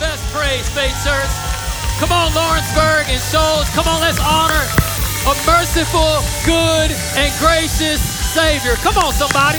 best 0.00 0.22
praise, 0.32 0.68
Faith. 0.70 0.94
Come 1.98 2.10
on, 2.10 2.34
Lawrenceburg 2.34 3.06
and 3.08 3.20
Shoals. 3.20 3.68
Come 3.70 3.86
on, 3.86 4.00
let's 4.00 4.18
honor 4.20 4.64
a 5.26 5.34
merciful, 5.46 6.20
good, 6.44 6.90
and 7.16 7.32
gracious 7.38 8.00
Savior. 8.34 8.74
Come 8.76 8.98
on, 8.98 9.12
somebody. 9.12 9.58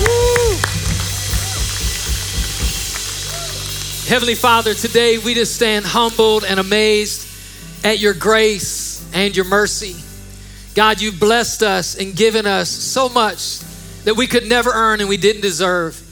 Woo. 0.00 0.56
Heavenly 4.06 4.34
Father, 4.34 4.74
today 4.74 5.18
we 5.18 5.34
just 5.34 5.54
stand 5.54 5.84
humbled 5.86 6.44
and 6.44 6.60
amazed 6.60 7.28
at 7.84 7.98
your 7.98 8.14
grace 8.14 9.08
and 9.14 9.34
your 9.34 9.46
mercy. 9.46 9.96
God, 10.74 11.00
you've 11.00 11.18
blessed 11.18 11.62
us 11.62 11.98
and 11.98 12.14
given 12.14 12.46
us 12.46 12.68
so 12.68 13.08
much 13.08 13.60
that 14.04 14.14
we 14.16 14.26
could 14.26 14.48
never 14.48 14.70
earn 14.70 15.00
and 15.00 15.08
we 15.08 15.16
didn't 15.16 15.42
deserve. 15.42 16.09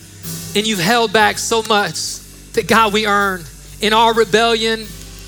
And 0.56 0.66
you've 0.66 0.78
held 0.78 1.12
back 1.12 1.38
so 1.38 1.62
much 1.62 2.18
that, 2.54 2.66
God, 2.66 2.92
we 2.92 3.06
earn. 3.06 3.42
In 3.80 3.92
our 3.92 4.12
rebellion, 4.12 4.86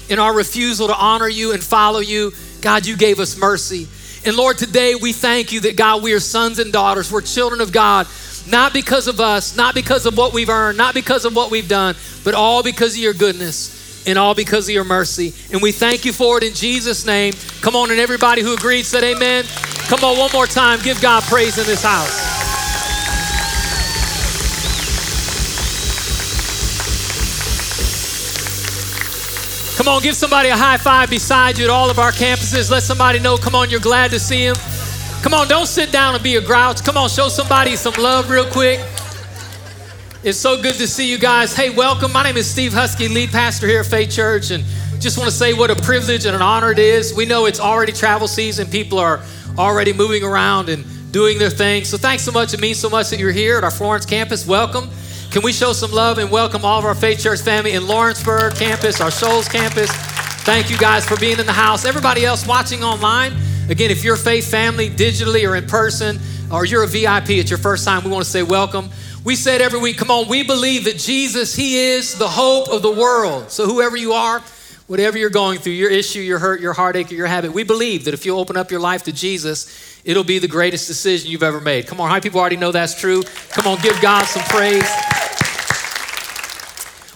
in 0.09 0.19
our 0.19 0.35
refusal 0.35 0.89
to 0.89 0.97
honor 0.97 1.29
you 1.29 1.53
and 1.53 1.63
follow 1.63 2.01
you, 2.01 2.33
God, 2.61 2.85
you 2.87 2.97
gave 2.97 3.21
us 3.21 3.37
mercy. 3.37 3.87
And 4.27 4.37
Lord, 4.37 4.59
today 4.59 4.95
we 4.95 5.13
thank 5.13 5.53
you 5.53 5.61
that, 5.61 5.77
God, 5.77 6.03
we 6.03 6.13
are 6.13 6.21
sons 6.21 6.59
and 6.59 6.73
daughters. 6.73 7.11
We're 7.13 7.23
children 7.23 7.61
of 7.61 7.73
God, 7.73 8.07
not 8.49 8.73
because 8.73 9.07
of 9.07 9.21
us, 9.21 9.57
not 9.57 9.75
because 9.75 10.05
of 10.05 10.17
what 10.17 10.33
we've 10.33 10.49
earned, 10.49 10.77
not 10.77 10.95
because 10.95 11.25
of 11.25 11.35
what 11.35 11.51
we've 11.51 11.69
done, 11.69 11.95
but 12.25 12.35
all 12.35 12.63
because 12.63 12.95
of 12.95 13.01
your 13.01 13.15
goodness 13.15 14.07
and 14.07 14.19
all 14.19 14.35
because 14.35 14.69
of 14.69 14.75
your 14.75 14.85
mercy. 14.85 15.33
And 15.53 15.63
we 15.63 15.73
thank 15.73 16.05
you 16.05 16.13
for 16.13 16.39
it 16.39 16.45
in 16.45 16.55
Jesus' 16.55 17.07
name. 17.07 17.35
Come 17.61 17.77
on, 17.77 17.91
and 17.91 18.01
everybody 18.01 18.43
who 18.43 18.55
agreed 18.55 18.85
said 18.85 19.05
amen. 19.05 19.45
Come 19.89 20.05
on, 20.05 20.19
one 20.19 20.31
more 20.33 20.47
time. 20.47 20.81
Give 20.83 21.01
God 21.01 21.23
praise 21.25 21.57
in 21.57 21.67
this 21.67 21.83
house. 21.83 22.30
Come 29.81 29.89
on, 29.89 30.03
give 30.03 30.15
somebody 30.15 30.51
a 30.51 30.57
high 30.59 30.77
five 30.77 31.09
beside 31.09 31.57
you 31.57 31.65
at 31.65 31.71
all 31.71 31.89
of 31.89 31.99
our 31.99 32.13
campuses. 32.13 32.71
Let 32.71 32.83
somebody 32.83 33.19
know, 33.19 33.39
come 33.39 33.55
on, 33.55 33.71
you're 33.71 33.81
glad 33.81 34.11
to 34.11 34.21
see 34.21 34.47
them. 34.47 34.55
Come 35.23 35.33
on, 35.33 35.49
don't 35.49 35.65
sit 35.65 35.91
down 35.91 36.15
and 36.15 36.23
be 36.23 36.37
a 36.37 36.41
grouch. 36.43 36.85
Come 36.85 36.99
on, 36.99 37.09
show 37.09 37.31
somebody 37.31 37.77
some 37.77 37.95
love 37.95 38.29
real 38.29 38.45
quick. 38.45 38.79
It's 40.23 40.37
so 40.37 40.61
good 40.61 40.75
to 40.75 40.87
see 40.87 41.11
you 41.11 41.17
guys. 41.17 41.57
Hey, 41.57 41.71
welcome. 41.71 42.13
My 42.13 42.23
name 42.23 42.37
is 42.37 42.47
Steve 42.47 42.75
Husky, 42.75 43.09
lead 43.09 43.31
pastor 43.31 43.67
here 43.67 43.81
at 43.81 43.87
Faith 43.87 44.11
Church, 44.11 44.51
and 44.51 44.65
just 44.99 45.17
want 45.17 45.31
to 45.31 45.35
say 45.35 45.55
what 45.55 45.71
a 45.71 45.77
privilege 45.77 46.27
and 46.27 46.37
an 46.37 46.43
honor 46.43 46.73
it 46.73 46.79
is. 46.79 47.15
We 47.15 47.25
know 47.25 47.47
it's 47.47 47.59
already 47.59 47.93
travel 47.93 48.29
season, 48.29 48.67
people 48.67 48.99
are 48.99 49.23
already 49.57 49.95
moving 49.95 50.23
around 50.23 50.69
and 50.69 50.85
doing 51.11 51.39
their 51.39 51.49
thing. 51.49 51.85
So 51.87 51.97
thanks 51.97 52.23
so 52.23 52.33
much. 52.33 52.53
It 52.53 52.61
means 52.61 52.79
so 52.79 52.91
much 52.91 53.09
that 53.09 53.19
you're 53.19 53.33
here 53.33 53.57
at 53.57 53.65
our 53.65 53.71
Florence 53.71 54.05
campus. 54.05 54.47
Welcome. 54.47 54.91
Can 55.31 55.43
we 55.43 55.53
show 55.53 55.73
some 55.73 55.93
love 55.93 56.19
and 56.19 56.29
welcome 56.29 56.65
all 56.65 56.81
of 56.81 56.85
our 56.85 56.95
Faith 56.95 57.21
Church 57.21 57.41
family 57.41 57.75
in 57.75 57.87
Lawrenceburg 57.87 58.57
campus, 58.57 59.01
our 59.01 59.13
Shoals 59.13 59.49
campus? 59.49 59.89
Thank 60.43 60.71
you 60.71 60.77
guys 60.77 61.07
for 61.07 61.17
being 61.19 61.39
in 61.39 61.47
the 61.47 61.53
house. 61.53 61.85
Everybody 61.85 62.25
else 62.25 62.45
watching 62.45 62.83
online, 62.83 63.35
again, 63.69 63.93
if 63.93 64.03
you're 64.03 64.17
faith 64.17 64.51
family, 64.51 64.91
digitally 64.91 65.49
or 65.49 65.55
in 65.55 65.69
person, 65.69 66.19
or 66.53 66.65
you're 66.65 66.83
a 66.83 66.89
VIP, 66.89 67.31
it's 67.31 67.49
your 67.49 67.61
first 67.61 67.85
time, 67.85 68.03
we 68.03 68.11
want 68.11 68.25
to 68.25 68.31
say 68.31 68.43
welcome. 68.43 68.91
We 69.25 69.37
said 69.37 69.61
every 69.61 69.79
week, 69.79 69.99
come 69.99 70.11
on, 70.11 70.27
we 70.27 70.43
believe 70.43 70.83
that 70.87 70.99
Jesus, 70.99 71.55
He 71.55 71.79
is 71.79 72.19
the 72.19 72.27
hope 72.27 72.69
of 72.69 72.83
the 72.83 72.91
world. 72.91 73.53
So, 73.53 73.67
whoever 73.67 73.97
you 73.97 74.15
are, 74.15 74.43
whatever 74.89 75.17
you're 75.17 75.31
going 75.31 75.61
through, 75.61 75.75
your 75.75 75.93
issue, 75.93 76.19
your 76.19 76.41
hurt, 76.41 76.61
your 76.61 76.73
heartache, 76.73 77.13
or 77.13 77.15
your 77.15 77.29
habit, 77.29 77.53
we 77.53 77.63
believe 77.63 78.07
that 78.07 78.15
if 78.15 78.27
you 78.27 78.37
open 78.37 78.57
up 78.57 78.73
your 78.73 78.81
life 78.81 79.05
to 79.05 79.13
Jesus, 79.13 80.03
it'll 80.05 80.25
be 80.25 80.41
the 80.41 80.49
greatest 80.49 80.89
decision 80.89 81.31
you've 81.31 81.45
ever 81.45 81.61
made. 81.61 81.87
Come 81.87 82.01
on, 82.01 82.09
many 82.09 82.21
people 82.21 82.41
already 82.41 82.57
know 82.57 82.73
that's 82.73 82.99
true? 82.99 83.23
Come 83.51 83.73
on, 83.73 83.81
give 83.81 84.01
God 84.01 84.25
some 84.25 84.43
praise. 84.43 84.91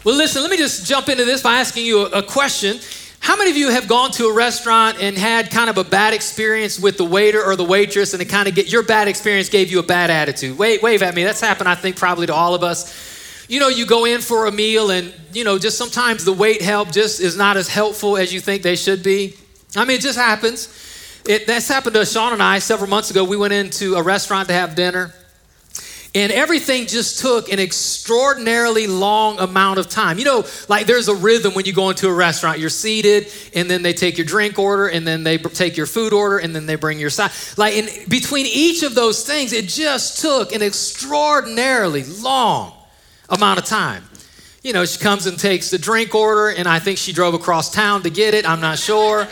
Well, 0.05 0.17
listen, 0.17 0.43
let 0.43 0.51
me 0.51 0.59
just 0.59 0.87
jump 0.87 1.09
into 1.09 1.25
this 1.25 1.41
by 1.41 1.55
asking 1.55 1.87
you 1.87 2.01
a, 2.05 2.19
a 2.19 2.23
question. 2.23 2.79
How 3.21 3.37
many 3.37 3.51
of 3.51 3.57
you 3.57 3.71
have 3.71 3.89
gone 3.89 4.11
to 4.13 4.27
a 4.27 4.35
restaurant 4.35 5.01
and 5.01 5.17
had 5.17 5.51
kind 5.51 5.71
of 5.71 5.79
a 5.79 5.85
bad 5.85 6.13
experience 6.13 6.79
with 6.79 6.99
the 6.99 7.07
waiter 7.07 7.43
or 7.43 7.57
the 7.57 7.65
waitress, 7.65 8.13
and 8.13 8.21
it 8.21 8.27
kind 8.27 8.47
of 8.47 8.55
get 8.55 8.71
your 8.71 8.83
bad 8.83 9.09
experience 9.09 9.49
gave 9.49 9.71
you 9.71 9.79
a 9.79 9.83
bad 9.83 10.11
attitude? 10.11 10.59
Wait, 10.59 10.83
wave 10.83 11.03
at 11.03 11.15
me. 11.15 11.25
That's 11.25 11.41
happened, 11.41 11.71
I 11.71 11.75
think, 11.75 11.97
probably 11.97 12.27
to 12.27 12.35
all 12.35 12.55
of 12.55 12.63
us. 12.63 13.47
You 13.49 13.61
know, 13.61 13.69
you 13.69 13.87
go 13.87 14.05
in 14.05 14.21
for 14.21 14.45
a 14.45 14.53
meal, 14.53 14.91
and 14.91 15.15
you 15.33 15.43
know, 15.43 15.59
just 15.59 15.79
sometimes 15.79 16.23
the 16.27 16.35
wait 16.35 16.61
help 16.61 16.93
just 16.93 17.21
is 17.21 17.35
not 17.35 17.57
as 17.57 17.67
helpful 17.67 18.19
as 18.19 18.31
you 18.31 18.41
think 18.41 18.63
they 18.63 18.77
should 18.77 19.03
be. 19.03 19.37
I 19.75 19.87
mean, 19.87 19.97
it 19.97 20.03
just 20.03 20.19
happens. 20.19 20.69
It, 21.27 21.47
that's 21.47 21.67
happened 21.67 21.95
to 21.95 22.05
Sean 22.05 22.35
and 22.35 22.43
I 22.43 22.59
several 22.59 22.91
months 22.91 23.11
ago. 23.11 23.25
We 23.25 23.39
went 23.39 23.55
into 23.55 23.95
a 23.95 24.03
restaurant 24.03 24.49
to 24.49 24.55
have 24.55 24.75
dinner 24.75 25.15
and 26.15 26.31
everything 26.31 26.87
just 26.87 27.19
took 27.19 27.51
an 27.51 27.59
extraordinarily 27.59 28.87
long 28.87 29.41
amount 29.41 29.81
of 29.81 29.89
time. 29.89 30.19
You 30.19 30.25
know, 30.25 30.47
like 30.69 30.87
there's 30.87 31.09
a 31.09 31.15
rhythm 31.15 31.55
when 31.55 31.65
you 31.65 31.73
go 31.73 31.91
into 31.91 32.09
a 32.09 32.13
restaurant. 32.13 32.61
You're 32.61 32.71
seated, 32.71 33.33
and 33.55 33.69
then 33.69 33.83
they 33.83 33.93
take 33.93 34.17
your 34.17 34.27
drink 34.27 34.59
order, 34.59 34.87
and 34.87 35.07
then 35.07 35.25
they 35.25 35.39
take 35.39 35.77
your 35.77 35.87
food 35.87 36.13
order, 36.13 36.39
and 36.39 36.55
then 36.55 36.67
they 36.67 36.77
bring 36.77 37.01
your 37.01 37.11
side. 37.11 37.33
Like 37.57 37.75
in 37.75 38.09
between 38.09 38.47
each 38.47 38.83
of 38.85 38.95
those 38.95 39.27
things, 39.27 39.53
it 39.53 39.67
just 39.67 40.21
took 40.21 40.53
an 40.53 40.63
extraordinarily 40.63 42.05
long 42.05 42.73
amount 43.29 43.59
of 43.59 43.65
time. 43.65 44.05
You 44.63 44.73
know, 44.73 44.85
she 44.87 44.99
comes 44.99 45.27
and 45.27 45.39
takes 45.39 45.71
the 45.71 45.79
drink 45.79 46.15
order, 46.15 46.49
and 46.49 46.69
I 46.69 46.79
think 46.79 46.99
she 46.99 47.13
drove 47.13 47.35
across 47.35 47.71
town 47.71 48.03
to 48.05 48.11
get 48.11 48.35
it. 48.35 48.49
I'm 48.49 48.61
not 48.61 48.79
sure. 48.79 49.27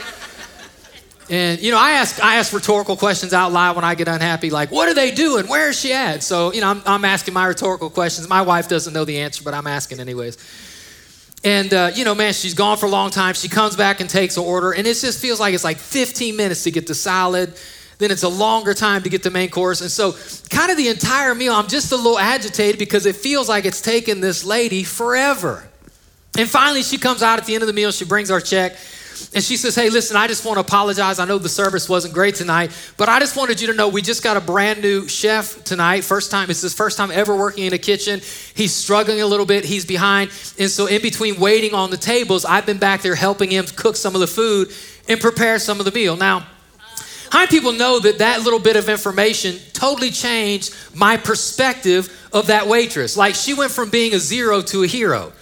And 1.33 1.63
you 1.63 1.71
know, 1.71 1.79
I 1.79 1.93
ask 1.93 2.23
I 2.23 2.37
ask 2.37 2.53
rhetorical 2.53 2.95
questions 2.95 3.33
out 3.33 3.53
loud 3.53 3.75
when 3.75 3.87
I 3.87 3.95
get 3.95 4.07
unhappy, 4.07 4.51
like, 4.51 4.71
"What 4.71 4.87
are 4.91 4.95
they 4.95 5.11
doing? 5.11 5.47
Where 5.47 5.71
is 5.71 5.81
she 5.81 5.95
at?" 5.95 6.23
So 6.23 6.53
you 6.53 6.61
know, 6.61 6.69
I'm, 6.69 6.83
I'm 6.85 7.07
asking 7.07 7.33
my 7.33 7.47
rhetorical 7.47 7.89
questions. 7.89 8.29
My 8.29 8.43
wife 8.43 8.69
doesn't 8.69 8.93
know 8.93 9.07
the 9.07 9.19
answer, 9.19 9.43
but 9.43 9.55
I'm 9.55 9.67
asking 9.67 9.99
anyways. 9.99 10.37
And 11.43 11.73
uh, 11.73 11.91
you 11.95 12.05
know, 12.05 12.15
man, 12.15 12.35
she's 12.35 12.53
gone 12.53 12.77
for 12.77 12.85
a 12.85 12.91
long 12.91 13.11
time. 13.11 13.33
She 13.33 13.49
comes 13.49 13.77
back 13.77 14.01
and 14.03 14.11
takes 14.11 14.37
an 14.37 14.45
order, 14.45 14.73
and 14.73 14.87
it 14.87 14.93
just 14.93 15.23
feels 15.23 15.41
like 15.41 15.55
it's 15.55 15.65
like 15.65 15.79
15 15.79 16.37
minutes 16.37 16.65
to 16.65 16.71
get 16.71 16.87
the 16.87 16.95
salad. 16.95 17.55
Then 17.97 18.11
it's 18.11 18.25
a 18.25 18.29
longer 18.29 18.75
time 18.75 19.03
to 19.05 19.09
get 19.09 19.23
the 19.23 19.31
main 19.31 19.49
course. 19.49 19.81
And 19.81 19.91
so, 19.91 20.15
kind 20.51 20.71
of 20.71 20.77
the 20.77 20.89
entire 20.89 21.35
meal, 21.35 21.55
I'm 21.55 21.69
just 21.69 21.93
a 21.93 21.97
little 21.97 22.19
agitated 22.19 22.79
because 22.79 23.07
it 23.07 23.17
feels 23.17 23.49
like 23.49 23.65
it's 23.65 23.81
taken 23.81 24.21
this 24.21 24.45
lady 24.45 24.85
forever. 24.85 25.67
And 26.37 26.47
finally, 26.47 26.83
she 26.83 26.99
comes 26.99 27.23
out 27.23 27.39
at 27.39 27.47
the 27.47 27.55
end 27.55 27.63
of 27.63 27.69
the 27.69 27.73
meal. 27.73 27.91
She 27.91 28.05
brings 28.05 28.31
our 28.31 28.41
check. 28.41 28.77
And 29.35 29.43
she 29.43 29.57
says, 29.57 29.75
Hey, 29.75 29.91
listen, 29.91 30.17
I 30.17 30.27
just 30.27 30.45
want 30.45 30.57
to 30.57 30.61
apologize. 30.61 31.19
I 31.19 31.25
know 31.25 31.39
the 31.39 31.49
service 31.49 31.89
wasn't 31.89 32.15
great 32.15 32.35
tonight, 32.35 32.71
but 32.97 33.09
I 33.09 33.19
just 33.19 33.37
wanted 33.37 33.61
you 33.61 33.69
to 33.69 33.75
know 33.75 33.89
we 33.89 34.03
just 34.03 34.23
got 34.23 34.37
a 34.37 34.41
brand 34.41 34.83
new 34.83 35.09
chef 35.09 35.65
tonight. 35.65 36.05
First 36.05 36.31
time, 36.31 36.51
it's 36.51 36.61
his 36.61 36.75
first 36.75 36.97
time 36.97 37.11
ever 37.11 37.37
working 37.37 37.65
in 37.65 37.73
a 37.73 37.79
kitchen. 37.79 38.21
He's 38.55 38.75
struggling 38.75 39.21
a 39.21 39.27
little 39.27 39.47
bit, 39.47 39.65
he's 39.65 39.85
behind. 39.85 40.31
And 40.59 40.71
so, 40.71 40.87
in 40.87 41.03
between 41.03 41.39
waiting 41.41 41.75
on 41.75 41.91
the 41.91 41.97
tables, 41.97 42.45
I've 42.45 42.67
been 42.67 42.79
back 42.79 43.03
there 43.03 43.15
helping 43.15 43.51
him 43.51 43.67
cook 43.77 43.97
some 43.97 44.15
of 44.15 44.21
the 44.21 44.27
food 44.27 44.73
and 45.09 45.21
prepare 45.21 45.59
some 45.59 45.79
of 45.79 45.85
the 45.85 45.93
meal. 45.93 46.17
Now, 46.17 46.47
how 47.31 47.39
many 47.39 47.49
people 47.49 47.73
know 47.73 47.99
that 47.99 48.19
that 48.19 48.43
little 48.43 48.59
bit 48.61 48.77
of 48.77 48.91
information 48.91 49.59
totally 49.73 50.11
changed 50.11 50.75
my 50.95 51.17
perspective 51.17 52.29
of 52.31 52.49
that 52.49 52.67
waitress? 52.67 53.17
Like, 53.17 53.35
she 53.35 53.55
went 53.55 53.73
from 53.73 53.89
being 53.89 54.13
a 54.13 54.19
zero 54.19 54.61
to 54.61 54.83
a 54.83 54.87
hero. 54.87 55.33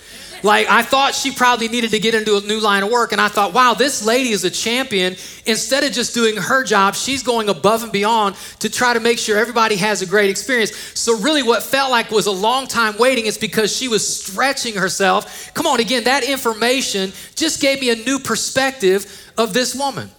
Like, 0.43 0.69
I 0.69 0.83
thought 0.83 1.15
she 1.15 1.33
probably 1.33 1.69
needed 1.69 1.91
to 1.91 1.99
get 1.99 2.15
into 2.15 2.37
a 2.37 2.41
new 2.41 2.61
line 2.61 2.83
of 2.83 2.91
work. 2.91 3.13
And 3.13 3.21
I 3.21 3.29
thought, 3.29 3.53
wow, 3.53 3.75
this 3.75 4.05
lady 4.05 4.31
is 4.31 4.45
a 4.45 4.51
champion. 4.51 5.17
Instead 5.47 5.85
of 5.85 5.93
just 5.93 6.15
doing 6.15 6.37
her 6.37 6.65
job, 6.65 6.95
she's 6.95 7.23
going 7.23 7.49
above 7.49 7.83
and 7.83 7.93
beyond 7.93 8.37
to 8.61 8.71
try 8.71 8.95
to 8.95 9.01
make 9.01 9.19
sure 9.19 9.39
everybody 9.39 9.77
has 9.77 10.03
a 10.03 10.07
great 10.07 10.31
experience. 10.31 10.75
So, 10.95 11.19
really, 11.19 11.43
what 11.43 11.63
felt 11.63 11.91
like 11.91 12.11
was 12.11 12.27
a 12.27 12.33
long 12.33 12.67
time 12.67 12.97
waiting 12.99 13.27
is 13.27 13.39
because 13.39 13.75
she 13.75 13.89
was 13.89 14.07
stretching 14.07 14.75
herself. 14.75 15.53
Come 15.55 15.67
on, 15.67 15.81
again, 15.81 16.05
that 16.05 16.25
information 16.25 17.13
just 17.35 17.61
gave 17.61 17.81
me 17.81 17.91
a 17.91 17.97
new 17.97 18.19
perspective 18.19 19.33
of 19.37 19.53
this 19.53 19.75
woman. 19.75 20.11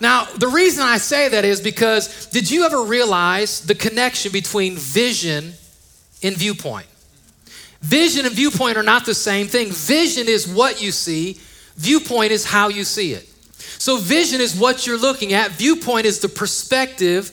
Now, 0.00 0.24
the 0.24 0.48
reason 0.48 0.84
I 0.84 0.98
say 0.98 1.28
that 1.28 1.44
is 1.44 1.60
because 1.60 2.26
did 2.26 2.50
you 2.50 2.64
ever 2.64 2.82
realize 2.82 3.60
the 3.60 3.74
connection 3.74 4.32
between 4.32 4.76
vision 4.76 5.54
and 6.22 6.36
viewpoint? 6.36 6.86
Vision 7.80 8.26
and 8.26 8.34
viewpoint 8.34 8.76
are 8.76 8.82
not 8.82 9.04
the 9.06 9.14
same 9.14 9.46
thing. 9.46 9.70
Vision 9.70 10.28
is 10.28 10.48
what 10.48 10.82
you 10.82 10.92
see, 10.92 11.40
viewpoint 11.76 12.32
is 12.32 12.44
how 12.44 12.68
you 12.68 12.84
see 12.84 13.12
it. 13.12 13.28
So, 13.78 13.98
vision 13.98 14.40
is 14.40 14.58
what 14.58 14.86
you're 14.86 14.98
looking 14.98 15.32
at, 15.32 15.50
viewpoint 15.52 16.06
is 16.06 16.20
the 16.20 16.28
perspective 16.28 17.30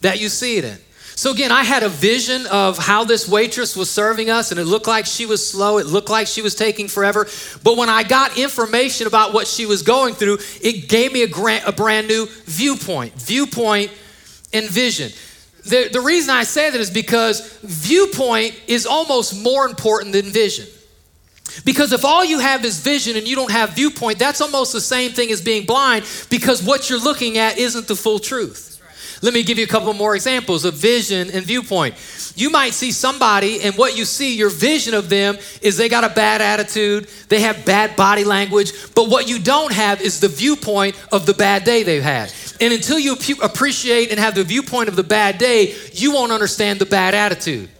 that 0.00 0.20
you 0.20 0.28
see 0.28 0.56
it 0.56 0.64
in. 0.64 0.78
So, 1.16 1.30
again, 1.30 1.52
I 1.52 1.62
had 1.62 1.84
a 1.84 1.88
vision 1.88 2.46
of 2.46 2.76
how 2.76 3.04
this 3.04 3.28
waitress 3.28 3.76
was 3.76 3.88
serving 3.88 4.30
us, 4.30 4.50
and 4.50 4.58
it 4.58 4.64
looked 4.64 4.88
like 4.88 5.06
she 5.06 5.26
was 5.26 5.48
slow. 5.48 5.78
It 5.78 5.86
looked 5.86 6.10
like 6.10 6.26
she 6.26 6.42
was 6.42 6.56
taking 6.56 6.88
forever. 6.88 7.28
But 7.62 7.76
when 7.76 7.88
I 7.88 8.02
got 8.02 8.36
information 8.36 9.06
about 9.06 9.32
what 9.32 9.46
she 9.46 9.64
was 9.64 9.82
going 9.82 10.14
through, 10.14 10.38
it 10.60 10.88
gave 10.88 11.12
me 11.12 11.22
a, 11.22 11.28
grant, 11.28 11.68
a 11.68 11.72
brand 11.72 12.08
new 12.08 12.26
viewpoint. 12.46 13.14
Viewpoint 13.14 13.92
and 14.52 14.68
vision. 14.68 15.12
The, 15.64 15.88
the 15.92 16.00
reason 16.00 16.30
I 16.30 16.44
say 16.44 16.70
that 16.70 16.80
is 16.80 16.90
because 16.90 17.58
viewpoint 17.62 18.60
is 18.66 18.86
almost 18.86 19.42
more 19.42 19.66
important 19.66 20.12
than 20.12 20.26
vision. 20.26 20.66
Because 21.64 21.92
if 21.92 22.04
all 22.04 22.24
you 22.24 22.38
have 22.38 22.64
is 22.64 22.80
vision 22.80 23.16
and 23.16 23.28
you 23.28 23.36
don't 23.36 23.52
have 23.52 23.70
viewpoint, 23.70 24.18
that's 24.18 24.40
almost 24.40 24.72
the 24.72 24.80
same 24.80 25.12
thing 25.12 25.30
as 25.30 25.40
being 25.40 25.66
blind 25.66 26.04
because 26.28 26.62
what 26.62 26.90
you're 26.90 27.00
looking 27.00 27.38
at 27.38 27.58
isn't 27.58 27.86
the 27.86 27.96
full 27.96 28.18
truth. 28.18 28.73
Let 29.24 29.32
me 29.32 29.42
give 29.42 29.56
you 29.56 29.64
a 29.64 29.66
couple 29.66 29.94
more 29.94 30.14
examples 30.14 30.66
of 30.66 30.74
vision 30.74 31.30
and 31.30 31.46
viewpoint. 31.46 31.94
You 32.36 32.50
might 32.50 32.74
see 32.74 32.92
somebody, 32.92 33.62
and 33.62 33.74
what 33.74 33.96
you 33.96 34.04
see, 34.04 34.36
your 34.36 34.50
vision 34.50 34.92
of 34.92 35.08
them 35.08 35.38
is 35.62 35.78
they 35.78 35.88
got 35.88 36.04
a 36.04 36.10
bad 36.10 36.42
attitude, 36.42 37.08
they 37.30 37.40
have 37.40 37.64
bad 37.64 37.96
body 37.96 38.22
language, 38.22 38.72
but 38.94 39.08
what 39.08 39.26
you 39.26 39.38
don't 39.38 39.72
have 39.72 40.02
is 40.02 40.20
the 40.20 40.28
viewpoint 40.28 41.02
of 41.10 41.24
the 41.24 41.32
bad 41.32 41.64
day 41.64 41.84
they've 41.84 42.02
had. 42.02 42.30
And 42.60 42.74
until 42.74 42.98
you 42.98 43.16
appreciate 43.42 44.10
and 44.10 44.20
have 44.20 44.34
the 44.34 44.44
viewpoint 44.44 44.90
of 44.90 44.96
the 44.96 45.02
bad 45.02 45.38
day, 45.38 45.74
you 45.94 46.12
won't 46.12 46.30
understand 46.30 46.78
the 46.78 46.84
bad 46.84 47.14
attitude. 47.14 47.70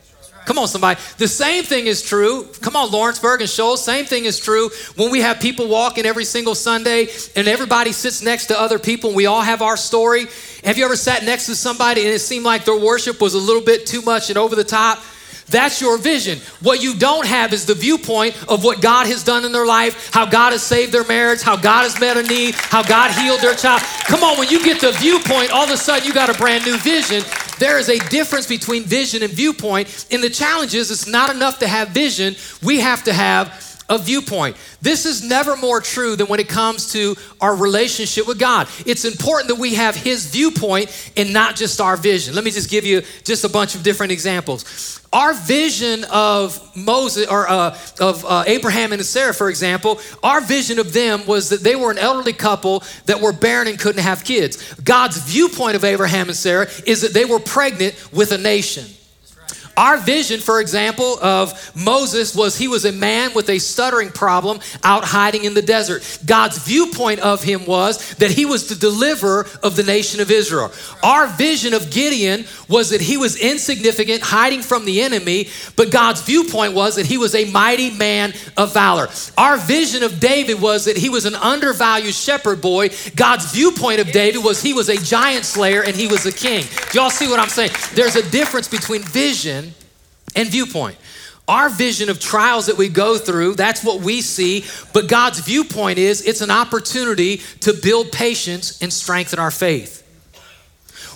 Come 0.46 0.58
on, 0.58 0.68
somebody. 0.68 1.00
The 1.16 1.28
same 1.28 1.64
thing 1.64 1.86
is 1.86 2.02
true. 2.02 2.46
Come 2.60 2.76
on, 2.76 2.90
Lawrenceburg 2.90 3.40
and 3.40 3.48
Shoals. 3.48 3.82
Same 3.82 4.04
thing 4.04 4.26
is 4.26 4.38
true 4.38 4.70
when 4.96 5.10
we 5.10 5.20
have 5.20 5.40
people 5.40 5.68
walking 5.68 6.04
every 6.04 6.24
single 6.24 6.54
Sunday 6.54 7.08
and 7.34 7.48
everybody 7.48 7.92
sits 7.92 8.22
next 8.22 8.46
to 8.46 8.60
other 8.60 8.78
people 8.78 9.10
and 9.10 9.16
we 9.16 9.24
all 9.24 9.40
have 9.40 9.62
our 9.62 9.76
story. 9.76 10.26
Have 10.64 10.78
you 10.78 10.84
ever 10.86 10.96
sat 10.96 11.24
next 11.24 11.44
to 11.46 11.54
somebody 11.54 12.00
and 12.02 12.10
it 12.10 12.20
seemed 12.20 12.46
like 12.46 12.64
their 12.64 12.78
worship 12.78 13.20
was 13.20 13.34
a 13.34 13.38
little 13.38 13.62
bit 13.62 13.84
too 13.84 14.00
much 14.00 14.30
and 14.30 14.38
over 14.38 14.56
the 14.56 14.64
top? 14.64 14.98
That's 15.46 15.78
your 15.78 15.98
vision. 15.98 16.38
What 16.62 16.82
you 16.82 16.94
don't 16.94 17.26
have 17.26 17.52
is 17.52 17.66
the 17.66 17.74
viewpoint 17.74 18.34
of 18.48 18.64
what 18.64 18.80
God 18.80 19.06
has 19.06 19.22
done 19.22 19.44
in 19.44 19.52
their 19.52 19.66
life, 19.66 20.10
how 20.10 20.24
God 20.24 20.52
has 20.52 20.62
saved 20.62 20.90
their 20.90 21.04
marriage, 21.04 21.42
how 21.42 21.56
God 21.56 21.82
has 21.82 22.00
met 22.00 22.16
a 22.16 22.22
need, 22.22 22.54
how 22.54 22.82
God 22.82 23.10
healed 23.10 23.40
their 23.40 23.54
child. 23.54 23.82
Come 24.06 24.24
on, 24.24 24.38
when 24.38 24.48
you 24.48 24.64
get 24.64 24.80
the 24.80 24.92
viewpoint, 24.92 25.50
all 25.50 25.64
of 25.64 25.70
a 25.70 25.76
sudden 25.76 26.06
you 26.06 26.14
got 26.14 26.34
a 26.34 26.38
brand 26.38 26.64
new 26.64 26.78
vision. 26.78 27.22
There 27.58 27.78
is 27.78 27.90
a 27.90 27.98
difference 28.08 28.46
between 28.46 28.84
vision 28.84 29.22
and 29.22 29.30
viewpoint. 29.30 30.06
And 30.10 30.22
the 30.22 30.30
challenge 30.30 30.74
is 30.74 30.90
it's 30.90 31.06
not 31.06 31.34
enough 31.34 31.58
to 31.58 31.68
have 31.68 31.90
vision, 31.90 32.36
we 32.62 32.80
have 32.80 33.04
to 33.04 33.12
have 33.12 33.73
a 33.88 33.98
viewpoint. 33.98 34.56
This 34.80 35.04
is 35.04 35.22
never 35.22 35.56
more 35.56 35.80
true 35.80 36.16
than 36.16 36.26
when 36.26 36.40
it 36.40 36.48
comes 36.48 36.92
to 36.92 37.16
our 37.40 37.54
relationship 37.54 38.26
with 38.26 38.38
God. 38.38 38.68
It's 38.86 39.04
important 39.04 39.48
that 39.48 39.56
we 39.56 39.74
have 39.74 39.94
His 39.94 40.26
viewpoint 40.26 41.12
and 41.16 41.32
not 41.32 41.56
just 41.56 41.80
our 41.80 41.96
vision. 41.96 42.34
Let 42.34 42.44
me 42.44 42.50
just 42.50 42.70
give 42.70 42.84
you 42.84 43.02
just 43.24 43.44
a 43.44 43.48
bunch 43.48 43.74
of 43.74 43.82
different 43.82 44.12
examples. 44.12 45.00
Our 45.12 45.32
vision 45.32 46.04
of 46.10 46.76
Moses 46.76 47.28
or 47.28 47.48
uh, 47.48 47.78
of 48.00 48.24
uh, 48.24 48.44
Abraham 48.48 48.92
and 48.92 49.04
Sarah, 49.04 49.32
for 49.32 49.48
example, 49.48 50.00
our 50.24 50.40
vision 50.40 50.80
of 50.80 50.92
them 50.92 51.24
was 51.26 51.50
that 51.50 51.60
they 51.60 51.76
were 51.76 51.92
an 51.92 51.98
elderly 51.98 52.32
couple 52.32 52.82
that 53.06 53.20
were 53.20 53.32
barren 53.32 53.68
and 53.68 53.78
couldn't 53.78 54.02
have 54.02 54.24
kids. 54.24 54.74
God's 54.80 55.18
viewpoint 55.18 55.76
of 55.76 55.84
Abraham 55.84 56.28
and 56.28 56.36
Sarah 56.36 56.66
is 56.84 57.02
that 57.02 57.12
they 57.12 57.24
were 57.24 57.38
pregnant 57.38 57.94
with 58.12 58.32
a 58.32 58.38
nation. 58.38 58.86
Our 59.76 59.98
vision, 59.98 60.40
for 60.40 60.60
example, 60.60 61.18
of 61.20 61.74
Moses 61.74 62.34
was 62.34 62.56
he 62.56 62.68
was 62.68 62.84
a 62.84 62.92
man 62.92 63.34
with 63.34 63.48
a 63.50 63.58
stuttering 63.58 64.10
problem 64.10 64.60
out 64.82 65.04
hiding 65.04 65.44
in 65.44 65.54
the 65.54 65.62
desert. 65.62 66.20
God's 66.24 66.58
viewpoint 66.58 67.20
of 67.20 67.42
him 67.42 67.66
was 67.66 68.14
that 68.16 68.30
he 68.30 68.44
was 68.44 68.68
the 68.68 68.74
deliverer 68.74 69.46
of 69.62 69.76
the 69.76 69.82
nation 69.82 70.20
of 70.20 70.30
Israel. 70.30 70.72
Our 71.02 71.26
vision 71.26 71.74
of 71.74 71.90
Gideon 71.90 72.44
was 72.68 72.90
that 72.90 73.00
he 73.00 73.16
was 73.16 73.36
insignificant, 73.36 74.22
hiding 74.22 74.62
from 74.62 74.84
the 74.84 75.02
enemy, 75.02 75.48
but 75.76 75.90
God's 75.90 76.22
viewpoint 76.22 76.74
was 76.74 76.96
that 76.96 77.06
he 77.06 77.18
was 77.18 77.34
a 77.34 77.50
mighty 77.50 77.90
man 77.90 78.32
of 78.56 78.72
valor. 78.72 79.08
Our 79.36 79.56
vision 79.56 80.02
of 80.02 80.20
David 80.20 80.60
was 80.60 80.84
that 80.84 80.96
he 80.96 81.08
was 81.08 81.24
an 81.24 81.34
undervalued 81.34 82.14
shepherd 82.14 82.60
boy. 82.60 82.90
God's 83.16 83.52
viewpoint 83.52 84.00
of 84.00 84.12
David 84.12 84.44
was 84.44 84.62
he 84.62 84.72
was 84.72 84.88
a 84.88 84.96
giant 84.96 85.44
slayer 85.44 85.82
and 85.82 85.96
he 85.96 86.06
was 86.06 86.26
a 86.26 86.32
king. 86.32 86.64
Do 86.90 87.00
y'all 87.00 87.10
see 87.10 87.28
what 87.28 87.40
I'm 87.40 87.48
saying? 87.48 87.70
There's 87.94 88.16
a 88.16 88.30
difference 88.30 88.68
between 88.68 89.02
vision 89.02 89.63
and 90.34 90.48
viewpoint. 90.48 90.96
Our 91.46 91.68
vision 91.68 92.08
of 92.08 92.20
trials 92.20 92.66
that 92.66 92.78
we 92.78 92.88
go 92.88 93.18
through, 93.18 93.54
that's 93.54 93.84
what 93.84 94.00
we 94.00 94.22
see. 94.22 94.64
But 94.94 95.08
God's 95.08 95.40
viewpoint 95.40 95.98
is 95.98 96.22
it's 96.22 96.40
an 96.40 96.50
opportunity 96.50 97.38
to 97.60 97.74
build 97.74 98.12
patience 98.12 98.80
and 98.80 98.90
strengthen 98.92 99.38
our 99.38 99.50
faith. 99.50 100.00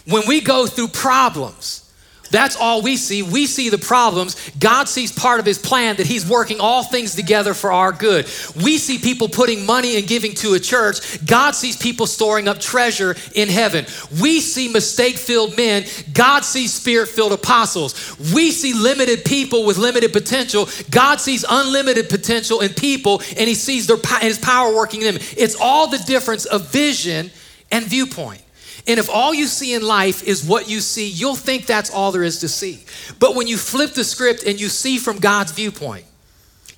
When 0.07 0.27
we 0.27 0.41
go 0.41 0.67
through 0.67 0.89
problems, 0.89 1.88
that's 2.31 2.57
all 2.57 2.83
we 2.83 2.97
see. 2.97 3.23
We 3.23 3.47
see 3.47 3.69
the 3.69 3.79
problems. 3.79 4.37
God 4.59 4.89
sees 4.89 5.13
part 5.13 5.41
of 5.41 5.47
his 5.47 5.59
plan 5.59 5.97
that 5.97 6.07
he's 6.07 6.29
working 6.29 6.61
all 6.61 6.83
things 6.83 7.15
together 7.15 7.55
for 7.55 7.73
our 7.73 7.93
good. 7.93 8.27
We 8.63 8.79
see 8.79 8.99
people 8.99 9.29
putting 9.29 9.65
money 9.65 9.97
and 9.97 10.07
giving 10.07 10.35
to 10.37 10.55
a 10.55 10.61
church. 10.61 11.25
God 11.27 11.53
sees 11.53 11.77
people 11.77 12.07
storing 12.07 12.49
up 12.49 12.61
treasure 12.61 13.17
in 13.35 13.49
heaven. 13.49 13.87
We 14.21 14.41
see 14.41 14.69
mistake 14.69 15.17
filled 15.17 15.57
men. 15.57 15.85
God 16.13 16.45
sees 16.45 16.73
spirit 16.73 17.09
filled 17.09 17.33
apostles. 17.33 18.17
We 18.35 18.51
see 18.51 18.75
limited 18.75 19.25
people 19.25 19.65
with 19.65 19.79
limited 19.79 20.13
potential. 20.13 20.69
God 20.91 21.21
sees 21.21 21.45
unlimited 21.49 22.09
potential 22.09 22.61
in 22.61 22.75
people 22.75 23.21
and 23.37 23.49
he 23.49 23.55
sees 23.55 23.87
their, 23.87 23.99
his 24.21 24.39
power 24.39 24.75
working 24.75 25.03
in 25.03 25.15
them. 25.15 25.23
It's 25.37 25.57
all 25.61 25.89
the 25.89 25.99
difference 25.99 26.45
of 26.45 26.71
vision 26.71 27.31
and 27.71 27.85
viewpoint. 27.85 28.43
And 28.87 28.99
if 28.99 29.11
all 29.11 29.35
you 29.35 29.47
see 29.47 29.75
in 29.75 29.83
life 29.83 30.23
is 30.23 30.45
what 30.45 30.69
you 30.69 30.81
see, 30.81 31.09
you'll 31.09 31.37
think 31.37 31.67
that's 31.67 31.91
all 31.91 32.13
there 32.13 32.23
is 32.23 32.39
to 32.41 32.49
see. 32.49 32.85
But 33.19 33.35
when 33.35 33.47
you 33.47 33.57
flip 33.57 33.93
the 33.93 34.05
script 34.05 34.45
and 34.45 34.61
you 34.61 34.69
see 34.69 34.99
from 34.99 35.19
God's 35.19 35.53
viewpoint, 35.53 36.05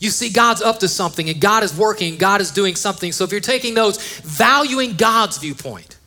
you 0.00 0.11
see 0.11 0.31
God's 0.31 0.62
up 0.62 0.81
to 0.81 0.88
something 0.88 1.29
and 1.29 1.41
God 1.41 1.62
is 1.62 1.76
working, 1.76 2.17
God 2.17 2.41
is 2.41 2.50
doing 2.50 2.75
something. 2.75 3.12
So 3.12 3.25
if 3.25 3.32
you're 3.32 3.41
taking 3.41 3.75
notes, 3.75 4.20
valuing 4.20 4.94
God's 4.97 5.38
viewpoint 5.38 5.99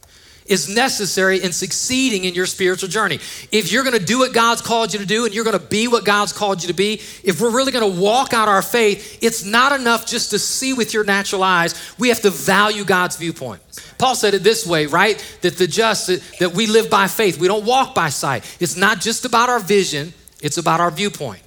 is 0.45 0.73
necessary 0.73 1.41
in 1.41 1.51
succeeding 1.51 2.25
in 2.25 2.33
your 2.33 2.45
spiritual 2.45 2.89
journey. 2.89 3.15
If 3.51 3.71
you're 3.71 3.83
going 3.83 3.97
to 3.97 4.05
do 4.05 4.19
what 4.19 4.33
God's 4.33 4.61
called 4.61 4.93
you 4.93 4.99
to 4.99 5.05
do 5.05 5.25
and 5.25 5.33
you're 5.33 5.43
going 5.43 5.59
to 5.59 5.65
be 5.65 5.87
what 5.87 6.05
God's 6.05 6.33
called 6.33 6.61
you 6.61 6.67
to 6.67 6.73
be, 6.73 7.01
if 7.23 7.39
we're 7.39 7.51
really 7.51 7.71
going 7.71 7.93
to 7.93 8.01
walk 8.01 8.33
out 8.33 8.47
our 8.47 8.61
faith, 8.61 9.19
it's 9.21 9.45
not 9.45 9.71
enough 9.71 10.05
just 10.05 10.31
to 10.31 10.39
see 10.39 10.73
with 10.73 10.93
your 10.93 11.03
natural 11.03 11.43
eyes. 11.43 11.95
We 11.97 12.09
have 12.09 12.21
to 12.21 12.29
value 12.29 12.83
God's 12.83 13.15
viewpoint. 13.15 13.61
Paul 13.97 14.15
said 14.15 14.33
it 14.33 14.43
this 14.43 14.65
way, 14.65 14.85
right? 14.85 15.23
That 15.41 15.57
the 15.57 15.67
just, 15.67 16.07
that 16.39 16.53
we 16.53 16.67
live 16.67 16.89
by 16.89 17.07
faith. 17.07 17.39
We 17.39 17.47
don't 17.47 17.65
walk 17.65 17.95
by 17.95 18.09
sight. 18.09 18.57
It's 18.59 18.75
not 18.75 18.99
just 18.99 19.25
about 19.25 19.49
our 19.49 19.59
vision, 19.59 20.13
it's 20.41 20.57
about 20.57 20.81
our 20.81 20.91
viewpoint. 20.91 21.41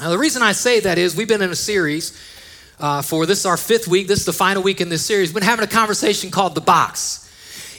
Now, 0.00 0.10
the 0.10 0.18
reason 0.18 0.42
I 0.42 0.52
say 0.52 0.80
that 0.80 0.98
is 0.98 1.14
we've 1.14 1.28
been 1.28 1.42
in 1.42 1.50
a 1.50 1.56
series 1.56 2.20
uh, 2.80 3.00
for 3.02 3.26
this 3.26 3.40
is 3.40 3.46
our 3.46 3.56
fifth 3.56 3.86
week. 3.86 4.08
This 4.08 4.18
is 4.20 4.26
the 4.26 4.32
final 4.32 4.62
week 4.62 4.80
in 4.80 4.88
this 4.88 5.06
series. 5.06 5.28
We've 5.28 5.34
been 5.34 5.44
having 5.44 5.64
a 5.64 5.68
conversation 5.68 6.30
called 6.30 6.56
The 6.56 6.60
Box. 6.60 7.23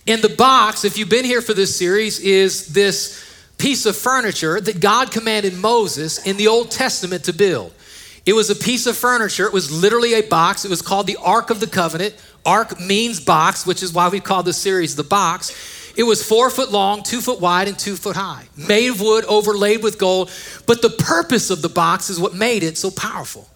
In 0.06 0.22
the 0.22 0.30
box, 0.30 0.86
if 0.86 0.98
you've 0.98 1.10
been 1.10 1.26
here 1.26 1.42
for 1.42 1.56
this 1.56 1.76
series, 1.76 2.20
is 2.20 2.68
this 2.68 3.24
piece 3.58 3.88
of 3.88 3.96
furniture 3.96 4.62
that 4.62 4.80
God 4.80 5.12
commanded 5.12 5.56
Moses 5.56 6.28
in 6.28 6.38
the 6.38 6.48
Old 6.48 6.70
Testament 6.70 7.24
to 7.24 7.34
build. 7.34 7.74
It 8.24 8.34
was 8.34 8.52
a 8.52 8.56
piece 8.56 8.86
of 8.86 8.96
furniture. 8.96 9.48
It 9.48 9.54
was 9.54 9.72
literally 9.72 10.14
a 10.14 10.22
box. 10.22 10.64
It 10.64 10.70
was 10.70 10.84
called 10.84 11.08
the 11.08 11.18
Ark 11.24 11.50
of 11.50 11.60
the 11.60 11.68
Covenant. 11.68 12.16
Ark 12.46 12.80
means 12.80 13.20
box, 13.20 13.66
which 13.66 13.82
is 13.82 13.94
why 13.94 14.10
we 14.10 14.20
call 14.20 14.44
this 14.44 14.58
series 14.58 14.96
the 14.96 15.04
box. 15.04 15.94
It 15.98 16.04
was 16.04 16.28
four 16.28 16.52
foot 16.52 16.72
long, 16.72 17.02
two 17.02 17.22
foot 17.22 17.40
wide, 17.40 17.68
and 17.68 17.78
two 17.78 17.96
foot 17.96 18.16
high, 18.16 18.46
made 18.56 18.90
of 18.90 19.02
wood, 19.02 19.26
overlaid 19.26 19.82
with 19.82 19.98
gold. 19.98 20.32
But 20.68 20.84
the 20.84 20.90
purpose 20.90 21.50
of 21.50 21.64
the 21.64 21.70
box 21.70 22.12
is 22.12 22.20
what 22.20 22.36
made 22.36 22.62
it 22.62 22.78
so 22.78 22.92
powerful. 22.92 23.50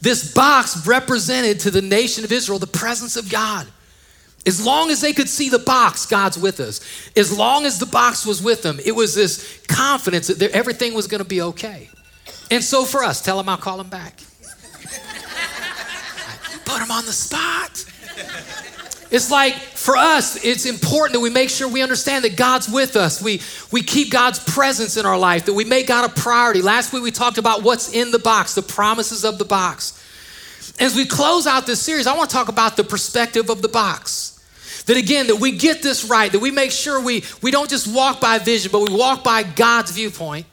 This 0.00 0.32
box 0.34 0.86
represented 0.86 1.60
to 1.60 1.70
the 1.70 1.82
nation 1.82 2.24
of 2.24 2.30
Israel 2.30 2.60
the 2.60 2.66
presence 2.66 3.16
of 3.16 3.30
God. 3.30 3.66
As 4.46 4.64
long 4.64 4.90
as 4.90 5.00
they 5.00 5.12
could 5.12 5.28
see 5.28 5.48
the 5.48 5.58
box, 5.58 6.06
God's 6.06 6.38
with 6.38 6.60
us. 6.60 6.80
As 7.16 7.36
long 7.36 7.64
as 7.64 7.78
the 7.80 7.86
box 7.86 8.24
was 8.24 8.40
with 8.40 8.62
them, 8.62 8.78
it 8.84 8.92
was 8.92 9.14
this 9.14 9.60
confidence 9.66 10.28
that 10.28 10.50
everything 10.52 10.94
was 10.94 11.08
going 11.08 11.22
to 11.22 11.28
be 11.28 11.42
okay. 11.42 11.88
And 12.50 12.62
so 12.62 12.84
for 12.84 13.02
us, 13.02 13.20
tell 13.20 13.36
them 13.38 13.48
I'll 13.48 13.56
call 13.56 13.78
them 13.78 13.88
back. 13.88 14.20
Put 16.64 16.80
him 16.80 16.90
on 16.90 17.04
the 17.06 17.12
spot. 17.12 17.84
It's 19.10 19.30
like 19.30 19.54
for 19.54 19.96
us, 19.96 20.44
it's 20.44 20.66
important 20.66 21.14
that 21.14 21.20
we 21.20 21.30
make 21.30 21.48
sure 21.48 21.68
we 21.68 21.82
understand 21.82 22.24
that 22.24 22.36
God's 22.36 22.68
with 22.68 22.96
us. 22.96 23.22
We, 23.22 23.40
we 23.72 23.82
keep 23.82 24.10
God's 24.10 24.38
presence 24.40 24.96
in 24.96 25.06
our 25.06 25.18
life, 25.18 25.46
that 25.46 25.54
we 25.54 25.64
make 25.64 25.86
God 25.86 26.10
a 26.10 26.12
priority. 26.12 26.62
Last 26.62 26.92
week 26.92 27.02
we 27.02 27.12
talked 27.12 27.38
about 27.38 27.62
what's 27.62 27.92
in 27.92 28.10
the 28.10 28.18
box, 28.18 28.54
the 28.54 28.62
promises 28.62 29.24
of 29.24 29.38
the 29.38 29.44
box. 29.44 30.02
As 30.78 30.94
we 30.94 31.06
close 31.06 31.46
out 31.46 31.66
this 31.66 31.80
series, 31.80 32.06
I 32.06 32.16
want 32.16 32.30
to 32.30 32.36
talk 32.36 32.48
about 32.48 32.76
the 32.76 32.84
perspective 32.84 33.48
of 33.48 33.62
the 33.62 33.68
box. 33.68 34.35
That 34.86 34.96
again, 34.96 35.26
that 35.26 35.36
we 35.36 35.52
get 35.52 35.82
this 35.82 36.04
right, 36.04 36.30
that 36.30 36.38
we 36.38 36.50
make 36.50 36.70
sure 36.70 37.00
we, 37.00 37.24
we 37.42 37.50
don't 37.50 37.68
just 37.68 37.92
walk 37.92 38.20
by 38.20 38.38
vision, 38.38 38.70
but 38.72 38.88
we 38.88 38.96
walk 38.96 39.24
by 39.24 39.42
God's 39.42 39.90
viewpoint. 39.90 40.46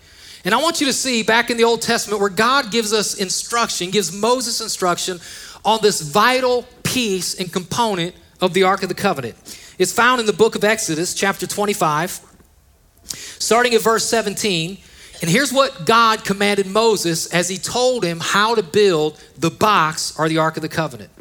And 0.46 0.54
I 0.54 0.62
want 0.62 0.82
you 0.82 0.88
to 0.88 0.94
see 0.94 1.24
back 1.24 1.50
in 1.50 1.58
the 1.58 1.64
Old 1.64 1.82
Testament 1.82 2.20
where 2.20 2.30
God 2.30 2.72
gives 2.72 2.92
us 2.92 3.16
instruction, 3.16 3.92
gives 3.92 4.12
Moses 4.12 4.60
instruction 4.60 5.20
on 5.64 5.80
this 5.82 6.02
vital 6.02 6.66
piece 6.84 7.40
and 7.40 7.52
component 7.52 8.16
of 8.42 8.54
the 8.54 8.64
Ark 8.64 8.84
of 8.84 8.90
the 8.90 8.96
Covenant. 8.96 9.36
It's 9.80 9.94
found 9.94 10.20
in 10.20 10.26
the 10.26 10.34
book 10.34 10.56
of 10.56 10.64
Exodus, 10.64 11.14
chapter 11.14 11.48
25, 11.48 12.20
starting 13.06 13.74
at 13.74 13.82
verse 13.82 14.06
17. 14.06 14.78
And 15.22 15.30
here's 15.30 15.54
what 15.54 15.86
God 15.86 16.26
commanded 16.26 16.68
Moses 16.68 17.28
as 17.28 17.48
he 17.48 17.58
told 17.58 18.04
him 18.04 18.20
how 18.20 18.56
to 18.56 18.64
build 18.64 19.24
the 19.38 19.50
box 19.50 20.18
or 20.20 20.28
the 20.28 20.40
Ark 20.40 20.58
of 20.58 20.62
the 20.62 20.70
Covenant. 20.70 21.12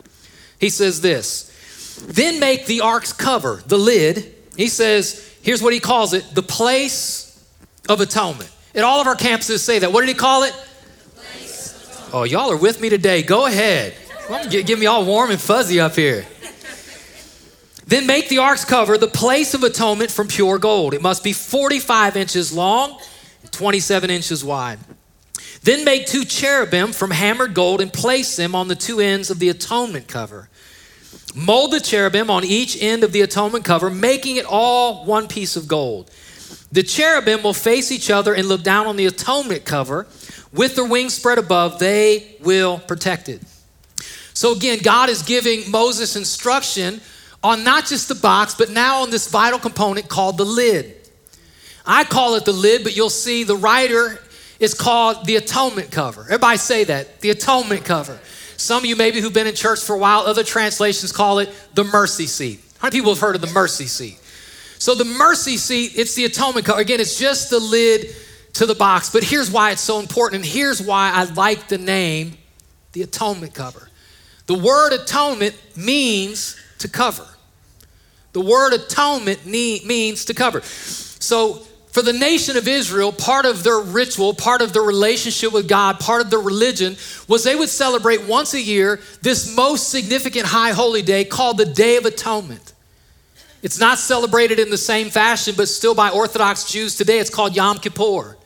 He 0.59 0.71
says 0.71 1.01
this 1.01 1.52
then 1.97 2.41
make 2.41 2.67
the 2.67 2.81
ark's 2.81 3.13
cover, 3.13 3.63
the 3.67 3.79
lid. 3.79 4.35
He 4.57 4.69
says, 4.69 5.37
here's 5.43 5.63
what 5.63 5.73
he 5.73 5.81
calls 5.81 6.13
it 6.13 6.35
the 6.35 6.43
place 6.43 7.29
of 7.89 8.01
atonement. 8.01 8.51
And 8.75 8.85
all 8.85 9.01
of 9.01 9.07
our 9.07 9.17
campuses 9.17 9.59
say 9.59 9.79
that. 9.81 9.93
What 9.93 10.01
did 10.01 10.09
he 10.09 10.15
call 10.15 10.45
it? 10.45 10.55
Oh, 12.13 12.25
y'all 12.25 12.51
are 12.51 12.57
with 12.57 12.81
me 12.81 12.89
today. 12.91 13.23
Go 13.23 13.47
ahead. 13.47 13.95
Well, 14.29 14.49
give 14.49 14.79
me 14.79 14.87
all 14.87 15.05
warm 15.05 15.31
and 15.31 15.41
fuzzy 15.41 15.81
up 15.81 15.95
here. 15.95 16.27
Then 17.87 18.07
make 18.07 18.29
the 18.29 18.39
ark's 18.39 18.65
cover 18.65 18.97
the 18.97 19.09
place 19.09 19.55
of 19.55 19.63
atonement 19.63 20.11
from 20.11 20.29
pure 20.29 20.59
gold. 20.59 20.95
It 20.95 21.03
must 21.03 21.25
be 21.25 21.33
45 21.33 22.17
inches 22.17 22.53
long, 22.53 22.99
27 23.51 24.11
inches 24.11 24.45
wide. 24.45 24.79
Then 25.63 25.85
make 25.85 26.07
two 26.07 26.25
cherubim 26.25 26.93
from 26.93 27.11
hammered 27.11 27.55
gold 27.55 27.81
and 27.81 27.93
place 27.93 28.37
them 28.37 28.55
on 28.55 28.69
the 28.69 28.75
two 28.75 29.01
ends 29.01 29.31
of 29.31 29.39
the 29.39 29.49
atonement 29.49 30.09
cover. 30.09 30.49
Mold 31.35 31.73
the 31.73 31.81
cherubim 31.81 32.31
on 32.31 32.45
each 32.45 32.81
end 32.83 33.05
of 33.05 33.13
the 33.13 33.23
atonement 33.23 33.65
cover, 33.65 33.91
making 33.91 34.37
it 34.37 34.45
all 34.45 35.05
one 35.07 35.29
piece 35.29 35.57
of 35.57 35.67
gold. 35.67 36.11
The 36.71 36.83
cherubim 36.83 37.43
will 37.43 37.55
face 37.55 37.91
each 37.91 38.11
other 38.11 38.35
and 38.35 38.49
look 38.49 38.63
down 38.63 38.87
on 38.87 38.97
the 38.97 39.07
atonement 39.07 39.65
cover. 39.65 40.07
With 40.53 40.77
their 40.77 40.85
wings 40.85 41.15
spread 41.15 41.39
above, 41.39 41.79
they 41.79 42.37
will 42.41 42.79
protect 42.79 43.29
it. 43.29 43.43
So 44.35 44.53
again, 44.53 44.81
God 44.83 45.09
is 45.09 45.23
giving 45.23 45.71
Moses 45.71 46.17
instruction 46.17 47.01
on 47.43 47.65
not 47.65 47.87
just 47.87 48.09
the 48.09 48.15
box, 48.15 48.55
but 48.55 48.71
now 48.71 49.03
on 49.03 49.11
this 49.11 49.29
vital 49.31 49.59
component 49.59 50.09
called 50.09 50.39
the 50.39 50.45
lid. 50.45 50.97
I 51.85 52.05
call 52.05 52.35
it 52.37 52.45
the 52.45 52.53
lid, 52.53 52.85
but 52.85 52.97
you'll 52.97 53.11
see 53.11 53.45
the 53.45 53.57
writer 53.57 54.21
is 54.61 54.75
called 54.75 55.27
the 55.27 55.37
atonement 55.37 55.91
cover. 55.91 56.23
Everybody 56.23 56.59
say 56.59 56.85
that, 56.85 57.21
the 57.21 57.31
atonement 57.31 57.85
cover. 57.85 58.19
Some 58.63 58.85
of 58.85 58.85
you 58.85 58.95
maybe 58.95 59.21
who've 59.21 59.33
been 59.33 59.49
in 59.49 59.57
church 59.57 59.81
for 59.81 59.97
a 59.97 59.99
while, 59.99 60.21
other 60.21 60.45
translations 60.45 61.11
call 61.11 61.41
it 61.41 61.53
the 61.75 61.83
mercy 61.83 62.27
seat. 62.29 62.61
How 62.79 62.87
many 62.87 62.99
people 62.99 63.13
have 63.13 63.21
heard 63.21 63.35
of 63.35 63.41
the 63.41 63.53
mercy 63.53 63.87
seat? 63.87 64.21
So 64.79 64.95
the 64.95 65.05
mercy 65.05 65.57
seat, 65.57 65.95
it's 65.97 66.15
the 66.15 66.27
atonement 66.27 66.67
cover. 66.67 66.81
Again, 66.81 67.01
it's 67.01 67.19
just 67.19 67.51
the 67.51 67.59
lid 67.59 68.15
to 68.53 68.67
the 68.67 68.77
box. 68.77 69.11
But 69.11 69.25
here's 69.25 69.51
why 69.51 69.73
it's 69.73 69.81
so 69.81 69.99
important, 69.99 70.45
and 70.45 70.53
here's 70.53 70.81
why 70.81 71.11
I 71.13 71.25
like 71.25 71.67
the 71.67 71.79
name 71.79 72.39
the 72.93 73.03
atonement 73.03 73.53
cover. 73.53 73.89
The 74.47 74.55
word 74.55 74.93
atonement 74.93 75.57
means 75.77 76.57
to 76.79 76.89
cover. 76.89 77.27
The 78.33 78.43
word 78.43 78.75
atonement 78.75 79.45
means 79.45 80.25
to 80.27 80.35
cover. 80.35 80.61
So 80.61 81.67
for 81.93 82.01
the 82.01 82.13
nation 82.13 82.57
of 82.57 82.67
Israel, 82.67 83.13
part 83.13 83.45
of 83.45 83.63
their 83.63 83.79
ritual, 83.79 84.33
part 84.33 84.63
of 84.63 84.73
their 84.73 84.83
relationship 84.83 85.53
with 85.53 85.69
God, 85.69 86.01
part 86.01 86.23
of 86.23 86.31
their 86.31 86.41
religion 86.41 86.97
was 87.29 87.45
they 87.45 87.55
would 87.55 87.69
celebrate 87.69 88.27
once 88.27 88.55
a 88.55 88.61
year 88.61 88.99
this 89.21 89.55
most 89.55 89.91
significant 89.91 90.47
high 90.47 90.71
holy 90.71 91.03
day 91.03 91.23
called 91.25 91.59
the 91.59 91.67
Day 91.67 91.99
of 91.99 92.07
Atonement. 92.07 92.73
It's 93.63 93.79
not 93.79 93.99
celebrated 93.99 94.59
in 94.59 94.71
the 94.71 94.79
same 94.79 95.11
fashion, 95.11 95.55
but 95.55 95.69
still 95.69 95.95
by 95.95 96.09
Orthodox 96.09 96.65
Jews 96.65 96.97
today, 96.97 97.19
it's 97.19 97.31
called 97.31 97.55
Yom 97.55 97.79
Kippur. 97.79 98.39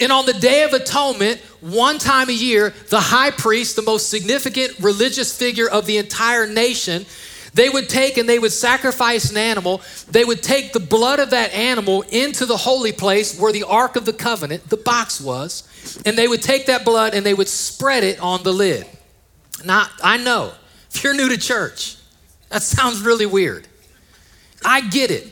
And 0.00 0.10
on 0.10 0.26
the 0.26 0.32
Day 0.32 0.64
of 0.64 0.72
Atonement, 0.72 1.40
one 1.60 1.98
time 1.98 2.28
a 2.28 2.32
year, 2.32 2.74
the 2.88 3.00
high 3.00 3.30
priest, 3.30 3.76
the 3.76 3.82
most 3.82 4.08
significant 4.08 4.78
religious 4.80 5.36
figure 5.36 5.68
of 5.68 5.86
the 5.86 5.98
entire 5.98 6.46
nation, 6.46 7.06
they 7.54 7.68
would 7.68 7.88
take 7.88 8.16
and 8.16 8.28
they 8.28 8.38
would 8.38 8.52
sacrifice 8.52 9.30
an 9.30 9.36
animal. 9.36 9.82
They 10.10 10.24
would 10.24 10.42
take 10.42 10.72
the 10.72 10.80
blood 10.80 11.18
of 11.18 11.30
that 11.30 11.52
animal 11.52 12.02
into 12.02 12.46
the 12.46 12.56
holy 12.56 12.92
place 12.92 13.38
where 13.38 13.52
the 13.52 13.64
Ark 13.64 13.96
of 13.96 14.04
the 14.04 14.12
Covenant, 14.12 14.68
the 14.68 14.76
box 14.76 15.20
was, 15.20 15.64
and 16.04 16.16
they 16.16 16.28
would 16.28 16.42
take 16.42 16.66
that 16.66 16.84
blood 16.84 17.14
and 17.14 17.24
they 17.24 17.34
would 17.34 17.48
spread 17.48 18.04
it 18.04 18.20
on 18.20 18.42
the 18.42 18.52
lid. 18.52 18.86
Now, 19.64 19.86
I 20.02 20.16
know, 20.16 20.52
if 20.90 21.02
you're 21.02 21.14
new 21.14 21.28
to 21.28 21.38
church, 21.38 21.96
that 22.48 22.62
sounds 22.62 23.02
really 23.02 23.26
weird. 23.26 23.66
I 24.64 24.82
get 24.82 25.10
it. 25.10 25.28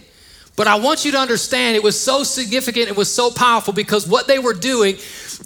But 0.57 0.67
I 0.67 0.75
want 0.75 1.05
you 1.05 1.13
to 1.13 1.19
understand 1.19 1.77
it 1.77 1.85
was 1.85 1.99
so 1.99 2.25
significant, 2.25 2.89
it 2.89 2.97
was 2.97 3.13
so 3.13 3.31
powerful 3.31 3.73
because 3.73 4.09
what 4.09 4.27
they 4.27 4.41
were 4.41 4.55
doing, 4.55 4.97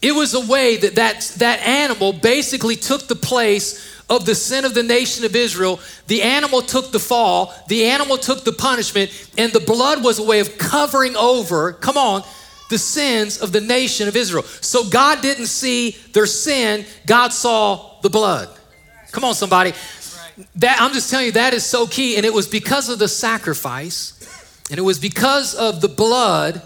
it 0.00 0.12
was 0.12 0.32
a 0.32 0.40
way 0.40 0.78
that 0.78 0.94
that, 0.94 1.34
that 1.36 1.60
animal 1.60 2.14
basically 2.14 2.76
took 2.76 3.08
the 3.08 3.14
place 3.14 3.91
of 4.12 4.26
the 4.26 4.34
sin 4.34 4.66
of 4.66 4.74
the 4.74 4.82
nation 4.82 5.24
of 5.24 5.34
Israel, 5.34 5.80
the 6.06 6.20
animal 6.20 6.60
took 6.60 6.92
the 6.92 6.98
fall, 6.98 7.54
the 7.68 7.86
animal 7.86 8.18
took 8.18 8.44
the 8.44 8.52
punishment, 8.52 9.10
and 9.38 9.50
the 9.52 9.60
blood 9.60 10.04
was 10.04 10.18
a 10.18 10.22
way 10.22 10.40
of 10.40 10.58
covering 10.58 11.16
over, 11.16 11.72
come 11.72 11.96
on, 11.96 12.22
the 12.68 12.76
sins 12.76 13.40
of 13.40 13.52
the 13.52 13.60
nation 13.60 14.08
of 14.08 14.16
Israel. 14.16 14.42
So 14.42 14.88
God 14.88 15.22
didn't 15.22 15.46
see 15.46 15.92
their 16.12 16.26
sin, 16.26 16.84
God 17.06 17.32
saw 17.32 18.00
the 18.02 18.10
blood. 18.10 18.50
Come 19.12 19.24
on, 19.24 19.34
somebody. 19.34 19.72
That 20.56 20.78
I'm 20.80 20.92
just 20.92 21.10
telling 21.10 21.26
you 21.26 21.32
that 21.32 21.54
is 21.54 21.64
so 21.64 21.86
key, 21.86 22.16
and 22.16 22.26
it 22.26 22.34
was 22.34 22.46
because 22.46 22.90
of 22.90 22.98
the 22.98 23.08
sacrifice, 23.08 24.18
and 24.70 24.78
it 24.78 24.82
was 24.82 24.98
because 24.98 25.54
of 25.54 25.80
the 25.80 25.88
blood 25.88 26.60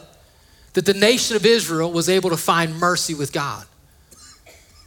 that 0.73 0.85
the 0.85 0.95
nation 0.95 1.37
of 1.37 1.47
Israel 1.47 1.93
was 1.93 2.09
able 2.09 2.31
to 2.31 2.37
find 2.37 2.76
mercy 2.76 3.15
with 3.15 3.33
God. 3.33 3.67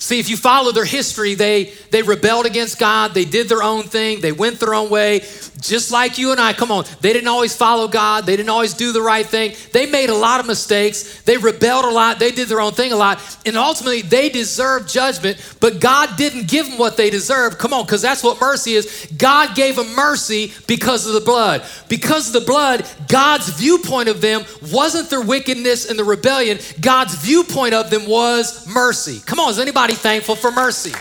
See, 0.01 0.17
if 0.17 0.29
you 0.29 0.37
follow 0.37 0.71
their 0.71 0.85
history, 0.85 1.35
they, 1.35 1.73
they 1.91 2.03
rebelled 2.03 2.45
against 2.45 2.79
God. 2.79 3.13
They 3.13 3.25
did 3.25 3.49
their 3.49 3.61
own 3.61 3.83
thing. 3.83 4.21
They 4.21 4.31
went 4.31 4.57
their 4.61 4.73
own 4.73 4.89
way, 4.89 5.19
just 5.59 5.91
like 5.91 6.17
you 6.17 6.31
and 6.31 6.39
I. 6.39 6.53
Come 6.53 6.71
on. 6.71 6.85
They 7.01 7.11
didn't 7.11 7.27
always 7.27 7.53
follow 7.53 7.89
God. 7.89 8.25
They 8.25 8.37
didn't 8.37 8.49
always 8.49 8.73
do 8.73 8.93
the 8.93 9.01
right 9.01 9.25
thing. 9.25 9.55
They 9.73 9.87
made 9.87 10.09
a 10.09 10.15
lot 10.15 10.39
of 10.39 10.47
mistakes. 10.47 11.21
They 11.23 11.35
rebelled 11.35 11.83
a 11.83 11.89
lot. 11.89 12.17
They 12.17 12.31
did 12.31 12.47
their 12.47 12.61
own 12.61 12.71
thing 12.71 12.93
a 12.93 12.95
lot. 12.95 13.19
And 13.45 13.57
ultimately, 13.57 14.01
they 14.01 14.29
deserved 14.29 14.87
judgment, 14.87 15.37
but 15.59 15.81
God 15.81 16.15
didn't 16.15 16.47
give 16.47 16.69
them 16.69 16.77
what 16.77 16.95
they 16.95 17.09
deserved. 17.09 17.59
Come 17.59 17.73
on, 17.73 17.85
because 17.85 18.01
that's 18.01 18.23
what 18.23 18.39
mercy 18.39 18.75
is. 18.75 19.05
God 19.17 19.53
gave 19.53 19.75
them 19.75 19.93
mercy 19.95 20.53
because 20.65 21.07
of 21.07 21.13
the 21.13 21.19
blood. 21.19 21.61
Because 21.89 22.27
of 22.27 22.41
the 22.41 22.47
blood, 22.47 22.87
God's 23.09 23.49
viewpoint 23.49 24.07
of 24.07 24.21
them 24.21 24.43
wasn't 24.71 25.09
their 25.09 25.21
wickedness 25.21 25.89
and 25.89 25.99
the 25.99 26.05
rebellion. 26.05 26.57
God's 26.79 27.15
viewpoint 27.15 27.73
of 27.73 27.89
them 27.89 28.07
was 28.07 28.65
mercy. 28.65 29.19
Come 29.25 29.41
on, 29.41 29.49
is 29.49 29.59
anybody 29.59 29.88
thankful 29.95 30.35
for 30.35 30.51
mercy? 30.51 30.91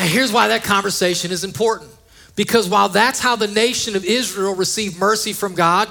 And 0.00 0.10
here's 0.10 0.32
why 0.32 0.48
that 0.48 0.64
conversation 0.64 1.30
is 1.30 1.44
important. 1.44 1.90
Because 2.36 2.68
while 2.68 2.88
that's 2.88 3.20
how 3.20 3.36
the 3.36 3.46
nation 3.46 3.96
of 3.96 4.04
Israel 4.04 4.54
received 4.54 4.98
mercy 4.98 5.32
from 5.32 5.54
God, 5.54 5.88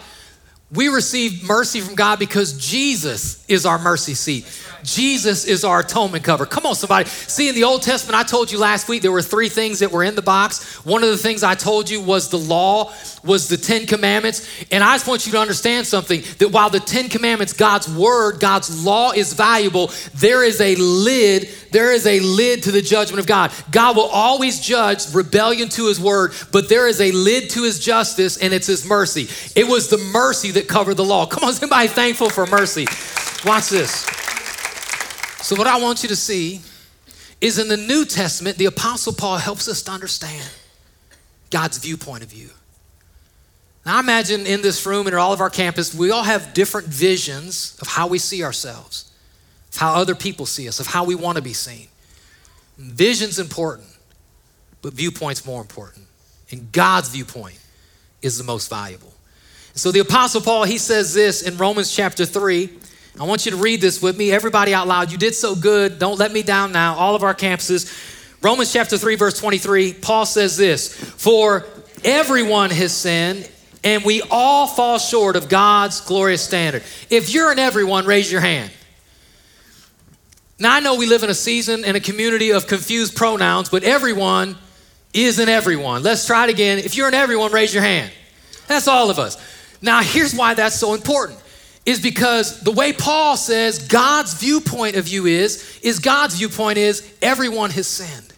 we 0.72 0.88
receive 0.88 1.44
mercy 1.44 1.80
from 1.82 1.96
God 1.96 2.20
because 2.20 2.54
Jesus 2.54 3.43
is 3.54 3.66
our 3.66 3.80
mercy 3.80 4.14
seat. 4.14 4.46
Jesus 4.84 5.46
is 5.46 5.64
our 5.64 5.80
atonement 5.80 6.24
cover. 6.24 6.46
Come 6.46 6.66
on, 6.66 6.76
somebody. 6.76 7.08
See, 7.10 7.50
in 7.50 7.56
the 7.56 7.64
Old 7.64 7.82
Testament, 7.82 8.20
I 8.20 8.24
told 8.24 8.52
you 8.52 8.60
last 8.60 8.90
week 8.90 9.02
there 9.02 9.12
were 9.12 9.22
three 9.22 9.50
things 9.50 9.80
that 9.80 9.92
were 9.92 10.04
in 10.04 10.16
the 10.16 10.22
box. 10.22 10.84
One 10.86 11.04
of 11.04 11.10
the 11.10 11.18
things 11.18 11.44
I 11.44 11.56
told 11.56 11.90
you 11.90 12.02
was 12.02 12.30
the 12.30 12.38
law, 12.38 12.94
was 13.24 13.48
the 13.48 13.58
Ten 13.58 13.86
Commandments. 13.86 14.48
And 14.72 14.84
I 14.84 14.96
just 14.96 15.08
want 15.08 15.26
you 15.26 15.32
to 15.32 15.40
understand 15.40 15.88
something 15.88 16.22
that 16.40 16.50
while 16.50 16.70
the 16.70 16.82
Ten 16.82 17.08
Commandments, 17.08 17.54
God's 17.54 17.94
word, 17.94 18.40
God's 18.40 18.84
law 18.84 19.12
is 19.12 19.34
valuable, 19.34 19.90
there 20.16 20.44
is 20.44 20.60
a 20.60 20.76
lid, 20.76 21.50
there 21.72 21.94
is 21.94 22.06
a 22.06 22.20
lid 22.20 22.64
to 22.64 22.72
the 22.72 22.82
judgment 22.82 23.20
of 23.20 23.28
God. 23.28 23.52
God 23.72 23.96
will 23.96 24.10
always 24.10 24.60
judge 24.60 25.14
rebellion 25.14 25.70
to 25.70 25.88
his 25.88 26.00
word, 26.00 26.34
but 26.52 26.68
there 26.68 26.88
is 26.88 27.00
a 27.00 27.12
lid 27.12 27.50
to 27.52 27.64
his 27.64 27.80
justice, 27.80 28.38
and 28.38 28.54
it's 28.54 28.68
his 28.68 28.86
mercy. 28.86 29.30
It 29.56 29.68
was 29.68 29.88
the 29.88 29.98
mercy 29.98 30.52
that 30.52 30.68
covered 30.68 30.96
the 30.96 31.06
law. 31.06 31.26
Come 31.26 31.46
on, 31.46 31.54
somebody 31.54 31.88
thankful 31.88 32.30
for 32.30 32.46
mercy. 32.46 32.86
Watch 33.46 33.70
this. 33.70 34.06
So, 35.42 35.58
what 35.58 35.68
I 35.68 35.78
want 35.78 36.02
you 36.02 36.10
to 36.10 36.16
see 36.16 36.62
is 37.42 37.60
in 37.60 37.68
the 37.68 37.76
New 37.76 38.06
Testament, 38.06 38.58
the 38.58 38.66
Apostle 38.66 39.12
Paul 39.12 39.38
helps 39.38 39.68
us 39.68 39.82
to 39.84 39.92
understand 39.92 40.50
God's 41.50 41.78
viewpoint 41.78 42.24
of 42.24 42.32
you. 42.32 42.50
Now, 43.86 43.98
I 43.98 44.00
imagine 44.00 44.46
in 44.46 44.62
this 44.62 44.86
room 44.86 45.08
and 45.08 45.14
at 45.14 45.20
all 45.20 45.34
of 45.34 45.42
our 45.42 45.50
campus, 45.50 45.94
we 45.94 46.10
all 46.10 46.24
have 46.24 46.54
different 46.54 46.88
visions 46.88 47.78
of 47.82 47.90
how 47.90 48.08
we 48.08 48.18
see 48.18 48.44
ourselves, 48.44 49.12
of 49.74 49.78
how 49.78 49.94
other 49.96 50.16
people 50.16 50.46
see 50.46 50.70
us, 50.70 50.80
of 50.80 50.88
how 50.88 51.04
we 51.04 51.16
want 51.16 51.36
to 51.36 51.42
be 51.42 51.52
seen. 51.52 51.88
Vision's 52.78 53.40
important, 53.40 53.90
but 54.82 54.94
viewpoint's 54.94 55.46
more 55.46 55.60
important. 55.60 56.06
And 56.50 56.72
God's 56.72 57.10
viewpoint 57.10 57.60
is 58.22 58.38
the 58.38 58.46
most 58.46 58.70
valuable. 58.70 59.14
So 59.76 59.92
the 59.92 60.00
Apostle 60.00 60.40
Paul, 60.40 60.64
he 60.64 60.78
says 60.78 61.14
this 61.14 61.42
in 61.42 61.58
Romans 61.58 61.94
chapter 61.94 62.26
3, 62.26 62.70
I 63.20 63.26
want 63.26 63.46
you 63.46 63.52
to 63.52 63.58
read 63.58 63.80
this 63.80 64.02
with 64.02 64.18
me. 64.18 64.32
Everybody 64.32 64.74
out 64.74 64.88
loud. 64.88 65.12
You 65.12 65.20
did 65.20 65.36
so 65.36 65.56
good. 65.56 66.00
Don't 66.00 66.18
let 66.18 66.32
me 66.32 66.42
down 66.42 66.72
now. 66.72 66.96
All 66.96 67.16
of 67.16 67.24
our 67.24 67.36
campuses. 67.36 68.12
Romans 68.42 68.74
chapter 68.74 68.98
3, 68.98 69.16
verse 69.16 69.40
23, 69.40 69.94
Paul 69.94 70.26
says 70.26 70.58
this 70.58 70.94
For 70.96 71.66
everyone 72.04 72.72
has 72.72 72.92
sinned, 72.92 73.50
and 73.84 74.04
we 74.04 74.24
all 74.32 74.66
fall 74.68 74.98
short 74.98 75.36
of 75.36 75.48
God's 75.48 76.02
glorious 76.02 76.44
standard. 76.44 76.84
If 77.10 77.34
you're 77.34 77.52
an 77.52 77.60
everyone, 77.60 78.06
raise 78.06 78.32
your 78.32 78.42
hand. 78.42 78.72
Now, 80.58 80.74
I 80.74 80.80
know 80.80 80.96
we 80.96 81.06
live 81.06 81.24
in 81.24 81.30
a 81.30 81.36
season 81.36 81.86
and 81.86 81.96
a 81.96 82.00
community 82.00 82.52
of 82.52 82.68
confused 82.68 83.16
pronouns, 83.16 83.70
but 83.70 83.84
everyone 83.84 84.58
is 85.14 85.38
an 85.38 85.50
everyone. 85.50 86.02
Let's 86.02 86.26
try 86.26 86.46
it 86.46 86.50
again. 86.50 86.80
If 86.80 86.98
you're 86.98 87.08
an 87.08 87.14
everyone, 87.14 87.52
raise 87.52 87.74
your 87.74 87.84
hand. 87.84 88.12
That's 88.68 88.88
all 88.88 89.10
of 89.10 89.20
us. 89.20 89.38
Now, 89.82 90.02
here's 90.02 90.34
why 90.34 90.56
that's 90.56 90.76
so 90.76 90.96
important 90.96 91.40
is 91.86 92.00
because 92.00 92.62
the 92.62 92.72
way 92.72 92.94
Paul 92.94 93.36
says 93.36 93.88
God's 93.88 94.34
viewpoint 94.34 94.96
of 94.96 95.08
you 95.08 95.26
is, 95.26 95.80
is 95.84 96.00
God's 96.00 96.36
viewpoint 96.36 96.78
is 96.78 97.14
everyone 97.22 97.72
has 97.72 97.88
sinned. 97.88 98.34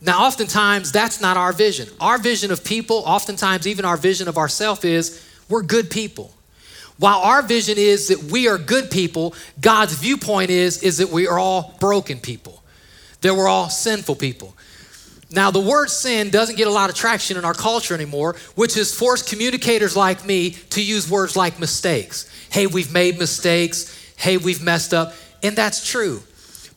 Now, 0.00 0.24
oftentimes, 0.24 0.92
that's 0.92 1.20
not 1.20 1.36
our 1.36 1.52
vision. 1.52 1.88
Our 2.00 2.18
vision 2.18 2.50
of 2.50 2.64
people, 2.64 3.02
oftentimes, 3.06 3.66
even 3.66 3.84
our 3.84 3.96
vision 3.96 4.28
of 4.28 4.38
ourselves 4.38 4.84
is 4.84 5.24
we're 5.48 5.62
good 5.62 5.90
people. 5.90 6.32
While 6.98 7.18
our 7.18 7.42
vision 7.42 7.76
is 7.76 8.08
that 8.08 8.22
we 8.24 8.48
are 8.48 8.56
good 8.56 8.90
people, 8.90 9.34
God's 9.60 9.94
viewpoint 9.94 10.50
is, 10.50 10.82
is 10.82 10.98
that 10.98 11.10
we 11.10 11.26
are 11.26 11.38
all 11.38 11.74
broken 11.80 12.18
people, 12.18 12.62
that 13.20 13.34
we're 13.34 13.48
all 13.48 13.68
sinful 13.68 14.16
people. 14.16 14.55
Now, 15.30 15.50
the 15.50 15.60
word 15.60 15.90
sin 15.90 16.30
doesn't 16.30 16.56
get 16.56 16.68
a 16.68 16.70
lot 16.70 16.88
of 16.88 16.96
traction 16.96 17.36
in 17.36 17.44
our 17.44 17.54
culture 17.54 17.94
anymore, 17.94 18.36
which 18.54 18.74
has 18.74 18.94
forced 18.94 19.28
communicators 19.28 19.96
like 19.96 20.24
me 20.24 20.50
to 20.50 20.82
use 20.82 21.10
words 21.10 21.36
like 21.36 21.58
mistakes. 21.58 22.30
Hey, 22.50 22.66
we've 22.66 22.92
made 22.92 23.18
mistakes. 23.18 24.14
Hey, 24.16 24.36
we've 24.36 24.62
messed 24.62 24.94
up. 24.94 25.14
And 25.42 25.56
that's 25.56 25.88
true. 25.88 26.22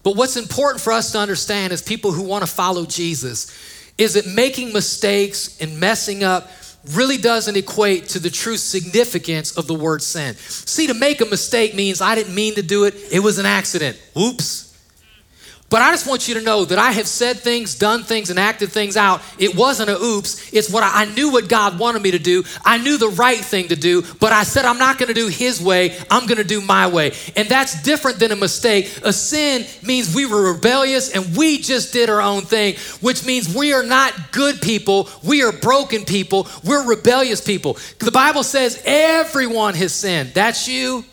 But 0.01 0.15
what's 0.15 0.38
important 0.38 0.82
for 0.82 0.94
us 0.94 1.12
to 1.12 1.20
understand 1.20 1.74
as 1.74 1.82
people 1.82 2.12
who 2.12 2.24
want 2.24 2.44
to 2.44 2.50
follow 2.50 2.86
Jesus 2.86 3.56
is 3.98 4.13
that 4.13 4.25
making 4.25 4.74
mistakes 4.74 5.60
and 5.62 5.79
messing 5.79 6.24
up 6.24 6.50
really 6.94 7.18
doesn't 7.18 7.58
equate 7.58 8.08
to 8.10 8.20
the 8.20 8.29
true 8.29 8.58
significance 8.58 9.58
of 9.58 9.68
the 9.68 9.74
word 9.74 10.01
sin. 10.01 10.36
See, 10.36 10.88
to 10.88 10.94
make 10.94 11.22
a 11.22 11.25
mistake 11.25 11.75
means 11.75 12.01
I 12.01 12.15
didn't 12.15 12.34
mean 12.34 12.56
to 12.56 12.63
do 12.63 12.86
it, 12.86 12.96
it 13.12 13.20
was 13.20 13.38
an 13.38 13.46
accident. 13.46 14.01
Oops. 14.18 14.69
But 15.70 15.84
I 15.84 15.92
just 15.92 16.08
want 16.08 16.28
you 16.28 16.34
to 16.34 16.42
know 16.42 16.66
that 16.66 16.80
I 16.80 16.92
have 16.92 17.08
said 17.08 17.38
things, 17.38 17.76
done 17.76 18.04
things, 18.04 18.32
and 18.32 18.40
acted 18.40 18.72
things 18.72 18.98
out. 18.98 19.22
It 19.38 19.56
wasn't 19.56 19.90
a 19.90 20.02
oops. 20.02 20.52
It's 20.52 20.70
what 20.70 20.84
I, 20.84 21.04
I 21.04 21.06
knew 21.06 21.32
what 21.32 21.48
God 21.48 21.78
wanted 21.78 22.02
me 22.02 22.12
to 22.12 22.20
do. 22.20 22.44
I 22.66 22.80
knew 22.80 22.98
the 22.98 23.10
right 23.10 23.38
thing 23.38 23.68
to 23.68 23.76
do, 23.76 24.04
but 24.20 24.34
I 24.34 24.44
said, 24.44 24.66
I'm 24.66 24.80
not 24.80 24.98
going 24.98 25.10
to 25.10 25.14
do 25.14 25.28
His 25.28 25.62
way. 25.62 25.96
I'm 26.10 26.26
going 26.26 26.38
to 26.38 26.44
do 26.44 26.60
my 26.62 26.88
way. 26.88 27.14
And 27.36 27.48
that's 27.48 27.82
different 27.84 28.20
than 28.20 28.32
a 28.32 28.36
mistake. 28.36 29.00
A 29.04 29.14
sin 29.14 29.66
means 29.84 30.14
we 30.14 30.26
were 30.26 30.54
rebellious 30.54 31.16
and 31.16 31.38
we 31.38 31.60
just 31.60 31.94
did 31.94 32.10
our 32.10 32.22
own 32.22 32.42
thing, 32.42 32.76
which 33.02 33.26
means 33.26 33.54
we 33.54 33.74
are 33.74 33.84
not 33.84 34.32
good 34.32 34.62
people. 34.62 35.08
We 35.24 35.44
are 35.44 35.52
broken 35.52 36.04
people. 36.04 36.48
We're 36.64 36.88
rebellious 36.88 37.42
people. 37.42 37.78
The 38.00 38.12
Bible 38.12 38.44
says 38.44 38.82
everyone 38.86 39.76
has 39.76 39.94
sinned. 39.94 40.34
That's 40.34 40.68
you. 40.68 41.06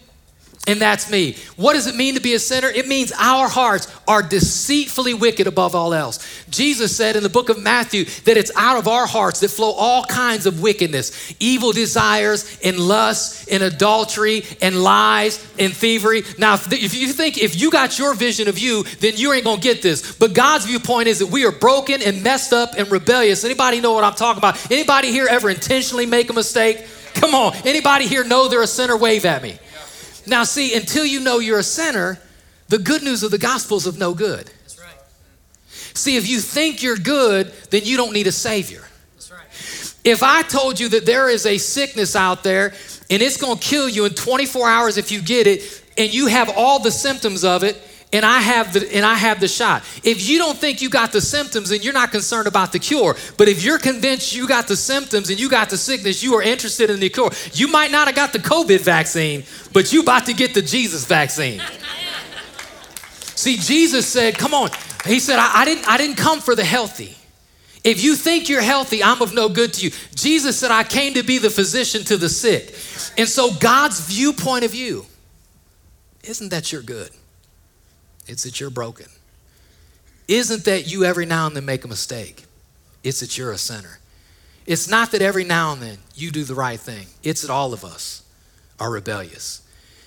And 0.66 0.80
that's 0.80 1.08
me. 1.10 1.36
What 1.56 1.74
does 1.74 1.86
it 1.86 1.94
mean 1.94 2.14
to 2.14 2.20
be 2.20 2.34
a 2.34 2.40
sinner? 2.40 2.68
It 2.68 2.88
means 2.88 3.12
our 3.16 3.48
hearts 3.48 3.86
are 4.08 4.22
deceitfully 4.22 5.14
wicked 5.14 5.46
above 5.46 5.76
all 5.76 5.94
else. 5.94 6.18
Jesus 6.50 6.96
said 6.96 7.14
in 7.14 7.22
the 7.22 7.28
book 7.28 7.48
of 7.48 7.62
Matthew 7.62 8.04
that 8.24 8.36
it's 8.36 8.50
out 8.56 8.76
of 8.76 8.88
our 8.88 9.06
hearts 9.06 9.40
that 9.40 9.48
flow 9.48 9.72
all 9.72 10.04
kinds 10.04 10.44
of 10.44 10.60
wickedness 10.60 11.34
evil 11.38 11.72
desires, 11.72 12.58
and 12.64 12.78
lust, 12.78 13.48
and 13.50 13.62
adultery, 13.62 14.44
and 14.60 14.82
lies, 14.82 15.44
and 15.58 15.72
thievery. 15.72 16.22
Now, 16.38 16.54
if 16.54 16.94
you 16.94 17.08
think 17.12 17.38
if 17.38 17.60
you 17.60 17.70
got 17.70 17.98
your 17.98 18.14
vision 18.14 18.48
of 18.48 18.58
you, 18.58 18.82
then 19.00 19.14
you 19.16 19.32
ain't 19.32 19.44
gonna 19.44 19.60
get 19.60 19.82
this. 19.82 20.16
But 20.16 20.34
God's 20.34 20.66
viewpoint 20.66 21.08
is 21.08 21.20
that 21.20 21.26
we 21.26 21.44
are 21.44 21.52
broken 21.52 22.02
and 22.02 22.22
messed 22.22 22.52
up 22.52 22.74
and 22.76 22.90
rebellious. 22.90 23.44
Anybody 23.44 23.80
know 23.80 23.92
what 23.92 24.04
I'm 24.04 24.14
talking 24.14 24.38
about? 24.38 24.70
Anybody 24.70 25.12
here 25.12 25.26
ever 25.28 25.50
intentionally 25.50 26.06
make 26.06 26.30
a 26.30 26.32
mistake? 26.32 26.84
Come 27.14 27.34
on. 27.34 27.54
Anybody 27.64 28.06
here 28.06 28.24
know 28.24 28.48
they're 28.48 28.62
a 28.62 28.66
sinner? 28.66 28.96
Wave 28.96 29.24
at 29.24 29.42
me. 29.42 29.58
Now, 30.26 30.44
see, 30.44 30.74
until 30.74 31.04
you 31.04 31.20
know 31.20 31.38
you're 31.38 31.58
a 31.58 31.64
sinner, 31.64 32.18
the 32.68 32.78
good 32.78 33.02
news 33.02 33.22
of 33.22 33.30
the 33.30 33.38
gospel 33.38 33.76
is 33.76 33.86
of 33.86 33.98
no 33.98 34.14
good. 34.14 34.46
That's 34.62 34.78
right. 34.78 34.98
See, 35.68 36.16
if 36.16 36.28
you 36.28 36.40
think 36.40 36.82
you're 36.82 36.96
good, 36.96 37.52
then 37.70 37.82
you 37.84 37.96
don't 37.96 38.12
need 38.12 38.26
a 38.26 38.32
savior. 38.32 38.84
That's 39.14 39.30
right. 39.30 40.00
If 40.04 40.22
I 40.22 40.42
told 40.42 40.80
you 40.80 40.88
that 40.90 41.06
there 41.06 41.28
is 41.28 41.46
a 41.46 41.58
sickness 41.58 42.16
out 42.16 42.42
there 42.42 42.74
and 43.08 43.22
it's 43.22 43.36
going 43.36 43.58
to 43.58 43.64
kill 43.64 43.88
you 43.88 44.04
in 44.04 44.14
24 44.14 44.68
hours 44.68 44.96
if 44.96 45.12
you 45.12 45.22
get 45.22 45.46
it, 45.46 45.82
and 45.98 46.12
you 46.12 46.26
have 46.26 46.50
all 46.56 46.78
the 46.78 46.90
symptoms 46.90 47.44
of 47.44 47.62
it, 47.62 47.80
and 48.12 48.24
I 48.24 48.38
have 48.38 48.72
the 48.72 48.94
and 48.94 49.04
I 49.04 49.14
have 49.14 49.40
the 49.40 49.48
shot. 49.48 49.82
If 50.04 50.28
you 50.28 50.38
don't 50.38 50.56
think 50.56 50.80
you 50.80 50.88
got 50.88 51.12
the 51.12 51.20
symptoms 51.20 51.70
and 51.70 51.84
you're 51.84 51.92
not 51.92 52.12
concerned 52.12 52.46
about 52.46 52.72
the 52.72 52.78
cure, 52.78 53.16
but 53.36 53.48
if 53.48 53.64
you're 53.64 53.78
convinced 53.78 54.34
you 54.34 54.46
got 54.46 54.68
the 54.68 54.76
symptoms 54.76 55.28
and 55.28 55.40
you 55.40 55.48
got 55.48 55.70
the 55.70 55.76
sickness, 55.76 56.22
you 56.22 56.34
are 56.34 56.42
interested 56.42 56.88
in 56.88 57.00
the 57.00 57.08
cure. 57.08 57.30
You 57.52 57.68
might 57.68 57.90
not 57.90 58.06
have 58.06 58.16
got 58.16 58.32
the 58.32 58.38
COVID 58.38 58.80
vaccine, 58.80 59.44
but 59.72 59.92
you 59.92 60.02
about 60.02 60.26
to 60.26 60.34
get 60.34 60.54
the 60.54 60.62
Jesus 60.62 61.04
vaccine. 61.04 61.60
See, 63.34 63.56
Jesus 63.56 64.06
said, 64.06 64.38
"Come 64.38 64.54
on." 64.54 64.70
He 65.04 65.20
said, 65.20 65.38
I, 65.38 65.62
I 65.62 65.64
didn't 65.64 65.88
I 65.88 65.98
didn't 65.98 66.16
come 66.16 66.40
for 66.40 66.54
the 66.54 66.64
healthy." 66.64 67.16
If 67.84 68.02
you 68.02 68.16
think 68.16 68.48
you're 68.48 68.62
healthy, 68.62 69.02
I'm 69.04 69.22
of 69.22 69.32
no 69.32 69.48
good 69.48 69.72
to 69.74 69.84
you. 69.84 69.92
Jesus 70.16 70.58
said, 70.58 70.72
I 70.72 70.82
came 70.82 71.14
to 71.14 71.22
be 71.22 71.38
the 71.38 71.50
physician 71.50 72.02
to 72.06 72.16
the 72.16 72.28
sick. 72.28 72.74
And 73.16 73.28
so, 73.28 73.54
God's 73.54 74.00
viewpoint 74.00 74.64
of 74.64 74.74
you 74.74 75.06
isn't 76.24 76.48
that 76.48 76.72
you're 76.72 76.82
good. 76.82 77.10
It's 78.26 78.42
that 78.42 78.60
you're 78.60 78.70
broken. 78.70 79.06
Isn't 80.28 80.64
that 80.64 80.90
you 80.90 81.04
every 81.04 81.26
now 81.26 81.46
and 81.46 81.56
then 81.56 81.64
make 81.64 81.84
a 81.84 81.88
mistake? 81.88 82.44
It's 83.04 83.20
that 83.20 83.38
you're 83.38 83.52
a 83.52 83.58
sinner. 83.58 83.98
It's 84.66 84.88
not 84.88 85.12
that 85.12 85.22
every 85.22 85.44
now 85.44 85.72
and 85.72 85.80
then 85.80 85.98
you 86.14 86.32
do 86.32 86.42
the 86.42 86.54
right 86.54 86.80
thing, 86.80 87.06
it's 87.22 87.42
that 87.42 87.50
all 87.50 87.72
of 87.72 87.84
us 87.84 88.24
are 88.80 88.90
rebellious. 88.90 89.62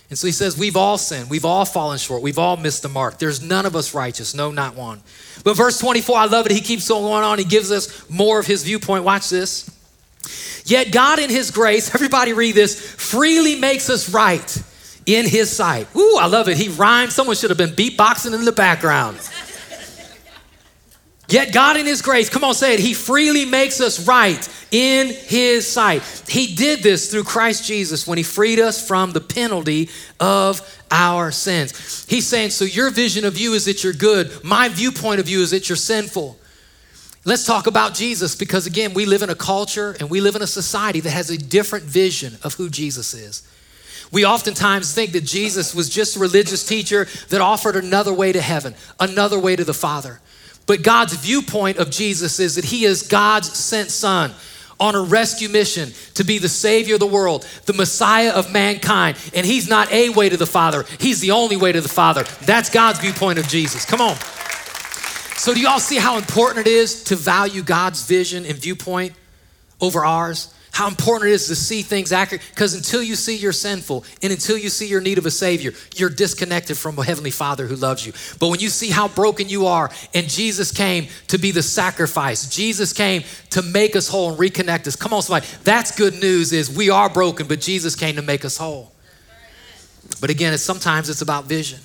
And 0.10 0.18
so 0.18 0.28
he 0.28 0.34
says, 0.34 0.58
We've 0.58 0.76
all 0.76 0.98
sinned. 0.98 1.30
We've 1.30 1.46
all 1.46 1.66
fallen 1.66 1.98
short. 1.98 2.22
We've 2.22 2.40
all 2.40 2.58
missed 2.58 2.82
the 2.82 2.90
mark. 2.90 3.20
There's 3.20 3.42
none 3.42 3.66
of 3.66 3.76
us 3.76 3.94
righteous. 3.94 4.34
No, 4.34 4.52
not 4.52 4.76
one. 4.76 5.02
But 5.44 5.56
verse 5.56 5.80
24, 5.80 6.18
I 6.18 6.26
love 6.26 6.46
it. 6.48 6.52
He 6.52 6.62
keeps 6.62 6.88
going 6.88 7.24
on. 7.24 7.38
He 7.38 7.46
gives 7.46 7.72
us 7.72 8.10
more 8.10 8.40
of 8.40 8.48
his 8.48 8.64
viewpoint. 8.64 9.04
Watch 9.04 9.30
this. 9.30 9.70
Yet 10.66 10.92
God, 10.92 11.20
in 11.20 11.30
his 11.30 11.52
grace, 11.52 11.94
everybody 11.96 12.34
read 12.34 12.56
this, 12.56 12.80
freely 12.80 13.56
makes 13.56 13.90
us 13.90 14.10
right 14.10 14.64
in 15.16 15.28
his 15.28 15.50
sight. 15.50 15.88
Ooh, 15.96 16.18
I 16.20 16.28
love 16.28 16.50
it. 16.50 16.58
He 16.58 16.70
rhymes. 16.70 17.16
Someone 17.16 17.36
should 17.36 17.50
have 17.50 17.58
been 17.58 17.72
beatboxing 17.72 18.34
in 18.34 18.46
the 18.46 18.52
background. 18.52 19.20
Yet 21.28 21.54
God 21.54 21.78
in 21.78 21.86
his 21.86 22.02
grace, 22.02 22.28
come 22.28 22.44
on, 22.44 22.56
say 22.56 22.74
it, 22.74 22.80
he 22.80 22.96
freely 22.96 23.46
makes 23.46 23.82
us 23.82 24.08
right 24.08 24.50
in 24.72 25.10
his 25.10 25.68
sight. 25.68 26.02
He 26.28 26.56
did 26.56 26.82
this 26.82 27.12
through 27.12 27.24
Christ 27.24 27.66
Jesus 27.66 28.08
when 28.08 28.18
he 28.18 28.24
freed 28.24 28.60
us 28.60 28.86
from 28.86 29.12
the 29.12 29.22
penalty 29.22 29.90
of 30.20 30.62
our 30.90 31.30
sins. 31.30 32.08
He's 32.10 32.26
saying, 32.26 32.50
so 32.50 32.66
your 32.66 32.90
vision 32.90 33.26
of 33.26 33.38
you 33.38 33.54
is 33.54 33.66
that 33.66 33.84
you're 33.84 33.94
good. 33.94 34.44
My 34.44 34.70
viewpoint 34.70 35.20
of 35.20 35.30
you 35.30 35.42
is 35.42 35.52
that 35.52 35.70
you're 35.70 35.76
sinful. 35.76 36.40
Let's 37.26 37.46
talk 37.46 37.68
about 37.68 37.94
Jesus 37.94 38.36
because, 38.36 38.66
again, 38.66 38.96
we 38.96 39.06
live 39.06 39.22
in 39.22 39.30
a 39.30 39.36
culture 39.36 39.96
and 40.00 40.10
we 40.10 40.22
live 40.22 40.36
in 40.36 40.42
a 40.42 40.48
society 40.48 41.00
that 41.02 41.12
has 41.12 41.30
a 41.30 41.38
different 41.38 41.86
vision 41.86 42.38
of 42.44 42.56
who 42.56 42.70
Jesus 42.70 43.14
is. 43.14 43.48
We 44.12 44.26
oftentimes 44.26 44.94
think 44.94 45.12
that 45.12 45.24
Jesus 45.24 45.76
was 45.76 45.90
just 45.90 46.16
a 46.16 46.20
religious 46.20 46.66
teacher 46.66 47.08
that 47.30 47.42
offered 47.42 47.76
another 47.76 48.14
way 48.14 48.32
to 48.32 48.42
heaven, 48.42 48.76
another 49.00 49.40
way 49.40 49.56
to 49.56 49.64
the 49.64 49.74
Father. 49.74 50.20
But 50.66 50.84
God's 50.84 51.14
viewpoint 51.14 51.78
of 51.78 51.90
Jesus 51.90 52.40
is 52.40 52.56
that 52.56 52.66
he 52.66 52.86
is 52.86 53.04
God's 53.04 53.58
sent 53.58 53.92
son 53.92 54.34
on 54.80 54.96
a 54.96 55.02
rescue 55.02 55.50
mission 55.50 55.92
to 56.14 56.24
be 56.24 56.38
the 56.38 56.50
Savior 56.50 56.96
of 56.96 57.00
the 57.00 57.08
world, 57.08 57.46
the 57.66 57.74
Messiah 57.74 58.32
of 58.32 58.52
mankind. 58.52 59.18
And 59.36 59.46
He's 59.46 59.68
not 59.68 59.92
a 59.92 60.10
way 60.10 60.30
to 60.30 60.38
the 60.38 60.46
Father, 60.46 60.86
He's 61.00 61.20
the 61.20 61.32
only 61.32 61.58
way 61.58 61.72
to 61.72 61.82
the 61.82 61.90
Father. 61.90 62.24
That's 62.42 62.70
God's 62.70 63.00
viewpoint 63.00 63.40
of 63.40 63.48
Jesus. 63.48 63.86
Come 63.86 64.02
on. 64.02 64.16
So, 65.36 65.54
do 65.54 65.60
y'all 65.60 65.80
see 65.80 65.98
how 65.98 66.18
important 66.18 66.68
it 66.68 66.70
is 66.70 67.04
to 67.06 67.16
value 67.16 67.62
God's 67.62 68.06
vision 68.06 68.46
and 68.46 68.58
viewpoint 68.58 69.14
over 69.82 70.04
ours? 70.06 70.54
How 70.80 70.88
important 70.88 71.30
it 71.30 71.34
is 71.34 71.48
to 71.48 71.58
see 71.58 71.82
things 71.82 72.14
accurate 72.14 72.42
because 72.52 72.74
until 72.74 73.04
you 73.04 73.14
see 73.14 73.36
you're 73.36 73.52
sinful 73.52 74.06
and 74.24 74.32
until 74.32 74.58
you 74.58 74.70
see 74.70 74.88
your 74.88 75.02
need 75.02 75.18
of 75.18 75.26
a 75.26 75.32
savior 75.32 75.74
you're 75.94 76.10
disconnected 76.10 76.78
from 76.78 76.98
a 76.98 77.04
heavenly 77.04 77.32
father 77.32 77.68
who 77.68 77.76
loves 77.76 78.08
you. 78.08 78.14
But 78.40 78.48
when 78.48 78.62
you 78.62 78.70
see 78.70 78.90
how 78.90 79.10
broken 79.10 79.50
you 79.50 79.66
are 79.66 79.92
and 80.14 80.30
jesus 80.30 80.72
came 80.72 81.08
to 81.28 81.38
be 81.38 81.52
the 81.52 81.62
sacrifice 81.62 82.48
jesus 82.48 82.94
came 82.94 83.24
to 83.50 83.62
make 83.62 83.98
us 83.98 84.08
whole 84.08 84.30
and 84.30 84.40
reconnect 84.40 84.88
us. 84.88 84.96
Come 84.96 85.14
on 85.14 85.22
somebody. 85.22 85.48
That's 85.66 85.92
good 85.92 86.14
news 86.22 86.54
is 86.54 86.74
we 86.74 86.90
are 86.90 87.10
broken 87.10 87.46
but 87.46 87.60
jesus 87.60 87.94
came 87.94 88.16
to 88.16 88.22
make 88.22 88.46
us 88.46 88.56
whole. 88.56 88.94
But 90.22 90.30
again 90.30 90.54
it's 90.54 90.64
sometimes 90.64 91.10
it's 91.10 91.22
about 91.22 91.44
vision. 91.44 91.82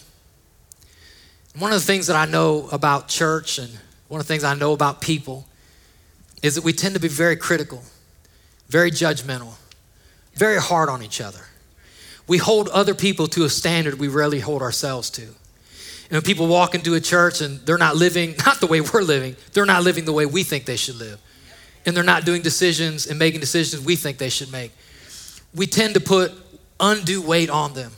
One 1.58 1.72
of 1.72 1.80
the 1.80 1.84
things 1.84 2.06
that 2.06 2.14
i 2.14 2.26
know 2.30 2.68
about 2.70 3.08
church 3.08 3.58
and 3.58 3.76
one 4.06 4.20
of 4.20 4.28
the 4.28 4.32
things 4.32 4.44
i 4.44 4.54
know 4.54 4.72
about 4.72 5.00
people 5.00 5.48
is 6.44 6.54
that 6.54 6.62
we 6.62 6.72
tend 6.72 6.94
to 6.94 7.00
be 7.00 7.08
very 7.08 7.34
critical 7.34 7.82
very 8.68 8.90
judgmental, 8.90 9.54
very 10.34 10.60
hard 10.60 10.88
on 10.88 11.02
each 11.02 11.20
other. 11.20 11.40
We 12.26 12.38
hold 12.38 12.68
other 12.68 12.94
people 12.94 13.26
to 13.28 13.44
a 13.44 13.50
standard 13.50 13.98
we 13.98 14.08
rarely 14.08 14.40
hold 14.40 14.62
ourselves 14.62 15.10
to. 15.10 15.22
And 15.22 16.12
when 16.12 16.22
people 16.22 16.46
walk 16.46 16.74
into 16.74 16.94
a 16.94 17.00
church 17.00 17.40
and 17.40 17.60
they're 17.60 17.78
not 17.78 17.96
living, 17.96 18.34
not 18.46 18.60
the 18.60 18.66
way 18.66 18.80
we're 18.80 19.02
living, 19.02 19.36
they're 19.52 19.66
not 19.66 19.82
living 19.82 20.04
the 20.04 20.12
way 20.12 20.26
we 20.26 20.42
think 20.42 20.64
they 20.64 20.76
should 20.76 20.96
live. 20.96 21.20
And 21.86 21.94
they're 21.94 22.02
not 22.02 22.24
doing 22.24 22.40
decisions 22.40 23.06
and 23.06 23.18
making 23.18 23.40
decisions 23.40 23.84
we 23.84 23.96
think 23.96 24.16
they 24.16 24.30
should 24.30 24.50
make. 24.50 24.72
We 25.54 25.66
tend 25.66 25.94
to 25.94 26.00
put 26.00 26.32
undue 26.80 27.20
weight 27.20 27.50
on 27.50 27.74
them. 27.74 27.92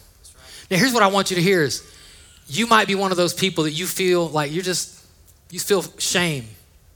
Now, 0.71 0.79
here's 0.79 0.93
what 0.93 1.05
I 1.05 1.07
want 1.07 1.31
you 1.31 1.37
to 1.37 1.43
hear 1.43 1.63
is 1.63 1.89
you 2.49 2.67
might 2.67 2.89
be 2.89 2.97
one 2.97 3.13
of 3.13 3.17
those 3.17 3.33
people 3.33 3.65
that 3.65 3.73
you 3.73 3.87
feel 3.87 4.29
like 4.29 4.53
you're 4.53 4.65
just, 4.65 5.05
you 5.51 5.61
feel 5.61 5.83
shame 5.99 6.47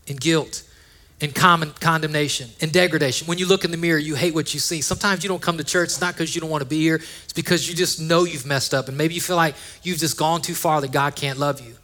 and 0.09 0.21
guilt 0.21 0.65
and 1.21 1.35
common 1.35 1.71
condemnation 1.81 2.49
and 2.61 2.73
degradation. 2.73 3.27
When 3.27 3.39
you 3.39 3.47
look 3.47 3.65
in 3.65 3.71
the 3.71 3.77
mirror, 3.77 3.99
you 3.99 4.15
hate 4.15 4.35
what 4.35 4.55
you 4.55 4.61
see. 4.61 4.81
Sometimes 4.81 5.23
you 5.23 5.29
don't 5.29 5.43
come 5.43 5.59
to 5.59 5.65
church, 5.65 5.89
it's 5.89 6.01
not 6.01 6.15
because 6.15 6.35
you 6.35 6.41
don't 6.41 6.51
want 6.51 6.63
to 6.63 6.69
be 6.69 6.81
here, 6.81 6.97
it's 6.97 7.33
because 7.33 7.69
you 7.69 7.75
just 7.75 8.01
know 8.01 8.25
you've 8.25 8.47
messed 8.47 8.73
up 8.73 8.89
and 8.89 8.97
maybe 8.97 9.15
you 9.15 9.21
feel 9.21 9.37
like 9.37 9.55
you've 9.83 9.99
just 9.99 10.17
gone 10.17 10.41
too 10.41 10.55
far 10.55 10.81
that 10.81 10.93
God 10.93 11.15
can't 11.15 11.39
love 11.39 11.61
you. 11.61 11.75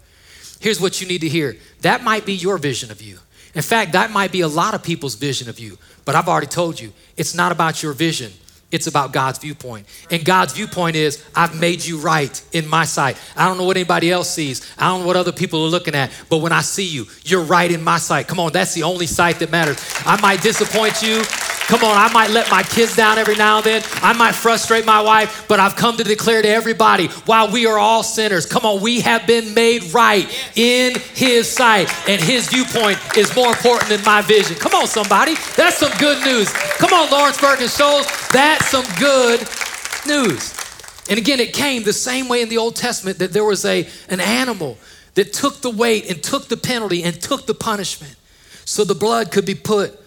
Here's 0.61 0.81
what 0.81 1.01
you 1.01 1.07
need 1.07 1.20
to 1.20 1.29
hear 1.29 1.57
that 1.83 2.03
might 2.03 2.25
be 2.25 2.35
your 2.35 2.59
vision 2.59 2.90
of 2.90 3.03
you. 3.03 3.18
In 3.55 3.62
fact, 3.62 3.92
that 3.92 4.11
might 4.11 4.33
be 4.33 4.42
a 4.42 4.49
lot 4.49 4.75
of 4.75 4.83
people's 4.83 5.14
vision 5.14 5.49
of 5.49 5.59
you, 5.59 5.79
but 6.05 6.14
I've 6.14 6.29
already 6.29 6.46
told 6.46 6.79
you, 6.79 6.92
it's 7.16 7.35
not 7.35 7.53
about 7.53 7.83
your 7.83 7.94
vision, 7.94 8.33
It's 8.72 8.88
about 8.88 9.12
God's 9.12 9.38
viewpoint. 9.38 9.87
And 10.11 10.24
God's 10.24 10.52
viewpoint 10.52 10.96
is, 10.96 11.24
I've 11.37 11.59
made 11.59 11.85
you 11.85 11.98
right 11.98 12.42
in 12.52 12.66
my 12.68 12.85
sight. 12.85 13.16
I 13.37 13.46
don't 13.46 13.59
know 13.59 13.64
what 13.64 13.76
anybody 13.76 14.11
else 14.11 14.29
sees. 14.29 14.68
I 14.76 14.88
don't 14.88 15.02
know 15.02 15.07
what 15.07 15.16
other 15.16 15.33
people 15.33 15.64
are 15.64 15.68
looking 15.68 15.94
at. 15.94 16.11
But 16.29 16.38
when 16.38 16.52
I 16.52 16.62
see 16.62 16.87
you, 16.87 17.07
you're 17.24 17.44
right 17.44 17.70
in 17.70 17.85
my 17.85 17.98
sight. 17.98 18.26
Come 18.26 18.40
on, 18.40 18.52
that's 18.52 18.74
the 18.74 18.83
only 18.83 19.07
sight 19.07 19.38
that 19.38 19.52
matters. 19.52 19.79
I 20.05 20.20
might 20.20 20.42
disappoint 20.42 21.00
you. 21.00 21.22
Come 21.68 21.83
on, 21.83 21.96
I 21.96 22.12
might 22.12 22.31
let 22.31 22.48
my 22.48 22.62
kids 22.62 22.94
down 22.94 23.18
every 23.18 23.35
now 23.35 23.57
and 23.57 23.66
then. 23.66 23.83
I 23.96 24.12
might 24.12 24.37
frustrate 24.37 24.87
my 24.87 25.00
wife, 25.00 25.46
but 25.48 25.59
I've 25.59 25.74
come 25.74 25.96
to 25.96 26.05
declare 26.05 26.40
to 26.40 26.48
everybody 26.48 27.09
while 27.26 27.50
we 27.50 27.66
are 27.66 27.76
all 27.76 28.05
sinners, 28.05 28.46
come 28.46 28.64
on, 28.64 28.81
we 28.81 29.00
have 29.00 29.26
been 29.26 29.52
made 29.52 29.83
right 29.92 30.29
in 30.55 30.94
His 31.14 31.50
sight, 31.50 31.92
and 32.09 32.22
His 32.22 32.48
viewpoint 32.48 32.98
is 33.16 33.35
more 33.35 33.48
important 33.48 33.88
than 33.88 34.05
my 34.05 34.22
vision. 34.22 34.55
Come 34.57 34.74
on, 34.74 34.87
somebody. 34.87 35.35
That's 35.57 35.79
some 35.79 35.90
good 35.98 36.24
news. 36.24 36.52
Come 36.79 36.92
on, 36.92 37.11
Lawrenceburg 37.11 37.61
and 37.61 37.70
Shoals. 37.70 38.07
That's 38.59 38.71
some 38.71 38.87
good 38.99 39.40
news. 40.07 40.55
And 41.11 41.19
again, 41.19 41.40
it 41.40 41.53
came 41.53 41.83
the 41.83 41.92
same 41.92 42.27
way 42.27 42.40
in 42.40 42.49
the 42.49 42.57
Old 42.57 42.75
Testament 42.75 43.19
that 43.19 43.35
there 43.35 43.45
was 43.45 43.66
a, 43.66 43.87
an 44.09 44.19
animal 44.19 44.79
that 45.12 45.35
took 45.35 45.61
the 45.61 45.69
weight 45.69 46.09
and 46.11 46.23
took 46.23 46.49
the 46.49 46.57
penalty 46.57 47.03
and 47.03 47.21
took 47.21 47.45
the 47.45 47.53
punishment 47.53 48.16
so 48.64 48.83
the 48.83 48.95
blood 48.95 49.31
could 49.31 49.45
be 49.45 49.55
put 49.55 50.01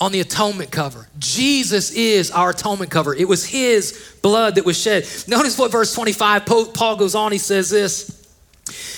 on 0.00 0.12
the 0.12 0.20
atonement 0.20 0.70
cover. 0.70 1.08
Jesus 1.18 1.90
is 1.90 2.30
our 2.30 2.50
atonement 2.50 2.90
cover. 2.90 3.14
It 3.14 3.28
was 3.28 3.44
his 3.44 4.16
blood 4.22 4.54
that 4.54 4.64
was 4.64 4.80
shed. 4.80 5.06
Notice 5.28 5.58
what 5.58 5.70
verse 5.70 5.92
25, 5.92 6.46
Paul 6.46 6.96
goes 6.96 7.14
on, 7.14 7.32
he 7.32 7.38
says 7.38 7.68
this. 7.68 8.26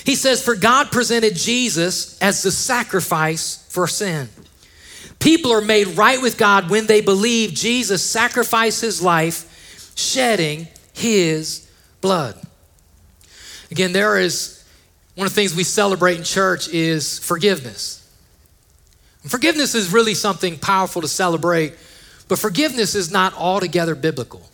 He 0.05 0.15
says, 0.15 0.41
For 0.41 0.55
God 0.55 0.93
presented 0.93 1.35
Jesus 1.35 2.17
as 2.19 2.41
the 2.41 2.51
sacrifice 2.51 3.67
for 3.67 3.85
sin. 3.85 4.29
People 5.27 5.51
are 5.51 5.59
made 5.59 5.87
right 5.97 6.21
with 6.21 6.37
God 6.37 6.69
when 6.69 6.87
they 6.87 7.01
believe 7.01 7.53
Jesus 7.53 8.01
sacrificed 8.01 8.79
his 8.79 9.01
life, 9.01 9.91
shedding 9.93 10.69
his 10.93 11.69
blood. 11.99 12.41
Again, 13.69 13.91
there 13.91 14.17
is 14.17 14.63
one 15.15 15.27
of 15.27 15.33
the 15.33 15.35
things 15.35 15.53
we 15.53 15.65
celebrate 15.65 16.17
in 16.17 16.23
church 16.23 16.69
is 16.69 17.19
forgiveness. 17.19 18.09
Forgiveness 19.25 19.75
is 19.75 19.91
really 19.91 20.13
something 20.13 20.57
powerful 20.59 21.01
to 21.01 21.09
celebrate, 21.09 21.73
but 22.29 22.39
forgiveness 22.39 22.95
is 22.95 23.11
not 23.11 23.33
altogether 23.33 23.95
biblical. 23.95 24.49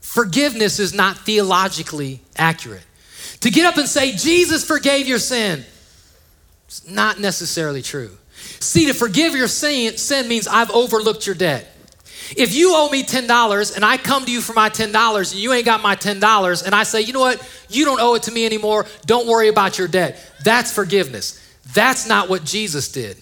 Forgiveness 0.00 0.80
is 0.80 0.92
not 0.92 1.16
theologically 1.18 2.20
accurate. 2.36 2.84
To 3.42 3.50
get 3.52 3.66
up 3.66 3.76
and 3.76 3.88
say, 3.88 4.16
Jesus 4.16 4.64
forgave 4.64 5.06
your 5.06 5.20
sin, 5.20 5.64
it's 6.66 6.88
not 6.88 7.20
necessarily 7.20 7.82
true. 7.82 8.16
See, 8.60 8.86
to 8.86 8.94
forgive 8.94 9.34
your 9.34 9.48
sin, 9.48 9.96
sin 9.96 10.28
means 10.28 10.46
I've 10.46 10.70
overlooked 10.70 11.26
your 11.26 11.34
debt. 11.34 11.66
If 12.36 12.54
you 12.54 12.74
owe 12.76 12.88
me 12.90 13.02
$10 13.02 13.74
and 13.74 13.84
I 13.84 13.96
come 13.96 14.24
to 14.24 14.30
you 14.30 14.40
for 14.40 14.52
my 14.52 14.70
$10 14.70 15.32
and 15.32 15.40
you 15.40 15.52
ain't 15.52 15.64
got 15.64 15.82
my 15.82 15.96
$10 15.96 16.64
and 16.64 16.74
I 16.74 16.84
say, 16.84 17.00
you 17.00 17.12
know 17.12 17.20
what, 17.20 17.42
you 17.68 17.84
don't 17.84 18.00
owe 18.00 18.14
it 18.14 18.24
to 18.24 18.32
me 18.32 18.46
anymore, 18.46 18.86
don't 19.06 19.26
worry 19.26 19.48
about 19.48 19.78
your 19.78 19.88
debt, 19.88 20.32
that's 20.44 20.72
forgiveness. 20.72 21.38
That's 21.72 22.06
not 22.06 22.28
what 22.28 22.44
Jesus 22.44 22.92
did. 22.92 23.16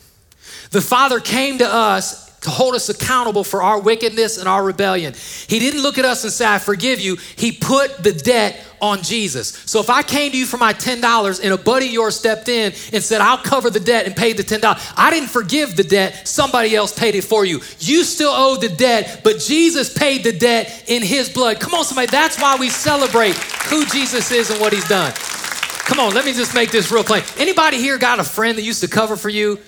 The 0.71 0.81
Father 0.81 1.21
came 1.21 1.59
to 1.59 1.67
us 1.67 2.28
to 2.41 2.51
hold 2.51 2.75
us 2.75 2.89
accountable 2.89 3.43
for 3.43 3.63
our 3.63 3.81
wickedness 3.81 4.39
and 4.39 4.49
our 4.49 4.63
rebellion. 4.63 5.15
He 5.49 5.59
didn't 5.59 5.83
look 5.83 5.99
at 5.99 6.05
us 6.05 6.23
and 6.25 6.33
say, 6.33 6.47
I 6.47 6.59
forgive 6.59 7.01
you. 7.01 7.17
He 7.37 7.53
put 7.53 8.03
the 8.03 8.13
debt 8.13 8.65
on 8.81 9.03
Jesus. 9.03 9.49
So 9.67 9.81
if 9.81 9.91
I 9.91 10.03
came 10.03 10.31
to 10.31 10.39
you 10.39 10.47
for 10.47 10.57
my 10.57 10.73
$10 10.73 11.41
and 11.43 11.53
a 11.53 11.59
buddy 11.59 11.87
of 11.87 11.93
yours 11.93 12.17
stepped 12.17 12.49
in 12.49 12.73
and 12.93 13.03
said, 13.03 13.21
I'll 13.21 13.39
cover 13.39 13.71
the 13.71 13.81
debt 13.81 14.07
and 14.07 14.15
pay 14.15 14.33
the 14.33 14.45
$10, 14.45 14.95
I 14.97 15.11
didn't 15.11 15.31
forgive 15.31 15.77
the 15.77 15.83
debt. 15.83 16.29
Somebody 16.29 16.77
else 16.77 16.97
paid 16.97 17.17
it 17.17 17.25
for 17.25 17.45
you. 17.45 17.61
You 17.81 18.05
still 18.05 18.33
owe 18.33 18.57
the 18.57 18.69
debt, 18.69 19.23
but 19.25 19.41
Jesus 19.41 19.93
paid 19.93 20.23
the 20.23 20.33
debt 20.33 20.85
in 20.87 21.03
his 21.03 21.29
blood. 21.29 21.59
Come 21.59 21.75
on, 21.75 21.85
somebody. 21.85 22.07
That's 22.07 22.41
why 22.41 22.57
we 22.57 22.71
celebrate 22.71 23.35
who 23.35 23.85
Jesus 23.87 24.31
is 24.31 24.51
and 24.51 24.61
what 24.61 24.73
he's 24.73 24.89
done. 24.89 25.13
Come 25.15 25.99
on, 26.01 26.15
let 26.15 26.25
me 26.25 26.35
just 26.35 26.55
make 26.55 26.71
this 26.71 26.93
real 26.93 27.03
plain. 27.03 27.23
Anybody 27.39 27.79
here 27.79 27.99
got 27.99 28.21
a 28.21 28.25
friend 28.25 28.59
that 28.59 28.63
used 28.63 28.83
to 28.83 28.89
cover 28.89 29.17
for 29.17 29.31
you? 29.31 29.59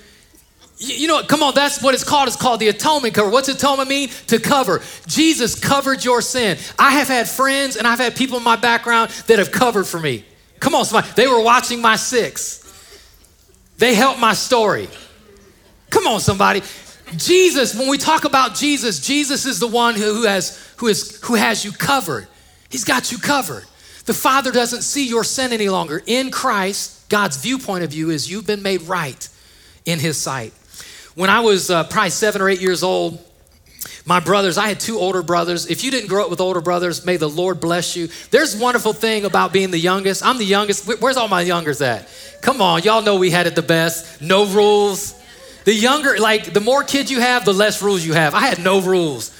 You 0.82 1.08
know, 1.08 1.16
what? 1.16 1.28
come 1.28 1.42
on, 1.42 1.54
that's 1.54 1.82
what 1.82 1.92
it's 1.92 2.04
called. 2.04 2.26
It's 2.26 2.38
called 2.38 2.58
the 2.58 2.68
atonement 2.68 3.14
cover. 3.14 3.28
What's 3.28 3.50
atonement 3.50 3.90
mean? 3.90 4.08
To 4.28 4.40
cover. 4.40 4.80
Jesus 5.06 5.54
covered 5.54 6.02
your 6.02 6.22
sin. 6.22 6.56
I 6.78 6.92
have 6.92 7.06
had 7.06 7.28
friends 7.28 7.76
and 7.76 7.86
I've 7.86 7.98
had 7.98 8.16
people 8.16 8.38
in 8.38 8.42
my 8.44 8.56
background 8.56 9.10
that 9.26 9.38
have 9.38 9.52
covered 9.52 9.84
for 9.84 10.00
me. 10.00 10.24
Come 10.58 10.74
on, 10.74 10.86
somebody. 10.86 11.12
They 11.16 11.26
were 11.26 11.42
watching 11.42 11.82
my 11.82 11.96
six. 11.96 12.60
They 13.76 13.94
helped 13.94 14.20
my 14.20 14.32
story. 14.32 14.88
Come 15.90 16.06
on, 16.06 16.18
somebody. 16.18 16.62
Jesus, 17.16 17.74
when 17.74 17.88
we 17.88 17.98
talk 17.98 18.24
about 18.24 18.54
Jesus, 18.54 19.00
Jesus 19.00 19.44
is 19.44 19.58
the 19.58 19.66
one 19.66 19.96
who 19.96 20.24
has, 20.24 20.72
who, 20.78 20.86
is, 20.86 21.20
who 21.24 21.34
has 21.34 21.62
you 21.62 21.72
covered. 21.72 22.26
He's 22.70 22.84
got 22.84 23.12
you 23.12 23.18
covered. 23.18 23.64
The 24.06 24.14
Father 24.14 24.50
doesn't 24.50 24.82
see 24.82 25.06
your 25.06 25.24
sin 25.24 25.52
any 25.52 25.68
longer. 25.68 26.02
In 26.06 26.30
Christ, 26.30 27.08
God's 27.10 27.36
viewpoint 27.36 27.84
of 27.84 27.92
you 27.92 28.08
is 28.08 28.30
you've 28.30 28.46
been 28.46 28.62
made 28.62 28.82
right 28.82 29.28
in 29.84 29.98
His 29.98 30.16
sight. 30.16 30.54
When 31.14 31.30
I 31.30 31.40
was 31.40 31.70
uh, 31.70 31.84
probably 31.84 32.10
seven 32.10 32.40
or 32.40 32.48
eight 32.48 32.60
years 32.60 32.82
old, 32.82 33.24
my 34.06 34.20
brothers, 34.20 34.58
I 34.58 34.68
had 34.68 34.80
two 34.80 34.98
older 34.98 35.22
brothers. 35.22 35.66
If 35.66 35.84
you 35.84 35.90
didn't 35.90 36.08
grow 36.08 36.24
up 36.24 36.30
with 36.30 36.40
older 36.40 36.60
brothers, 36.60 37.04
may 37.04 37.16
the 37.16 37.28
Lord 37.28 37.60
bless 37.60 37.96
you. 37.96 38.08
There's 38.30 38.56
wonderful 38.56 38.92
thing 38.92 39.24
about 39.24 39.52
being 39.52 39.70
the 39.70 39.78
youngest. 39.78 40.24
I'm 40.24 40.38
the 40.38 40.44
youngest. 40.44 41.00
Where's 41.00 41.16
all 41.16 41.28
my 41.28 41.42
youngers 41.42 41.80
at? 41.80 42.08
Come 42.40 42.62
on, 42.62 42.82
y'all 42.82 43.02
know 43.02 43.16
we 43.16 43.30
had 43.30 43.46
it 43.46 43.54
the 43.54 43.62
best. 43.62 44.22
No 44.22 44.46
rules. 44.46 45.14
The 45.64 45.74
younger, 45.74 46.18
like 46.18 46.52
the 46.52 46.60
more 46.60 46.82
kids 46.82 47.10
you 47.10 47.20
have, 47.20 47.44
the 47.44 47.52
less 47.52 47.82
rules 47.82 48.04
you 48.04 48.14
have. 48.14 48.34
I 48.34 48.40
had 48.40 48.58
no 48.58 48.80
rules. 48.80 49.36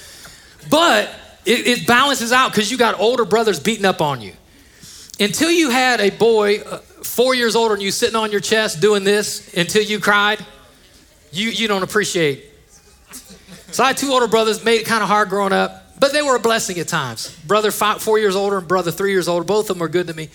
But 0.69 1.09
it, 1.45 1.67
it 1.67 1.87
balances 1.87 2.31
out 2.31 2.51
because 2.51 2.69
you 2.69 2.77
got 2.77 2.99
older 2.99 3.25
brothers 3.25 3.59
beating 3.59 3.85
up 3.85 4.01
on 4.01 4.21
you. 4.21 4.33
Until 5.19 5.51
you 5.51 5.69
had 5.69 5.99
a 5.99 6.09
boy 6.11 6.59
uh, 6.61 6.77
four 6.77 7.35
years 7.35 7.55
older 7.55 7.75
than 7.75 7.83
you 7.83 7.91
sitting 7.91 8.15
on 8.15 8.31
your 8.31 8.39
chest 8.41 8.79
doing 8.79 9.03
this 9.03 9.53
until 9.55 9.83
you 9.83 9.99
cried, 9.99 10.45
you, 11.31 11.49
you 11.49 11.67
don't 11.67 11.83
appreciate. 11.83 12.45
So 13.71 13.83
I 13.83 13.87
had 13.87 13.97
two 13.97 14.11
older 14.11 14.27
brothers, 14.27 14.63
made 14.65 14.81
it 14.81 14.85
kind 14.85 15.01
of 15.01 15.09
hard 15.09 15.29
growing 15.29 15.53
up, 15.53 15.99
but 15.99 16.11
they 16.11 16.21
were 16.21 16.35
a 16.35 16.39
blessing 16.39 16.77
at 16.79 16.87
times. 16.87 17.35
Brother 17.45 17.71
five, 17.71 18.01
four 18.01 18.19
years 18.19 18.35
older 18.35 18.57
and 18.57 18.67
brother 18.67 18.91
three 18.91 19.11
years 19.11 19.27
older, 19.27 19.45
both 19.45 19.69
of 19.69 19.75
them 19.75 19.79
were 19.79 19.87
good 19.87 20.07
to 20.07 20.13
me. 20.13 20.29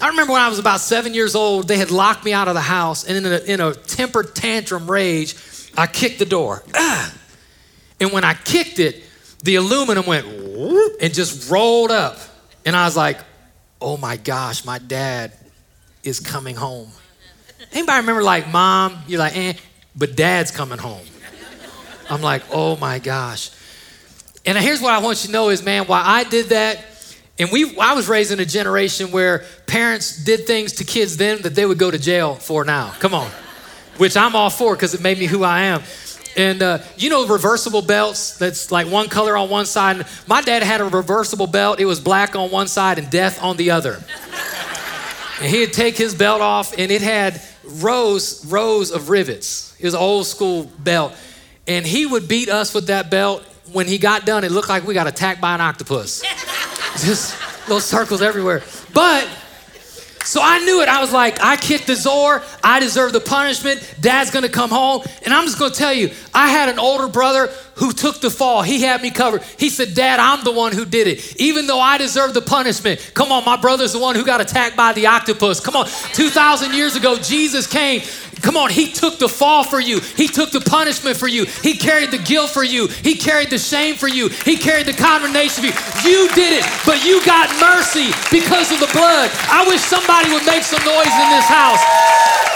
I 0.00 0.08
remember 0.08 0.32
when 0.32 0.42
I 0.42 0.48
was 0.48 0.58
about 0.58 0.80
seven 0.80 1.14
years 1.14 1.34
old, 1.34 1.68
they 1.68 1.76
had 1.76 1.90
locked 1.90 2.24
me 2.24 2.32
out 2.32 2.48
of 2.48 2.54
the 2.54 2.60
house, 2.60 3.04
and 3.04 3.26
in 3.26 3.32
a, 3.32 3.38
in 3.38 3.60
a 3.60 3.74
temper 3.74 4.22
tantrum 4.22 4.90
rage, 4.90 5.36
I 5.76 5.86
kicked 5.86 6.18
the 6.18 6.24
door. 6.24 6.62
Ah! 6.74 7.14
And 8.00 8.12
when 8.12 8.24
I 8.24 8.34
kicked 8.34 8.78
it, 8.78 9.02
the 9.42 9.56
aluminum 9.56 10.06
went 10.06 10.26
whoop, 10.26 10.96
and 11.00 11.12
just 11.12 11.50
rolled 11.50 11.90
up. 11.90 12.18
And 12.64 12.74
I 12.74 12.86
was 12.86 12.96
like, 12.96 13.18
oh 13.80 13.96
my 13.96 14.16
gosh, 14.16 14.64
my 14.64 14.78
dad 14.78 15.32
is 16.02 16.18
coming 16.18 16.56
home. 16.56 16.88
Anybody 17.72 18.00
remember 18.00 18.22
like 18.22 18.50
mom? 18.50 18.96
You're 19.06 19.18
like, 19.18 19.36
eh, 19.36 19.52
but 19.96 20.16
dad's 20.16 20.50
coming 20.50 20.78
home. 20.78 21.06
I'm 22.10 22.22
like, 22.22 22.42
oh 22.52 22.76
my 22.76 22.98
gosh. 22.98 23.50
And 24.46 24.58
here's 24.58 24.80
what 24.80 24.92
I 24.92 24.98
want 24.98 25.22
you 25.22 25.28
to 25.28 25.32
know 25.32 25.48
is, 25.48 25.62
man, 25.62 25.84
why 25.84 26.02
I 26.04 26.24
did 26.24 26.46
that, 26.46 26.84
and 27.38 27.50
we 27.50 27.76
I 27.78 27.94
was 27.94 28.08
raised 28.08 28.30
in 28.30 28.40
a 28.40 28.44
generation 28.44 29.10
where 29.10 29.44
parents 29.66 30.22
did 30.22 30.46
things 30.46 30.74
to 30.74 30.84
kids 30.84 31.16
then 31.16 31.42
that 31.42 31.54
they 31.54 31.64
would 31.66 31.78
go 31.78 31.90
to 31.90 31.98
jail 31.98 32.34
for 32.34 32.64
now. 32.64 32.90
Come 33.00 33.14
on. 33.14 33.30
Which 33.96 34.16
I'm 34.16 34.36
all 34.36 34.50
for 34.50 34.74
because 34.74 34.94
it 34.94 35.00
made 35.00 35.18
me 35.18 35.26
who 35.26 35.42
I 35.42 35.62
am. 35.62 35.82
And 36.36 36.62
uh, 36.62 36.78
you 36.96 37.10
know 37.10 37.26
reversible 37.26 37.80
belts 37.80 38.36
that's 38.36 38.70
like 38.70 38.86
one 38.88 39.08
color 39.08 39.36
on 39.36 39.48
one 39.48 39.66
side. 39.66 40.04
My 40.26 40.42
dad 40.42 40.62
had 40.62 40.80
a 40.80 40.84
reversible 40.84 41.46
belt. 41.46 41.80
It 41.80 41.86
was 41.86 42.00
black 42.00 42.36
on 42.36 42.50
one 42.50 42.68
side 42.68 42.98
and 42.98 43.08
death 43.08 43.42
on 43.42 43.56
the 43.56 43.70
other. 43.70 44.02
and 45.40 45.50
he'd 45.50 45.72
take 45.72 45.96
his 45.96 46.14
belt 46.14 46.40
off 46.40 46.76
and 46.76 46.90
it 46.90 47.02
had 47.02 47.40
rows, 47.64 48.44
rows 48.46 48.90
of 48.90 49.08
rivets. 49.08 49.73
It 49.84 49.88
was 49.88 49.94
an 49.94 50.00
old 50.00 50.24
school 50.24 50.70
belt. 50.78 51.14
And 51.66 51.84
he 51.84 52.06
would 52.06 52.26
beat 52.26 52.48
us 52.48 52.72
with 52.72 52.86
that 52.86 53.10
belt. 53.10 53.42
When 53.70 53.86
he 53.86 53.98
got 53.98 54.24
done, 54.24 54.42
it 54.42 54.50
looked 54.50 54.70
like 54.70 54.86
we 54.86 54.94
got 54.94 55.06
attacked 55.06 55.42
by 55.42 55.54
an 55.54 55.60
octopus. 55.60 56.22
Just 57.04 57.38
little 57.68 57.80
circles 57.80 58.22
everywhere. 58.22 58.62
But 58.94 59.28
so 60.24 60.40
I 60.42 60.60
knew 60.60 60.80
it. 60.80 60.88
I 60.88 61.02
was 61.02 61.12
like, 61.12 61.38
I 61.44 61.56
kicked 61.56 61.86
the 61.86 61.96
Zor. 61.96 62.42
I 62.62 62.80
deserve 62.80 63.12
the 63.12 63.20
punishment. 63.20 63.96
Dad's 64.00 64.30
gonna 64.30 64.48
come 64.48 64.70
home. 64.70 65.02
And 65.22 65.34
I'm 65.34 65.44
just 65.44 65.58
gonna 65.58 65.74
tell 65.74 65.92
you, 65.92 66.12
I 66.32 66.48
had 66.48 66.70
an 66.70 66.78
older 66.78 67.06
brother 67.06 67.52
who 67.76 67.92
took 67.92 68.20
the 68.20 68.30
fall. 68.30 68.62
He 68.62 68.82
had 68.82 69.02
me 69.02 69.10
covered. 69.10 69.42
He 69.58 69.68
said, 69.68 69.94
Dad, 69.94 70.20
I'm 70.20 70.44
the 70.44 70.52
one 70.52 70.72
who 70.72 70.84
did 70.84 71.06
it. 71.06 71.36
Even 71.40 71.66
though 71.66 71.80
I 71.80 71.98
deserve 71.98 72.34
the 72.34 72.42
punishment. 72.42 73.12
Come 73.14 73.32
on, 73.32 73.44
my 73.44 73.56
brother's 73.56 73.92
the 73.92 73.98
one 73.98 74.14
who 74.14 74.24
got 74.24 74.40
attacked 74.40 74.76
by 74.76 74.92
the 74.92 75.06
octopus. 75.06 75.60
Come 75.60 75.76
on, 75.76 75.86
2,000 75.86 76.72
years 76.74 76.96
ago, 76.96 77.16
Jesus 77.16 77.66
came. 77.66 78.02
Come 78.42 78.56
on, 78.56 78.70
he 78.70 78.92
took 78.92 79.18
the 79.18 79.28
fall 79.28 79.64
for 79.64 79.80
you. 79.80 80.00
He 80.00 80.28
took 80.28 80.50
the 80.50 80.60
punishment 80.60 81.16
for 81.16 81.28
you. 81.28 81.46
He 81.46 81.76
carried 81.76 82.10
the 82.10 82.18
guilt 82.18 82.50
for 82.50 82.62
you. 82.62 82.88
He 82.88 83.16
carried 83.16 83.48
the 83.48 83.58
shame 83.58 83.96
for 83.96 84.08
you. 84.08 84.28
He 84.28 84.56
carried 84.56 84.86
the 84.86 84.92
condemnation 84.92 85.64
for 85.64 85.68
you. 85.72 85.74
You 86.04 86.28
did 86.34 86.60
it, 86.60 86.64
but 86.84 87.04
you 87.04 87.24
got 87.24 87.48
mercy 87.56 88.12
because 88.30 88.70
of 88.70 88.80
the 88.80 88.90
blood. 88.92 89.30
I 89.48 89.64
wish 89.66 89.80
somebody 89.80 90.30
would 90.32 90.44
make 90.44 90.62
some 90.62 90.84
noise 90.84 91.08
in 91.08 91.28
this 91.32 91.48
house 91.48 91.80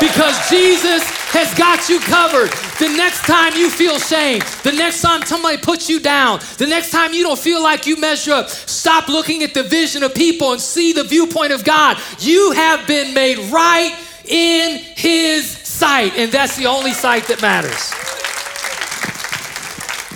because 0.00 0.36
Jesus 0.50 1.02
has 1.30 1.52
got 1.54 1.88
you 1.88 2.00
covered. 2.00 2.50
The 2.78 2.94
next 2.96 3.24
time 3.26 3.54
you 3.54 3.70
feel 3.70 3.98
shame, 3.98 4.40
the 4.64 4.72
next 4.72 5.02
time 5.02 5.22
somebody 5.22 5.58
puts 5.58 5.88
you 5.88 6.00
down, 6.00 6.40
the 6.56 6.66
next 6.66 6.90
time 6.90 7.12
you 7.12 7.22
don't 7.22 7.38
feel 7.38 7.62
like 7.62 7.86
you 7.86 7.96
measure 7.96 8.32
up, 8.32 8.48
stop 8.48 9.08
looking 9.08 9.42
at 9.42 9.54
the 9.54 9.62
vision 9.62 10.02
of 10.02 10.14
people 10.14 10.52
and 10.52 10.60
see 10.60 10.92
the 10.92 11.04
viewpoint 11.04 11.52
of 11.52 11.64
God. 11.64 11.98
You 12.18 12.52
have 12.52 12.86
been 12.86 13.14
made 13.14 13.38
right 13.50 13.96
in 14.24 14.78
His 14.96 15.46
sight, 15.46 16.16
and 16.16 16.32
that's 16.32 16.56
the 16.56 16.66
only 16.66 16.92
sight 16.92 17.26
that 17.28 17.42
matters. 17.42 17.92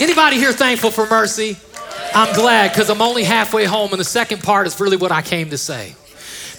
Anybody 0.00 0.36
here 0.36 0.52
thankful 0.52 0.90
for 0.90 1.06
mercy? 1.06 1.56
I'm 2.14 2.34
glad 2.34 2.72
because 2.72 2.90
I'm 2.90 3.00
only 3.00 3.24
halfway 3.24 3.64
home, 3.64 3.92
and 3.92 4.00
the 4.00 4.04
second 4.04 4.42
part 4.42 4.66
is 4.66 4.78
really 4.80 4.96
what 4.96 5.12
I 5.12 5.22
came 5.22 5.50
to 5.50 5.58
say. 5.58 5.94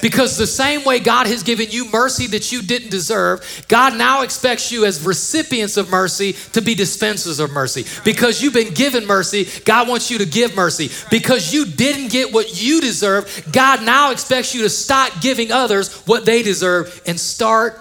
Because 0.04 0.36
the 0.36 0.46
same 0.46 0.84
way 0.84 1.00
God 1.00 1.28
has 1.28 1.44
given 1.44 1.72
you 1.72 1.90
mercy 1.90 2.28
that 2.28 2.52
you 2.52 2.62
didn't 2.62 2.90
deserve, 2.90 3.64
God 3.70 3.98
now 3.98 4.24
expects 4.24 4.70
you 4.70 4.84
as 4.84 5.06
recipients 5.06 5.78
of 5.78 5.90
mercy 5.90 6.34
to 6.52 6.62
be 6.62 6.76
dispensers 6.76 7.40
of 7.40 7.54
mercy. 7.54 7.86
Because 8.04 8.42
you've 8.42 8.54
been 8.54 8.74
given 8.74 9.06
mercy, 9.08 9.48
God 9.64 9.88
wants 9.88 10.12
you 10.12 10.18
to 10.18 10.26
give 10.26 10.58
mercy. 10.58 10.90
Because 11.10 11.54
you 11.54 11.66
didn't 11.66 12.12
get 12.12 12.34
what 12.34 12.62
you 12.62 12.82
deserve, 12.82 13.48
God 13.54 13.82
now 13.84 14.12
expects 14.12 14.54
you 14.54 14.64
to 14.64 14.70
stop 14.70 15.22
giving 15.22 15.54
others 15.54 16.02
what 16.02 16.26
they 16.26 16.44
deserve 16.44 17.02
and 17.08 17.18
start 17.18 17.80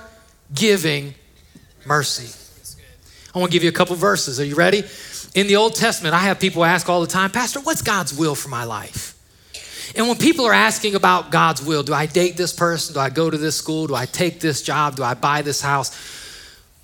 giving 0.54 1.16
mercy. 1.84 2.32
I 3.34 3.40
want 3.40 3.50
to 3.50 3.56
give 3.56 3.64
you 3.64 3.70
a 3.70 3.72
couple 3.72 3.96
verses. 3.96 4.38
Are 4.38 4.44
you 4.44 4.54
ready? 4.54 4.84
In 5.34 5.48
the 5.48 5.56
Old 5.56 5.74
Testament, 5.74 6.14
I 6.14 6.20
have 6.20 6.38
people 6.38 6.64
ask 6.64 6.88
all 6.88 7.00
the 7.00 7.08
time, 7.08 7.32
Pastor, 7.32 7.58
what's 7.58 7.82
God's 7.82 8.16
will 8.16 8.36
for 8.36 8.48
my 8.48 8.62
life? 8.62 9.11
And 9.96 10.08
when 10.08 10.16
people 10.16 10.46
are 10.46 10.52
asking 10.52 10.94
about 10.94 11.30
God's 11.30 11.62
will, 11.64 11.82
do 11.82 11.94
I 11.94 12.06
date 12.06 12.36
this 12.36 12.52
person? 12.52 12.94
Do 12.94 13.00
I 13.00 13.10
go 13.10 13.30
to 13.30 13.38
this 13.38 13.56
school? 13.56 13.86
Do 13.86 13.94
I 13.94 14.06
take 14.06 14.40
this 14.40 14.62
job? 14.62 14.96
Do 14.96 15.02
I 15.02 15.14
buy 15.14 15.42
this 15.42 15.60
house? 15.60 15.90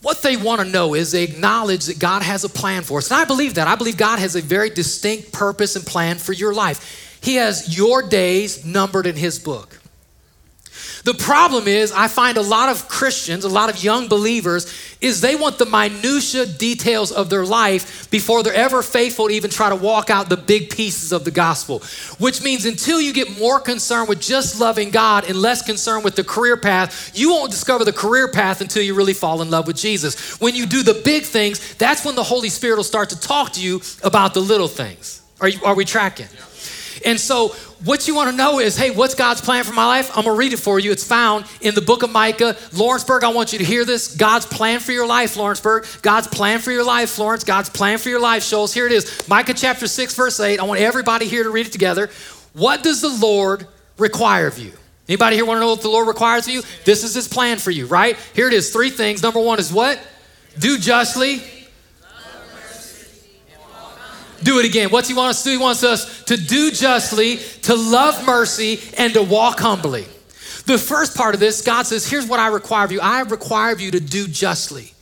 What 0.01 0.23
they 0.23 0.37
want 0.37 0.61
to 0.61 0.67
know 0.67 0.95
is 0.95 1.11
they 1.11 1.25
acknowledge 1.25 1.87
that 1.87 1.99
God 1.99 2.23
has 2.23 2.45
a 2.45 2.49
plan 2.49 2.83
for 2.83 2.99
us. 2.99 3.11
And 3.11 3.21
I 3.21 3.25
believe 3.25 3.55
that. 3.55 3.67
I 3.67 3.75
believe 3.75 3.97
God 3.97 4.19
has 4.19 4.37
a 4.37 4.43
very 4.43 4.71
distinct 4.71 5.33
purpose 5.33 5.75
and 5.75 5.85
plan 5.85 6.19
for 6.19 6.33
your 6.33 6.55
life. 6.55 7.19
He 7.21 7.35
has 7.37 7.77
your 7.77 8.03
days 8.03 8.65
numbered 8.65 9.07
in 9.07 9.17
His 9.17 9.39
book. 9.39 9.81
The 11.05 11.14
problem 11.14 11.69
is, 11.69 11.93
I 11.93 12.09
find 12.09 12.37
a 12.37 12.43
lot 12.43 12.69
of 12.69 12.88
Christians, 12.88 13.45
a 13.45 13.49
lot 13.49 13.71
of 13.71 13.83
young 13.83 14.09
believers, 14.09 14.73
is 15.01 15.21
they 15.21 15.37
want 15.37 15.59
the 15.59 15.67
minutia 15.67 16.47
details 16.47 17.12
of 17.12 17.31
their 17.31 17.45
life 17.47 18.11
before 18.11 18.43
they're 18.43 18.53
ever 18.53 18.83
faithful 18.83 19.29
to 19.29 19.35
even 19.35 19.51
try 19.51 19.69
to 19.69 19.77
walk 19.77 20.11
out 20.11 20.29
the 20.29 20.37
big 20.37 20.71
pieces 20.71 21.12
of 21.12 21.25
the 21.25 21.31
gospel. 21.31 21.83
Which 22.19 22.43
means 22.43 22.64
until 22.64 23.01
you 23.01 23.12
get 23.12 23.38
more 23.38 23.61
concerned 23.61 24.09
with 24.09 24.21
just 24.21 24.61
loving 24.61 24.91
God 24.91 25.29
and 25.29 25.37
less 25.41 25.62
concerned 25.62 26.05
with 26.05 26.17
the 26.17 26.25
career 26.25 26.57
path, 26.57 27.17
you 27.19 27.31
won't 27.31 27.51
discover 27.51 27.85
the 27.85 27.93
career 27.93 28.29
path 28.29 28.61
until 28.61 28.83
you 28.83 28.95
really 28.95 29.14
fall 29.14 29.43
in 29.43 29.51
love 29.51 29.67
with 29.67 29.77
Jesus. 29.77 30.41
When 30.41 30.55
you 30.55 30.67
do 30.67 30.83
the 30.83 31.01
big 31.05 31.25
things, 31.25 31.75
that's 31.75 32.05
when 32.05 32.14
the 32.14 32.25
Holy 32.25 32.49
Spirit 32.49 32.77
will 32.77 32.85
start 32.85 33.11
to 33.11 33.21
talk 33.21 33.53
to 33.53 33.61
you 33.61 33.81
about 34.03 34.35
the 34.35 34.41
little 34.41 34.69
things. 34.69 35.23
Are, 35.41 35.49
you, 35.49 35.64
are 35.64 35.75
we 35.75 35.85
tracking? 35.85 36.27
And 37.05 37.19
so 37.19 37.49
what 37.85 38.09
you 38.09 38.15
want 38.15 38.31
to 38.31 38.37
know 38.37 38.59
is, 38.59 38.77
hey, 38.77 38.91
what's 38.91 39.15
God's 39.15 39.41
plan 39.41 39.65
for 39.65 39.73
my 39.73 39.87
life? 39.87 40.11
I'm 40.11 40.25
going 40.25 40.35
to 40.35 40.39
read 40.39 40.53
it 40.53 40.59
for 40.59 40.79
you. 40.79 40.91
It's 40.91 41.07
found 41.07 41.45
in 41.61 41.75
the 41.75 41.81
book 41.81 42.03
of 42.03 42.11
Micah. 42.11 42.57
Lawrenceburg, 42.73 43.25
I 43.25 43.29
want 43.29 43.53
you 43.53 43.59
to 43.59 43.65
hear 43.65 43.85
this. 43.85 44.17
God's 44.17 44.47
plan 44.47 44.81
for 44.81 44.93
your 44.93 45.07
life, 45.07 45.37
Lawrenceburg. 45.37 45.87
God's 46.03 46.27
plan 46.27 46.59
for 46.59 46.73
your 46.73 46.85
life, 46.85 47.11
Florence. 47.11 47.45
God's 47.45 47.71
plan 47.71 47.99
for 47.99 48.09
your 48.09 48.21
life, 48.21 48.43
Shoals. 48.43 48.75
Here 48.75 48.87
it 48.87 48.93
is. 48.93 49.29
Micah 49.29 49.55
chapter 49.55 49.87
6, 49.87 50.15
verse 50.15 50.41
8. 50.41 50.59
I 50.59 50.65
want 50.65 50.81
everybody 50.81 51.27
here 51.27 51.45
to 51.45 51.51
read 51.51 51.67
it 51.67 51.73
together. 51.73 52.11
What 52.53 52.83
does 52.83 53.01
the 53.01 53.09
Lord 53.09 53.67
require 53.97 54.47
of 54.47 54.59
you? 54.59 54.73
Anybody 55.09 55.37
here 55.37 55.47
want 55.47 55.57
to 55.57 55.61
know 55.61 55.71
what 55.71 55.81
the 55.81 55.89
Lord 55.89 56.07
requires 56.07 56.47
of 56.47 56.53
you? 56.53 56.63
This 56.85 57.03
is 57.03 57.15
his 57.15 57.29
plan 57.29 57.59
for 57.59 57.71
you, 57.71 57.87
right? 57.87 58.17
Here 58.35 58.47
it 58.47 58.53
is. 58.53 58.71
Three 58.71 58.91
things. 58.91 59.23
Number 59.23 59.41
one 59.41 59.59
is 59.59 59.73
what? 59.73 59.99
Do 60.59 60.79
justly 60.79 61.43
do 64.42 64.59
it 64.59 64.66
again. 64.66 64.90
What's 64.90 65.09
he 65.09 65.14
want 65.14 65.31
us 65.31 65.42
to 65.42 65.48
do? 65.48 65.53
He 65.53 65.62
wants 65.62 65.85
us 65.85 66.24
to 66.24 66.37
do 66.37 66.70
justly, 66.70 67.37
to 67.62 67.74
love 67.74 68.27
mercy, 68.27 68.81
and 68.96 69.12
to 69.14 69.22
walk 69.22 69.61
humbly. 69.61 70.07
The 70.66 70.79
first 70.79 71.16
part 71.16 71.35
of 71.35 71.40
this, 71.40 71.62
God 71.62 71.87
says, 71.87 72.09
here's 72.09 72.27
what 72.27 72.40
I 72.40 72.48
require 72.48 72.85
of 72.85 72.92
you. 72.92 73.01
I 73.01 73.20
require 73.20 73.72
of 73.72 73.81
you 73.81 73.90
to 73.92 74.01
do 74.01 74.29
justly. 74.29 74.92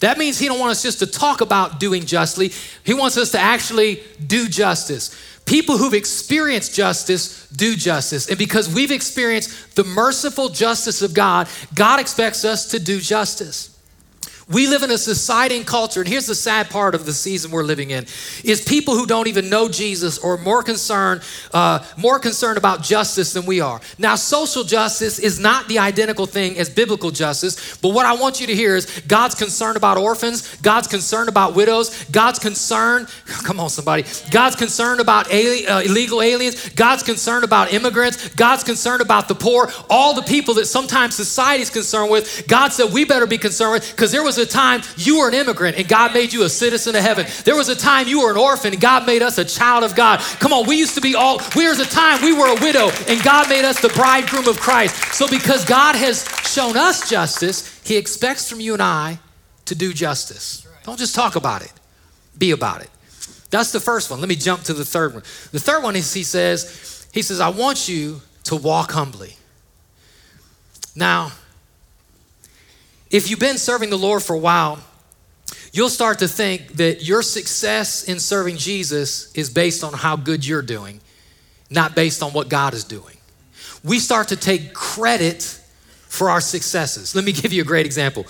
That 0.00 0.18
means 0.18 0.38
he 0.38 0.46
don't 0.46 0.58
want 0.58 0.72
us 0.72 0.82
just 0.82 0.98
to 1.00 1.06
talk 1.06 1.40
about 1.40 1.80
doing 1.80 2.04
justly. 2.04 2.52
He 2.84 2.94
wants 2.94 3.16
us 3.16 3.32
to 3.32 3.38
actually 3.38 4.02
do 4.24 4.48
justice. 4.48 5.14
People 5.46 5.78
who've 5.78 5.94
experienced 5.94 6.74
justice 6.74 7.48
do 7.48 7.76
justice. 7.76 8.28
And 8.28 8.38
because 8.38 8.72
we've 8.72 8.90
experienced 8.90 9.74
the 9.74 9.84
merciful 9.84 10.48
justice 10.48 11.02
of 11.02 11.14
God, 11.14 11.48
God 11.74 12.00
expects 12.00 12.44
us 12.44 12.68
to 12.70 12.78
do 12.78 13.00
justice. 13.00 13.75
We 14.48 14.68
live 14.68 14.84
in 14.84 14.92
a 14.92 14.98
society 14.98 15.56
and 15.56 15.66
culture, 15.66 15.98
and 15.98 16.08
here's 16.08 16.26
the 16.26 16.34
sad 16.36 16.70
part 16.70 16.94
of 16.94 17.04
the 17.04 17.12
season 17.12 17.50
we're 17.50 17.64
living 17.64 17.90
in: 17.90 18.06
is 18.44 18.60
people 18.60 18.94
who 18.94 19.04
don't 19.04 19.26
even 19.26 19.50
know 19.50 19.68
Jesus 19.68 20.18
or 20.18 20.36
more 20.36 20.62
concerned, 20.62 21.22
uh, 21.52 21.84
more 21.96 22.20
concerned 22.20 22.56
about 22.56 22.80
justice 22.80 23.32
than 23.32 23.44
we 23.44 23.60
are. 23.60 23.80
Now, 23.98 24.14
social 24.14 24.62
justice 24.62 25.18
is 25.18 25.40
not 25.40 25.66
the 25.66 25.80
identical 25.80 26.26
thing 26.26 26.58
as 26.58 26.70
biblical 26.70 27.10
justice, 27.10 27.76
but 27.78 27.88
what 27.88 28.06
I 28.06 28.14
want 28.14 28.40
you 28.40 28.46
to 28.46 28.54
hear 28.54 28.76
is 28.76 29.02
God's 29.08 29.34
concerned 29.34 29.76
about 29.76 29.96
orphans, 29.98 30.56
God's 30.58 30.86
concerned 30.86 31.28
about 31.28 31.56
widows, 31.56 32.04
God's 32.04 32.38
concerned. 32.38 33.08
Come 33.42 33.58
on, 33.58 33.68
somebody! 33.68 34.04
God's 34.30 34.54
concerned 34.54 35.00
about 35.00 35.28
alien, 35.32 35.68
uh, 35.68 35.80
illegal 35.84 36.22
aliens, 36.22 36.68
God's 36.68 37.02
concerned 37.02 37.42
about 37.42 37.72
immigrants, 37.72 38.28
God's 38.36 38.62
concerned 38.62 39.02
about 39.02 39.26
the 39.26 39.34
poor, 39.34 39.72
all 39.90 40.14
the 40.14 40.22
people 40.22 40.54
that 40.54 40.66
sometimes 40.66 41.16
society 41.16 41.62
is 41.62 41.70
concerned 41.70 42.12
with. 42.12 42.46
God 42.46 42.72
said 42.72 42.92
we 42.92 43.04
better 43.04 43.26
be 43.26 43.38
concerned 43.38 43.72
with 43.72 43.90
because 43.90 44.12
there 44.12 44.22
was 44.22 44.35
was 44.36 44.46
a 44.46 44.50
time 44.50 44.82
you 44.96 45.18
were 45.18 45.28
an 45.28 45.34
immigrant 45.34 45.76
and 45.76 45.88
God 45.88 46.12
made 46.14 46.32
you 46.32 46.44
a 46.44 46.48
citizen 46.48 46.94
of 46.94 47.02
heaven. 47.02 47.26
There 47.44 47.56
was 47.56 47.68
a 47.68 47.76
time 47.76 48.08
you 48.08 48.22
were 48.22 48.30
an 48.30 48.36
orphan 48.36 48.72
and 48.72 48.80
God 48.80 49.06
made 49.06 49.22
us 49.22 49.38
a 49.38 49.44
child 49.44 49.84
of 49.84 49.94
God. 49.94 50.20
Come 50.40 50.52
on, 50.52 50.66
we 50.66 50.76
used 50.76 50.94
to 50.94 51.00
be 51.00 51.14
all, 51.14 51.38
there 51.38 51.70
was 51.70 51.80
a 51.80 51.86
time 51.86 52.22
we 52.22 52.32
were 52.32 52.48
a 52.48 52.60
widow 52.60 52.90
and 53.08 53.22
God 53.22 53.48
made 53.48 53.64
us 53.64 53.80
the 53.80 53.88
bridegroom 53.90 54.48
of 54.48 54.58
Christ. 54.60 55.14
So 55.14 55.28
because 55.28 55.64
God 55.64 55.96
has 55.96 56.26
shown 56.44 56.76
us 56.76 57.08
justice, 57.08 57.82
He 57.84 57.96
expects 57.96 58.48
from 58.48 58.60
you 58.60 58.74
and 58.74 58.82
I 58.82 59.18
to 59.66 59.74
do 59.74 59.92
justice. 59.92 60.66
Don't 60.84 60.98
just 60.98 61.14
talk 61.14 61.36
about 61.36 61.62
it, 61.62 61.72
be 62.36 62.50
about 62.50 62.82
it. 62.82 62.90
That's 63.50 63.72
the 63.72 63.80
first 63.80 64.10
one. 64.10 64.20
Let 64.20 64.28
me 64.28 64.36
jump 64.36 64.62
to 64.64 64.74
the 64.74 64.84
third 64.84 65.14
one. 65.14 65.22
The 65.52 65.60
third 65.60 65.82
one 65.82 65.96
is 65.96 66.12
He 66.12 66.24
says, 66.24 67.08
He 67.12 67.22
says, 67.22 67.40
I 67.40 67.48
want 67.48 67.88
you 67.88 68.20
to 68.44 68.56
walk 68.56 68.92
humbly. 68.92 69.36
Now, 70.94 71.32
if 73.10 73.30
you've 73.30 73.40
been 73.40 73.58
serving 73.58 73.90
the 73.90 73.98
Lord 73.98 74.22
for 74.22 74.34
a 74.34 74.38
while, 74.38 74.78
you'll 75.72 75.88
start 75.88 76.18
to 76.20 76.28
think 76.28 76.74
that 76.74 77.04
your 77.04 77.22
success 77.22 78.04
in 78.04 78.18
serving 78.18 78.56
Jesus 78.56 79.32
is 79.32 79.50
based 79.50 79.84
on 79.84 79.92
how 79.92 80.16
good 80.16 80.46
you're 80.46 80.62
doing, 80.62 81.00
not 81.70 81.94
based 81.94 82.22
on 82.22 82.32
what 82.32 82.48
God 82.48 82.74
is 82.74 82.84
doing. 82.84 83.16
We 83.84 83.98
start 83.98 84.28
to 84.28 84.36
take 84.36 84.74
credit 84.74 85.60
for 86.08 86.30
our 86.30 86.40
successes. 86.40 87.14
Let 87.14 87.24
me 87.24 87.32
give 87.32 87.52
you 87.52 87.62
a 87.62 87.64
great 87.64 87.86
example. 87.86 88.26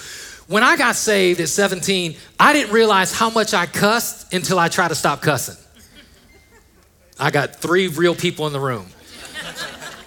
When 0.49 0.63
I 0.63 0.77
got 0.77 0.95
saved 0.95 1.41
at 1.41 1.49
17, 1.49 2.17
I 2.39 2.53
didn't 2.53 2.73
realize 2.73 3.13
how 3.13 3.31
much 3.31 3.55
I 3.55 3.67
cussed 3.67 4.33
until 4.33 4.59
I 4.59 4.69
tried 4.69 4.89
to 4.89 4.95
stop 4.95 5.23
cussing. 5.23 5.57
I 7.19 7.31
got 7.31 7.57
three 7.57 7.89
real 7.89 8.15
people 8.15 8.47
in 8.47 8.53
the 8.53 8.61
room. 8.61 8.87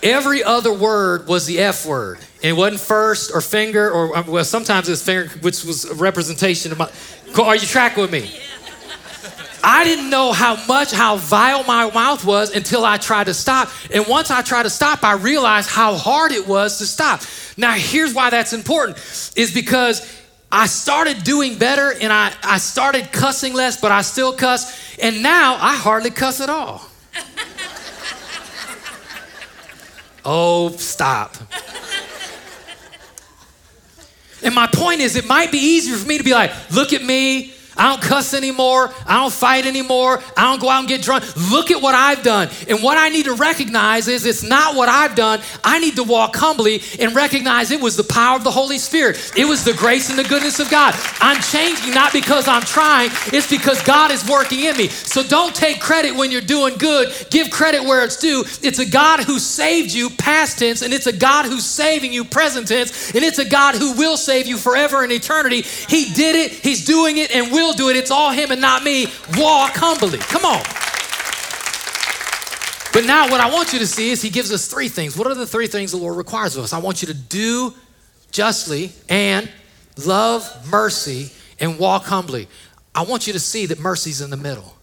Every 0.01 0.43
other 0.43 0.71
word 0.71 1.27
was 1.27 1.45
the 1.45 1.59
F 1.59 1.85
word. 1.85 2.19
It 2.41 2.53
wasn't 2.53 2.81
first 2.81 3.31
or 3.33 3.41
finger, 3.41 3.91
or 3.91 4.17
um, 4.17 4.27
well, 4.27 4.45
sometimes 4.45 4.87
it 4.87 4.91
was 4.91 5.03
finger, 5.03 5.27
which 5.39 5.65
was 5.65 5.85
a 5.85 5.95
representation 5.95 6.71
of 6.71 6.77
my. 6.77 6.89
Are 7.41 7.55
you 7.55 7.67
tracking 7.67 8.01
with 8.01 8.11
me? 8.11 8.31
I 9.63 9.83
didn't 9.83 10.09
know 10.09 10.31
how 10.31 10.55
much, 10.67 10.91
how 10.91 11.17
vile 11.17 11.63
my 11.65 11.91
mouth 11.91 12.23
was 12.23 12.55
until 12.55 12.85
I 12.85 12.97
tried 12.97 13.25
to 13.25 13.33
stop. 13.33 13.69
And 13.93 14.05
once 14.07 14.31
I 14.31 14.41
tried 14.41 14.63
to 14.63 14.69
stop, 14.69 15.03
I 15.03 15.13
realized 15.13 15.69
how 15.69 15.95
hard 15.95 16.31
it 16.31 16.47
was 16.47 16.77
to 16.77 16.85
stop. 16.85 17.21
Now, 17.57 17.73
here's 17.73 18.13
why 18.13 18.29
that's 18.29 18.53
important 18.53 18.97
is 19.35 19.53
because 19.53 20.19
I 20.51 20.67
started 20.67 21.23
doing 21.23 21.57
better 21.57 21.93
and 22.01 22.11
I, 22.11 22.33
I 22.41 22.57
started 22.57 23.11
cussing 23.11 23.53
less, 23.53 23.79
but 23.79 23.91
I 23.91 24.01
still 24.01 24.33
cuss. 24.33 24.97
And 24.97 25.21
now 25.21 25.55
I 25.55 25.75
hardly 25.75 26.09
cuss 26.09 26.41
at 26.41 26.49
all. 26.49 26.81
oh, 30.25 30.69
stop. 30.69 31.35
And 34.41 34.55
my 34.55 34.67
point 34.67 35.01
is, 35.01 35.15
it 35.15 35.27
might 35.27 35.51
be 35.51 35.57
easier 35.57 35.97
for 35.97 36.07
me 36.07 36.17
to 36.17 36.23
be 36.23 36.33
like, 36.33 36.51
look 36.71 36.93
at 36.93 37.03
me. 37.03 37.53
I 37.79 37.89
don't 37.89 38.01
cuss 38.01 38.33
anymore. 38.33 38.93
I 39.07 39.21
don't 39.21 39.33
fight 39.33 39.65
anymore. 39.65 40.21
I 40.35 40.51
don't 40.51 40.59
go 40.59 40.69
out 40.69 40.79
and 40.79 40.87
get 40.87 41.01
drunk. 41.01 41.23
Look 41.49 41.71
at 41.71 41.81
what 41.81 41.95
I've 41.95 42.23
done. 42.23 42.49
And 42.67 42.83
what 42.83 42.97
I 42.97 43.09
need 43.09 43.25
to 43.25 43.33
recognize 43.33 44.07
is 44.07 44.25
it's 44.25 44.43
not 44.43 44.75
what 44.75 44.89
I've 44.89 45.15
done. 45.15 45.39
I 45.63 45.79
need 45.79 45.95
to 45.95 46.03
walk 46.03 46.35
humbly 46.35 46.81
and 46.99 47.15
recognize 47.15 47.71
it 47.71 47.81
was 47.81 47.95
the 47.95 48.03
power 48.03 48.35
of 48.35 48.43
the 48.43 48.51
Holy 48.51 48.77
Spirit. 48.77 49.31
It 49.37 49.45
was 49.45 49.63
the 49.63 49.73
grace 49.73 50.09
and 50.09 50.19
the 50.19 50.23
goodness 50.23 50.59
of 50.59 50.69
God. 50.69 50.93
I'm 51.21 51.41
changing 51.41 51.93
not 51.93 52.13
because 52.13 52.47
I'm 52.47 52.63
trying, 52.63 53.11
it's 53.27 53.49
because 53.49 53.81
God 53.83 54.11
is 54.11 54.27
working 54.27 54.61
in 54.61 54.75
me. 54.77 54.87
So 54.89 55.23
don't 55.23 55.55
take 55.55 55.79
credit 55.79 56.15
when 56.15 56.31
you're 56.31 56.41
doing 56.41 56.77
good. 56.77 57.13
Give 57.29 57.49
credit 57.49 57.83
where 57.83 58.03
it's 58.03 58.17
due. 58.17 58.43
It's 58.61 58.79
a 58.79 58.85
God 58.85 59.21
who 59.21 59.39
saved 59.39 59.93
you, 59.93 60.09
past 60.09 60.59
tense, 60.59 60.81
and 60.81 60.93
it's 60.93 61.07
a 61.07 61.13
God 61.13 61.45
who's 61.45 61.65
saving 61.65 62.11
you, 62.11 62.25
present 62.25 62.67
tense, 62.67 63.13
and 63.13 63.23
it's 63.23 63.39
a 63.39 63.49
God 63.49 63.75
who 63.75 63.93
will 63.93 64.17
save 64.17 64.47
you 64.47 64.57
forever 64.57 65.03
and 65.03 65.11
eternity. 65.11 65.61
He 65.61 66.13
did 66.13 66.35
it, 66.35 66.51
He's 66.51 66.85
doing 66.85 67.17
it, 67.17 67.31
and 67.31 67.51
will 67.51 67.68
do 67.73 67.89
it. 67.89 67.95
It's 67.95 68.11
all 68.11 68.31
Him 68.31 68.51
and 68.51 68.61
not 68.61 68.83
me. 68.83 69.07
Walk 69.37 69.71
humbly. 69.75 70.19
Come 70.19 70.45
on. 70.45 70.61
But 72.91 73.05
now, 73.05 73.29
what 73.29 73.39
I 73.39 73.49
want 73.51 73.71
you 73.71 73.79
to 73.79 73.87
see 73.87 74.09
is 74.09 74.21
He 74.21 74.29
gives 74.29 74.51
us 74.51 74.67
three 74.67 74.89
things. 74.89 75.15
What 75.15 75.27
are 75.27 75.35
the 75.35 75.45
three 75.47 75.67
things 75.67 75.91
the 75.91 75.97
Lord 75.97 76.17
requires 76.17 76.55
of 76.55 76.63
us? 76.63 76.73
I 76.73 76.79
want 76.79 77.01
you 77.01 77.07
to 77.07 77.13
do 77.13 77.73
justly 78.31 78.91
and 79.07 79.49
love 80.05 80.69
mercy 80.69 81.31
and 81.59 81.77
walk 81.77 82.05
humbly. 82.05 82.47
I 82.95 83.03
want 83.03 83.27
you 83.27 83.33
to 83.33 83.39
see 83.39 83.65
that 83.67 83.79
mercy's 83.79 84.21
in 84.21 84.29
the 84.29 84.37
middle. 84.37 84.75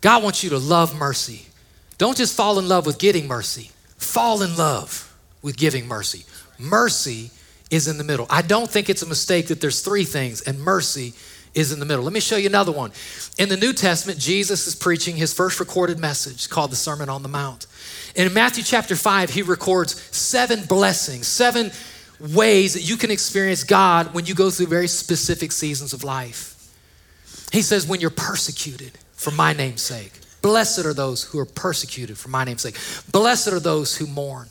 God 0.00 0.22
wants 0.22 0.42
you 0.42 0.50
to 0.50 0.58
love 0.58 0.94
mercy. 0.96 1.46
Don't 1.98 2.16
just 2.16 2.34
fall 2.34 2.58
in 2.58 2.68
love 2.68 2.86
with 2.86 2.98
getting 2.98 3.28
mercy, 3.28 3.70
fall 3.98 4.42
in 4.42 4.56
love 4.56 5.14
with 5.42 5.56
giving 5.56 5.86
mercy. 5.86 6.24
Mercy 6.58 7.30
is 7.70 7.88
in 7.88 7.98
the 7.98 8.04
middle. 8.04 8.26
I 8.30 8.42
don't 8.42 8.70
think 8.70 8.88
it's 8.88 9.02
a 9.02 9.06
mistake 9.06 9.48
that 9.48 9.60
there's 9.60 9.82
three 9.82 10.04
things 10.04 10.40
and 10.42 10.58
mercy 10.58 11.14
is 11.54 11.72
in 11.72 11.80
the 11.80 11.86
middle. 11.86 12.04
Let 12.04 12.12
me 12.12 12.20
show 12.20 12.36
you 12.36 12.48
another 12.48 12.72
one. 12.72 12.92
In 13.38 13.48
the 13.48 13.56
New 13.56 13.72
Testament, 13.72 14.18
Jesus 14.18 14.66
is 14.66 14.74
preaching 14.74 15.16
his 15.16 15.32
first 15.32 15.60
recorded 15.60 15.98
message 15.98 16.48
called 16.48 16.70
the 16.70 16.76
Sermon 16.76 17.08
on 17.08 17.22
the 17.22 17.28
Mount. 17.28 17.66
And 18.16 18.26
in 18.28 18.34
Matthew 18.34 18.62
chapter 18.62 18.96
5, 18.96 19.30
he 19.30 19.42
records 19.42 20.00
seven 20.16 20.64
blessings, 20.64 21.26
seven 21.26 21.70
ways 22.20 22.74
that 22.74 22.82
you 22.82 22.96
can 22.96 23.10
experience 23.10 23.64
God 23.64 24.14
when 24.14 24.26
you 24.26 24.34
go 24.34 24.50
through 24.50 24.66
very 24.66 24.88
specific 24.88 25.52
seasons 25.52 25.92
of 25.92 26.04
life. 26.04 26.56
He 27.52 27.62
says, 27.62 27.86
when 27.86 28.00
you're 28.00 28.10
persecuted 28.10 28.92
for 29.12 29.30
my 29.30 29.52
name's 29.52 29.82
sake, 29.82 30.12
blessed 30.42 30.84
are 30.84 30.94
those 30.94 31.24
who 31.24 31.38
are 31.38 31.46
persecuted 31.46 32.16
for 32.16 32.28
my 32.28 32.44
name's 32.44 32.62
sake, 32.62 32.76
blessed 33.10 33.48
are 33.48 33.60
those 33.60 33.96
who 33.96 34.06
mourn. 34.06 34.48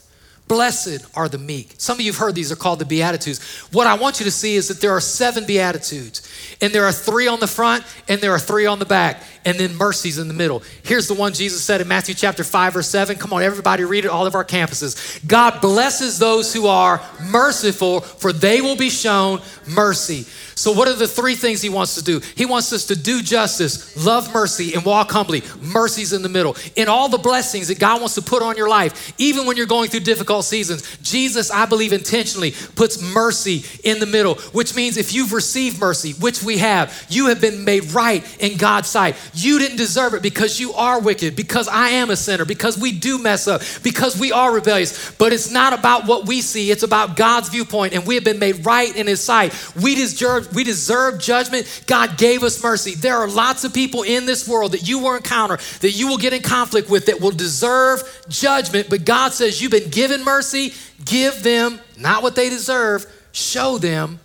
Blessed 0.50 1.06
are 1.16 1.30
the 1.30 1.38
meek. 1.38 1.76
Some 1.78 2.00
of 2.00 2.02
you 2.02 2.12
have 2.12 2.20
heard 2.20 2.34
these 2.34 2.52
are 2.52 2.56
called 2.56 2.80
the 2.80 2.86
Beatitudes. 2.86 3.40
What 3.72 3.86
I 3.86 3.94
want 3.94 4.20
you 4.20 4.24
to 4.26 4.32
see 4.32 4.56
is 4.56 4.68
that 4.68 4.82
there 4.82 4.92
are 4.92 5.00
seven 5.00 5.46
Beatitudes, 5.46 6.28
and 6.60 6.74
there 6.74 6.86
are 6.86 6.92
three 6.92 7.28
on 7.28 7.40
the 7.40 7.48
front, 7.48 7.86
and 8.08 8.20
there 8.20 8.32
are 8.32 8.40
three 8.40 8.66
on 8.66 8.80
the 8.80 8.86
back, 8.86 9.22
and 9.46 9.60
then 9.60 9.76
mercy's 9.76 10.18
in 10.18 10.28
the 10.28 10.34
middle. 10.34 10.64
Here's 10.82 11.08
the 11.08 11.14
one 11.14 11.34
Jesus 11.34 11.64
said 11.64 11.82
in 11.82 11.88
Matthew 11.88 12.16
chapter 12.16 12.44
5, 12.44 12.74
verse 12.74 12.88
7. 12.90 13.18
Come 13.18 13.32
on, 13.32 13.44
everybody, 13.44 13.84
read 13.84 14.06
it, 14.06 14.08
all 14.10 14.26
of 14.26 14.34
our 14.34 14.44
campuses. 14.44 15.26
God 15.28 15.62
blesses 15.62 16.18
those 16.18 16.52
who 16.52 16.66
are 16.66 17.00
merciful, 17.30 18.02
for 18.02 18.34
they 18.34 18.60
will 18.60 18.76
be 18.76 18.90
shown 18.90 19.42
mercy. 19.68 20.26
So, 20.60 20.74
what 20.74 20.90
are 20.90 20.94
the 20.94 21.08
three 21.08 21.36
things 21.36 21.62
he 21.62 21.70
wants 21.70 21.96
to 21.96 22.04
do? 22.04 22.20
He 22.36 22.46
wants 22.46 22.74
us 22.74 22.88
to 22.88 22.96
do 22.98 23.22
justice, 23.22 24.06
love 24.06 24.34
mercy, 24.34 24.74
and 24.74 24.84
walk 24.84 25.10
humbly. 25.10 25.42
Mercy's 25.62 26.12
in 26.12 26.22
the 26.22 26.28
middle. 26.28 26.58
In 26.76 26.90
all 26.90 27.08
the 27.08 27.18
blessings 27.18 27.70
that 27.70 27.80
God 27.80 28.02
wants 28.02 28.16
to 28.16 28.22
put 28.22 28.44
on 28.44 28.58
your 28.58 28.68
life, 28.68 29.14
even 29.18 29.46
when 29.46 29.56
you're 29.56 29.66
going 29.66 29.90
through 29.90 30.02
difficult 30.02 30.44
seasons, 30.44 30.98
Jesus, 31.02 31.50
I 31.50 31.66
believe, 31.66 31.94
intentionally 31.94 32.52
puts 32.76 33.02
mercy 33.02 33.64
in 33.86 34.02
the 34.02 34.06
middle, 34.06 34.36
which 34.52 34.76
means 34.76 34.98
if 34.98 35.14
you've 35.14 35.32
received 35.32 35.80
mercy, 35.80 36.12
which 36.20 36.44
we 36.44 36.58
have, 36.58 37.06
you 37.08 37.28
have 37.28 37.40
been 37.40 37.64
made 37.64 37.94
right 37.94 38.22
in 38.42 38.58
God's 38.58 38.90
sight. 38.90 39.16
You 39.34 39.60
didn't 39.60 39.78
deserve 39.78 40.14
it 40.14 40.22
because 40.22 40.60
you 40.60 40.74
are 40.74 41.00
wicked, 41.00 41.38
because 41.38 41.70
I 41.70 41.92
am 41.92 42.10
a 42.10 42.18
sinner, 42.18 42.44
because 42.44 42.78
we 42.78 42.92
do 42.92 43.18
mess 43.18 43.48
up, 43.48 43.62
because 43.82 44.20
we 44.20 44.34
are 44.34 44.54
rebellious. 44.54 45.12
But 45.12 45.32
it's 45.32 45.50
not 45.50 45.72
about 45.72 46.06
what 46.06 46.28
we 46.28 46.42
see, 46.42 46.70
it's 46.70 46.84
about 46.84 47.16
God's 47.16 47.48
viewpoint, 47.48 47.94
and 47.94 48.06
we 48.06 48.16
have 48.16 48.26
been 48.26 48.40
made 48.40 48.66
right 48.66 48.94
in 48.94 49.08
His 49.08 49.24
sight. 49.24 49.54
We 49.82 49.96
deserve 49.96 50.49
we 50.54 50.64
deserve 50.64 51.20
judgment. 51.20 51.84
God 51.88 52.18
gave 52.18 52.44
us 52.44 52.62
mercy. 52.62 52.96
There 52.96 53.18
are 53.18 53.28
lots 53.28 53.64
of 53.64 53.74
people 53.74 54.04
in 54.04 54.26
this 54.26 54.48
world 54.48 54.74
that 54.74 54.88
you 54.88 55.00
will 55.00 55.16
encounter, 55.16 55.58
that 55.82 55.92
you 55.92 56.08
will 56.08 56.18
get 56.18 56.34
in 56.34 56.42
conflict 56.42 56.90
with, 56.90 57.08
that 57.08 57.22
will 57.22 57.32
deserve 57.32 58.04
judgment. 58.30 58.90
But 58.90 59.06
God 59.06 59.34
says, 59.34 59.62
You've 59.62 59.72
been 59.72 59.90
given 59.90 60.24
mercy. 60.24 60.74
Give 61.06 61.42
them 61.44 61.80
not 61.98 62.24
what 62.24 62.36
they 62.36 62.50
deserve, 62.50 63.06
show 63.32 63.78
them 63.78 64.20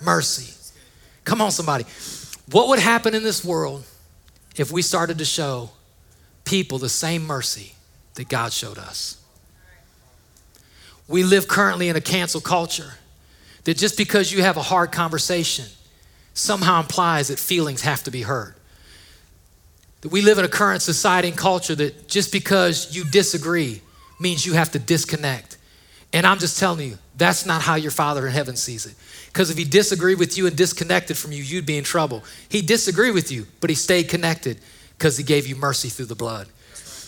mercy. 0.00 0.54
Come 1.24 1.40
on, 1.40 1.50
somebody. 1.50 1.84
What 2.50 2.68
would 2.68 2.78
happen 2.78 3.14
in 3.14 3.22
this 3.22 3.44
world 3.44 3.84
if 4.56 4.72
we 4.72 4.82
started 4.82 5.18
to 5.18 5.24
show 5.24 5.70
people 6.44 6.78
the 6.78 6.88
same 6.88 7.26
mercy 7.26 7.74
that 8.14 8.28
God 8.28 8.52
showed 8.52 8.78
us? 8.78 9.16
We 11.06 11.24
live 11.24 11.48
currently 11.48 11.88
in 11.88 11.96
a 11.96 12.00
cancel 12.00 12.40
culture 12.40 12.94
that 13.64 13.76
just 13.76 13.96
because 13.96 14.32
you 14.32 14.42
have 14.42 14.56
a 14.56 14.62
hard 14.62 14.92
conversation 14.92 15.66
somehow 16.34 16.80
implies 16.80 17.28
that 17.28 17.38
feelings 17.38 17.82
have 17.82 18.02
to 18.04 18.10
be 18.10 18.22
heard. 18.22 18.54
That 20.00 20.10
we 20.10 20.22
live 20.22 20.38
in 20.38 20.44
a 20.44 20.48
current 20.48 20.82
society 20.82 21.28
and 21.28 21.36
culture 21.36 21.74
that 21.74 22.08
just 22.08 22.32
because 22.32 22.96
you 22.96 23.04
disagree 23.04 23.82
means 24.18 24.46
you 24.46 24.54
have 24.54 24.72
to 24.72 24.78
disconnect. 24.78 25.58
And 26.12 26.26
I'm 26.26 26.38
just 26.38 26.58
telling 26.58 26.88
you, 26.88 26.98
that's 27.16 27.46
not 27.46 27.62
how 27.62 27.74
your 27.74 27.90
Father 27.90 28.26
in 28.26 28.32
heaven 28.32 28.56
sees 28.56 28.86
it. 28.86 28.94
Because 29.26 29.50
if 29.50 29.58
he 29.58 29.64
disagreed 29.64 30.18
with 30.18 30.36
you 30.36 30.46
and 30.46 30.56
disconnected 30.56 31.16
from 31.16 31.32
you, 31.32 31.42
you'd 31.42 31.66
be 31.66 31.78
in 31.78 31.84
trouble. 31.84 32.24
He 32.48 32.62
disagreed 32.62 33.14
with 33.14 33.30
you, 33.30 33.46
but 33.60 33.70
he 33.70 33.76
stayed 33.76 34.08
connected 34.08 34.58
because 34.96 35.16
he 35.16 35.24
gave 35.24 35.46
you 35.46 35.54
mercy 35.54 35.88
through 35.88 36.06
the 36.06 36.14
blood. 36.14 36.48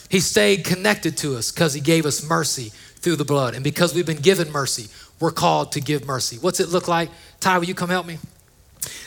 He 0.09 0.21
stayed 0.21 0.65
connected 0.65 1.17
to 1.19 1.37
us 1.37 1.51
because 1.51 1.73
he 1.73 1.81
gave 1.81 2.05
us 2.05 2.23
mercy 2.23 2.71
through 2.97 3.17
the 3.17 3.25
blood. 3.25 3.55
And 3.55 3.65
because 3.65 3.95
we've 3.95 4.07
been 4.07 4.19
given 4.19 4.53
mercy, 4.53 4.89
we're 5.23 5.31
called 5.31 5.71
to 5.73 5.81
give 5.81 6.05
mercy. 6.05 6.37
What's 6.41 6.59
it 6.59 6.69
look 6.69 6.89
like? 6.89 7.09
Ty, 7.39 7.59
will 7.59 7.67
you 7.67 7.77
come 7.77 7.91
help 7.91 8.07
me? 8.07 8.19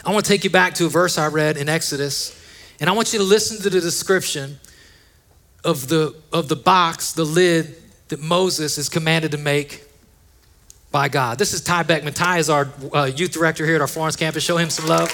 I 0.06 0.14
want 0.14 0.24
to 0.24 0.32
take 0.32 0.46
you 0.46 0.50
back 0.50 0.74
to 0.76 0.86
a 0.86 0.90
verse 0.90 1.18
I 1.18 1.28
read 1.28 1.58
in 1.58 1.68
Exodus, 1.68 2.42
and 2.80 2.90
I 2.90 2.94
want 2.94 3.12
you 3.12 3.20
to 3.20 3.26
listen 3.26 3.58
to 3.58 3.70
the 3.70 3.82
description 3.82 4.58
of 5.66 5.90
the, 5.90 6.16
of 6.32 6.48
the 6.48 6.56
box, 6.56 7.12
the 7.12 7.26
lid 7.26 7.76
that 8.08 8.22
Moses 8.22 8.78
is 8.78 8.88
commanded 8.88 9.32
to 9.32 9.38
make 9.38 9.84
by 10.90 11.10
God. 11.10 11.38
This 11.38 11.54
is 11.54 11.60
Ty 11.60 11.84
Beckman. 11.84 12.14
Ty 12.14 12.38
is 12.38 12.50
our 12.50 12.70
uh, 12.94 13.12
youth 13.14 13.32
director 13.32 13.66
here 13.66 13.76
at 13.76 13.82
our 13.82 13.88
Florence 13.88 14.16
campus. 14.16 14.42
Show 14.42 14.56
him 14.56 14.70
some 14.70 14.88
love. 14.88 15.10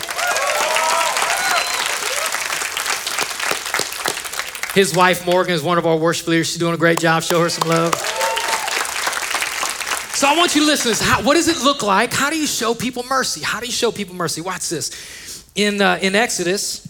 His 4.75 4.95
wife, 4.95 5.25
Morgan, 5.25 5.55
is 5.55 5.63
one 5.63 5.79
of 5.79 5.87
our 5.87 5.97
worship 5.97 6.27
leaders. 6.27 6.49
She's 6.49 6.59
doing 6.59 6.75
a 6.75 6.77
great 6.77 6.99
job. 6.99 7.23
Show 7.23 7.41
her 7.41 7.49
some 7.49 7.67
love. 7.67 8.20
So 10.21 10.27
I 10.27 10.38
want 10.38 10.53
you 10.53 10.62
to 10.62 10.67
listen. 10.67 10.93
How, 11.03 11.23
what 11.23 11.34
does 11.34 11.47
it 11.47 11.63
look 11.63 11.81
like? 11.81 12.13
How 12.13 12.29
do 12.29 12.38
you 12.38 12.45
show 12.45 12.75
people 12.75 13.01
mercy? 13.10 13.41
How 13.41 13.60
do 13.60 13.65
you 13.65 13.71
show 13.71 13.91
people 13.91 14.13
mercy? 14.13 14.39
Watch 14.39 14.69
this. 14.69 15.49
In, 15.55 15.81
uh, 15.81 15.97
in 15.99 16.13
Exodus, 16.13 16.88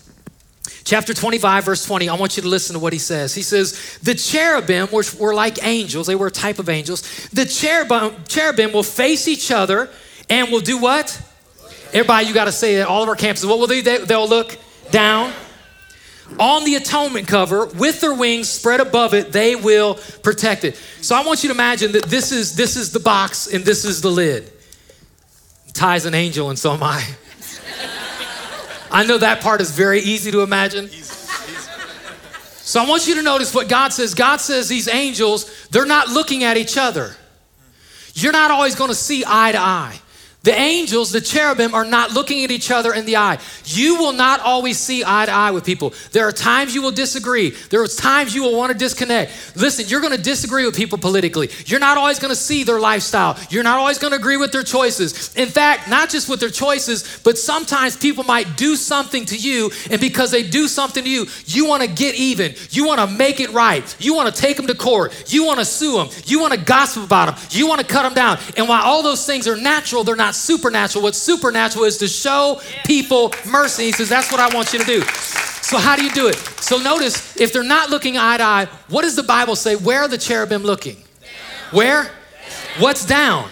chapter 0.83 1.13
25, 1.13 1.63
verse 1.63 1.85
20, 1.85 2.09
I 2.09 2.15
want 2.15 2.35
you 2.35 2.43
to 2.43 2.49
listen 2.49 2.73
to 2.73 2.79
what 2.79 2.91
he 2.91 2.99
says. 2.99 3.33
He 3.33 3.41
says, 3.41 3.99
The 4.03 4.15
cherubim 4.15 4.89
were, 4.91 5.05
were 5.17 5.33
like 5.33 5.65
angels, 5.65 6.07
they 6.07 6.15
were 6.15 6.27
a 6.27 6.31
type 6.31 6.59
of 6.59 6.67
angels. 6.67 7.03
The 7.29 7.45
cherubim, 7.45 8.21
cherubim 8.27 8.73
will 8.73 8.83
face 8.83 9.29
each 9.29 9.49
other 9.49 9.89
and 10.29 10.51
will 10.51 10.59
do 10.59 10.77
what? 10.77 11.17
Everybody, 11.93 12.27
you 12.27 12.33
got 12.33 12.45
to 12.45 12.51
say 12.51 12.75
that. 12.79 12.89
All 12.89 13.01
of 13.01 13.07
our 13.07 13.15
campuses, 13.15 13.47
what 13.47 13.59
will 13.59 13.67
they 13.67 13.81
do? 13.81 14.05
They'll 14.05 14.27
look 14.27 14.57
down 14.91 15.31
on 16.39 16.63
the 16.63 16.75
atonement 16.75 17.27
cover 17.27 17.65
with 17.65 18.01
their 18.01 18.13
wings 18.13 18.49
spread 18.49 18.79
above 18.79 19.13
it 19.13 19.31
they 19.31 19.55
will 19.55 19.95
protect 20.23 20.63
it. 20.63 20.75
So 21.01 21.15
i 21.15 21.23
want 21.23 21.43
you 21.43 21.49
to 21.49 21.55
imagine 21.55 21.91
that 21.93 22.05
this 22.05 22.31
is 22.31 22.55
this 22.55 22.75
is 22.75 22.91
the 22.91 22.99
box 22.99 23.47
and 23.47 23.63
this 23.63 23.85
is 23.85 24.01
the 24.01 24.09
lid. 24.09 24.51
Ty's 25.73 26.05
an 26.05 26.13
angel 26.13 26.49
and 26.49 26.57
so 26.57 26.73
am 26.73 26.83
i. 26.83 27.05
I 28.91 29.05
know 29.05 29.17
that 29.17 29.41
part 29.41 29.61
is 29.61 29.71
very 29.71 29.99
easy 29.99 30.31
to 30.31 30.41
imagine. 30.41 30.89
So 30.89 32.81
i 32.81 32.87
want 32.87 33.07
you 33.07 33.15
to 33.15 33.21
notice 33.21 33.53
what 33.53 33.67
god 33.67 33.93
says. 33.93 34.13
God 34.13 34.37
says 34.37 34.69
these 34.69 34.87
angels 34.87 35.67
they're 35.69 35.85
not 35.85 36.09
looking 36.09 36.43
at 36.43 36.57
each 36.57 36.77
other. 36.77 37.15
You're 38.13 38.33
not 38.33 38.51
always 38.51 38.75
going 38.75 38.89
to 38.89 38.95
see 38.95 39.23
eye 39.25 39.53
to 39.53 39.59
eye 39.59 39.99
the 40.43 40.53
angels, 40.53 41.11
the 41.11 41.21
cherubim, 41.21 41.75
are 41.75 41.85
not 41.85 42.13
looking 42.13 42.43
at 42.43 42.49
each 42.49 42.71
other 42.71 42.93
in 42.93 43.05
the 43.05 43.17
eye. 43.17 43.37
You 43.65 43.97
will 43.97 44.13
not 44.13 44.39
always 44.39 44.79
see 44.79 45.03
eye 45.05 45.27
to 45.27 45.31
eye 45.31 45.51
with 45.51 45.63
people. 45.63 45.93
There 46.13 46.27
are 46.27 46.31
times 46.31 46.73
you 46.73 46.81
will 46.81 46.91
disagree. 46.91 47.51
There 47.69 47.83
are 47.83 47.87
times 47.87 48.33
you 48.33 48.41
will 48.41 48.57
want 48.57 48.71
to 48.71 48.77
disconnect. 48.77 49.55
Listen, 49.55 49.85
you're 49.87 50.01
going 50.01 50.15
to 50.15 50.21
disagree 50.21 50.65
with 50.65 50.75
people 50.75 50.97
politically. 50.97 51.51
You're 51.67 51.79
not 51.79 51.97
always 51.97 52.17
going 52.17 52.31
to 52.31 52.39
see 52.39 52.63
their 52.63 52.79
lifestyle. 52.79 53.37
You're 53.51 53.61
not 53.61 53.77
always 53.77 53.99
going 53.99 54.13
to 54.13 54.17
agree 54.17 54.37
with 54.37 54.51
their 54.51 54.63
choices. 54.63 55.35
In 55.35 55.47
fact, 55.47 55.87
not 55.87 56.09
just 56.09 56.27
with 56.27 56.39
their 56.39 56.49
choices, 56.49 57.21
but 57.23 57.37
sometimes 57.37 57.95
people 57.95 58.23
might 58.23 58.57
do 58.57 58.75
something 58.75 59.25
to 59.25 59.37
you, 59.37 59.69
and 59.91 60.01
because 60.01 60.31
they 60.31 60.41
do 60.41 60.67
something 60.67 61.03
to 61.03 61.09
you, 61.09 61.27
you 61.45 61.67
want 61.67 61.83
to 61.83 61.87
get 61.87 62.15
even. 62.15 62.55
You 62.71 62.87
want 62.87 62.99
to 62.99 63.05
make 63.15 63.39
it 63.39 63.51
right. 63.51 63.95
You 63.99 64.15
want 64.15 64.33
to 64.33 64.41
take 64.41 64.57
them 64.57 64.65
to 64.67 64.75
court. 64.75 65.31
You 65.31 65.45
want 65.45 65.59
to 65.59 65.65
sue 65.65 65.97
them. 65.97 66.09
You 66.25 66.39
want 66.39 66.53
to 66.53 66.59
gossip 66.59 67.03
about 67.03 67.35
them. 67.35 67.47
You 67.51 67.67
want 67.67 67.81
to 67.81 67.85
cut 67.85 68.03
them 68.03 68.15
down. 68.15 68.39
And 68.57 68.67
while 68.67 68.81
all 68.83 69.03
those 69.03 69.23
things 69.23 69.47
are 69.47 69.55
natural, 69.55 70.03
they're 70.03 70.15
not 70.15 70.30
not 70.31 70.35
supernatural. 70.35 71.03
What's 71.03 71.17
supernatural 71.17 71.83
is 71.83 71.97
to 71.97 72.07
show 72.07 72.61
people 72.85 73.33
mercy. 73.45 73.85
He 73.85 73.91
says, 73.91 74.07
That's 74.07 74.31
what 74.31 74.39
I 74.39 74.53
want 74.55 74.71
you 74.71 74.79
to 74.79 74.85
do. 74.85 75.01
So, 75.01 75.77
how 75.77 75.95
do 75.95 76.03
you 76.03 76.11
do 76.11 76.27
it? 76.27 76.35
So, 76.35 76.77
notice 76.77 77.35
if 77.39 77.51
they're 77.51 77.63
not 77.63 77.89
looking 77.89 78.17
eye 78.17 78.37
to 78.37 78.43
eye, 78.43 78.67
what 78.87 79.01
does 79.01 79.15
the 79.15 79.23
Bible 79.23 79.55
say? 79.55 79.75
Where 79.75 80.01
are 80.01 80.07
the 80.07 80.17
cherubim 80.17 80.63
looking? 80.63 80.95
Where? 81.71 82.11
What's 82.79 83.05
down? 83.05 83.49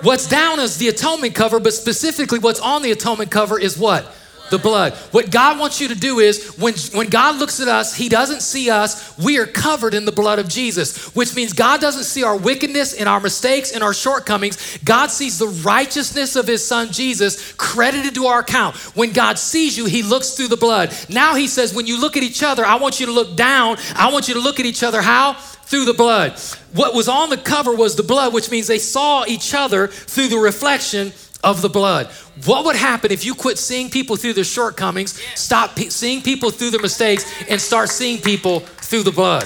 What's 0.00 0.26
down 0.26 0.60
is 0.60 0.78
the 0.78 0.88
atonement 0.88 1.34
cover, 1.34 1.60
but 1.60 1.74
specifically 1.74 2.38
what's 2.38 2.60
on 2.60 2.82
the 2.82 2.90
atonement 2.90 3.30
cover 3.30 3.58
is 3.58 3.78
what? 3.78 4.06
The 4.54 4.58
blood. 4.60 4.92
What 5.10 5.32
God 5.32 5.58
wants 5.58 5.80
you 5.80 5.88
to 5.88 5.96
do 5.96 6.20
is 6.20 6.54
when, 6.58 6.74
when 6.92 7.08
God 7.08 7.40
looks 7.40 7.58
at 7.58 7.66
us, 7.66 7.92
He 7.92 8.08
doesn't 8.08 8.40
see 8.40 8.70
us. 8.70 9.18
We 9.18 9.36
are 9.40 9.46
covered 9.46 9.94
in 9.94 10.04
the 10.04 10.12
blood 10.12 10.38
of 10.38 10.46
Jesus, 10.46 11.12
which 11.12 11.34
means 11.34 11.52
God 11.52 11.80
doesn't 11.80 12.04
see 12.04 12.22
our 12.22 12.36
wickedness 12.36 12.94
and 12.94 13.08
our 13.08 13.18
mistakes 13.18 13.72
and 13.72 13.82
our 13.82 13.92
shortcomings. 13.92 14.78
God 14.84 15.10
sees 15.10 15.40
the 15.40 15.48
righteousness 15.48 16.36
of 16.36 16.46
His 16.46 16.64
Son 16.64 16.92
Jesus 16.92 17.52
credited 17.54 18.14
to 18.14 18.26
our 18.26 18.38
account. 18.38 18.76
When 18.94 19.12
God 19.12 19.40
sees 19.40 19.76
you, 19.76 19.86
He 19.86 20.04
looks 20.04 20.34
through 20.34 20.48
the 20.48 20.56
blood. 20.56 20.96
Now 21.08 21.34
He 21.34 21.48
says, 21.48 21.74
when 21.74 21.88
you 21.88 22.00
look 22.00 22.16
at 22.16 22.22
each 22.22 22.44
other, 22.44 22.64
I 22.64 22.76
want 22.76 23.00
you 23.00 23.06
to 23.06 23.12
look 23.12 23.36
down. 23.36 23.78
I 23.96 24.12
want 24.12 24.28
you 24.28 24.34
to 24.34 24.40
look 24.40 24.60
at 24.60 24.66
each 24.66 24.84
other 24.84 25.02
how? 25.02 25.32
through 25.64 25.86
the 25.86 25.94
blood. 25.94 26.38
What 26.74 26.94
was 26.94 27.08
on 27.08 27.30
the 27.30 27.38
cover 27.38 27.74
was 27.74 27.96
the 27.96 28.02
blood, 28.02 28.34
which 28.34 28.50
means 28.50 28.66
they 28.66 28.78
saw 28.78 29.24
each 29.26 29.54
other 29.54 29.88
through 29.88 30.28
the 30.28 30.36
reflection 30.36 31.12
of 31.44 31.62
the 31.62 31.68
blood. 31.68 32.06
What 32.44 32.64
would 32.64 32.76
happen 32.76 33.12
if 33.12 33.24
you 33.24 33.34
quit 33.34 33.58
seeing 33.58 33.90
people 33.90 34.16
through 34.16 34.32
their 34.32 34.44
shortcomings, 34.44 35.20
stop 35.34 35.76
pe- 35.76 35.88
seeing 35.88 36.22
people 36.22 36.50
through 36.50 36.70
their 36.70 36.80
mistakes, 36.80 37.24
and 37.48 37.60
start 37.60 37.90
seeing 37.90 38.20
people 38.20 38.60
through 38.60 39.02
the 39.02 39.12
blood? 39.12 39.44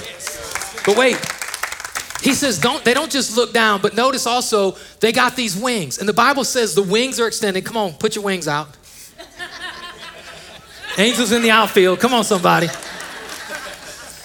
But 0.85 0.97
wait, 0.97 1.17
he 2.21 2.33
says, 2.33 2.59
don't, 2.59 2.83
they 2.83 2.93
don't 2.93 3.11
just 3.11 3.35
look 3.35 3.53
down, 3.53 3.81
but 3.81 3.95
notice 3.95 4.25
also 4.25 4.75
they 4.99 5.11
got 5.11 5.35
these 5.35 5.55
wings. 5.55 5.99
And 5.99 6.09
the 6.09 6.13
Bible 6.13 6.43
says 6.43 6.75
the 6.75 6.83
wings 6.83 7.19
are 7.19 7.27
extended. 7.27 7.63
Come 7.65 7.77
on, 7.77 7.93
put 7.93 8.15
your 8.15 8.23
wings 8.25 8.47
out. 8.47 8.67
Angels 10.97 11.31
in 11.31 11.41
the 11.41 11.51
outfield. 11.51 11.99
Come 11.99 12.13
on, 12.13 12.23
somebody. 12.23 12.67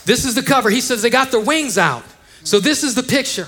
This 0.05 0.25
is 0.25 0.35
the 0.35 0.43
cover. 0.43 0.71
He 0.71 0.81
says 0.81 1.03
they 1.03 1.11
got 1.11 1.31
their 1.31 1.41
wings 1.41 1.79
out. 1.79 2.03
So 2.43 2.61
this 2.61 2.85
is 2.85 2.95
the 2.95 3.03
picture. 3.03 3.47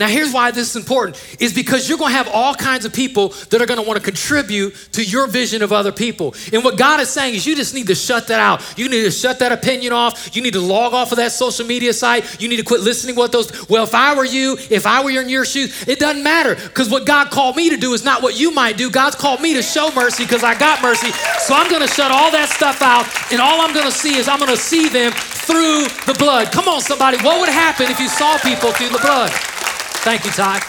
Now, 0.00 0.08
here's 0.08 0.32
why 0.32 0.50
this 0.50 0.70
is 0.70 0.76
important 0.76 1.22
is 1.38 1.52
because 1.52 1.86
you're 1.86 1.98
going 1.98 2.12
to 2.12 2.16
have 2.16 2.30
all 2.32 2.54
kinds 2.54 2.86
of 2.86 2.94
people 2.94 3.28
that 3.50 3.60
are 3.60 3.66
going 3.66 3.78
to 3.78 3.86
want 3.86 3.98
to 3.98 4.02
contribute 4.02 4.74
to 4.92 5.04
your 5.04 5.26
vision 5.26 5.60
of 5.60 5.74
other 5.74 5.92
people. 5.92 6.34
And 6.54 6.64
what 6.64 6.78
God 6.78 7.00
is 7.00 7.10
saying 7.10 7.34
is 7.34 7.46
you 7.46 7.54
just 7.54 7.74
need 7.74 7.88
to 7.88 7.94
shut 7.94 8.28
that 8.28 8.40
out. 8.40 8.78
You 8.78 8.88
need 8.88 9.02
to 9.02 9.10
shut 9.10 9.40
that 9.40 9.52
opinion 9.52 9.92
off. 9.92 10.34
You 10.34 10.40
need 10.40 10.54
to 10.54 10.60
log 10.60 10.94
off 10.94 11.12
of 11.12 11.18
that 11.18 11.32
social 11.32 11.66
media 11.66 11.92
site. 11.92 12.40
You 12.40 12.48
need 12.48 12.56
to 12.56 12.62
quit 12.62 12.80
listening 12.80 13.14
to 13.14 13.18
what 13.18 13.30
those, 13.30 13.68
well, 13.68 13.84
if 13.84 13.94
I 13.94 14.14
were 14.14 14.24
you, 14.24 14.56
if 14.70 14.86
I 14.86 15.04
were 15.04 15.10
in 15.10 15.28
your 15.28 15.44
shoes, 15.44 15.86
it 15.86 15.98
doesn't 15.98 16.22
matter 16.22 16.54
because 16.54 16.88
what 16.88 17.04
God 17.04 17.30
called 17.30 17.56
me 17.56 17.68
to 17.68 17.76
do 17.76 17.92
is 17.92 18.02
not 18.02 18.22
what 18.22 18.40
you 18.40 18.52
might 18.52 18.78
do. 18.78 18.90
God's 18.90 19.16
called 19.16 19.42
me 19.42 19.52
to 19.52 19.62
show 19.62 19.92
mercy 19.94 20.24
because 20.24 20.42
I 20.42 20.58
got 20.58 20.80
mercy. 20.80 21.10
So 21.40 21.52
I'm 21.54 21.68
going 21.68 21.86
to 21.86 21.92
shut 21.92 22.10
all 22.10 22.30
that 22.30 22.48
stuff 22.48 22.80
out 22.80 23.04
and 23.30 23.38
all 23.38 23.60
I'm 23.60 23.74
going 23.74 23.84
to 23.84 23.92
see 23.92 24.16
is 24.16 24.28
I'm 24.28 24.38
going 24.38 24.50
to 24.50 24.56
see 24.56 24.88
them 24.88 25.12
through 25.12 25.84
the 26.06 26.16
blood. 26.18 26.52
Come 26.52 26.68
on, 26.68 26.80
somebody. 26.80 27.18
What 27.18 27.38
would 27.40 27.50
happen 27.50 27.90
if 27.90 28.00
you 28.00 28.08
saw 28.08 28.38
people 28.38 28.72
through 28.72 28.88
the 28.88 29.00
blood? 29.02 29.59
Thank 30.02 30.24
you, 30.24 30.30
Ty. 30.30 30.60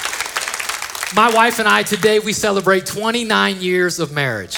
My 1.15 1.33
wife 1.33 1.59
and 1.59 1.67
I 1.67 1.83
today, 1.83 2.19
we 2.19 2.33
celebrate 2.33 2.85
29 2.85 3.61
years 3.61 3.97
of 3.99 4.11
marriage. 4.11 4.57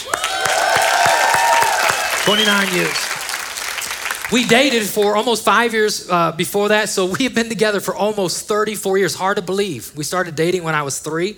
29 2.26 2.74
years. 2.74 2.98
We 4.32 4.48
dated 4.48 4.82
for 4.88 5.16
almost 5.16 5.46
five 5.46 5.74
years 5.74 6.10
uh, 6.10 6.32
before 6.32 6.70
that, 6.70 6.90
so 6.90 7.06
we 7.06 7.26
have 7.26 7.36
been 7.36 7.50
together 7.50 7.80
for 7.80 7.94
almost 7.94 8.48
34 8.48 8.98
years. 8.98 9.14
Hard 9.14 9.36
to 9.38 9.44
believe. 9.44 9.96
We 9.96 10.04
started 10.04 10.36
dating 10.36 10.64
when 10.64 10.74
I 10.74 10.82
was 10.82 10.98
three. 10.98 11.38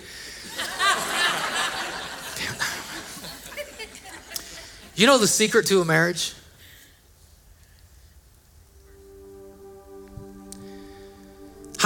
you 4.94 5.06
know 5.06 5.18
the 5.18 5.26
secret 5.26 5.66
to 5.66 5.82
a 5.82 5.84
marriage? 5.84 6.35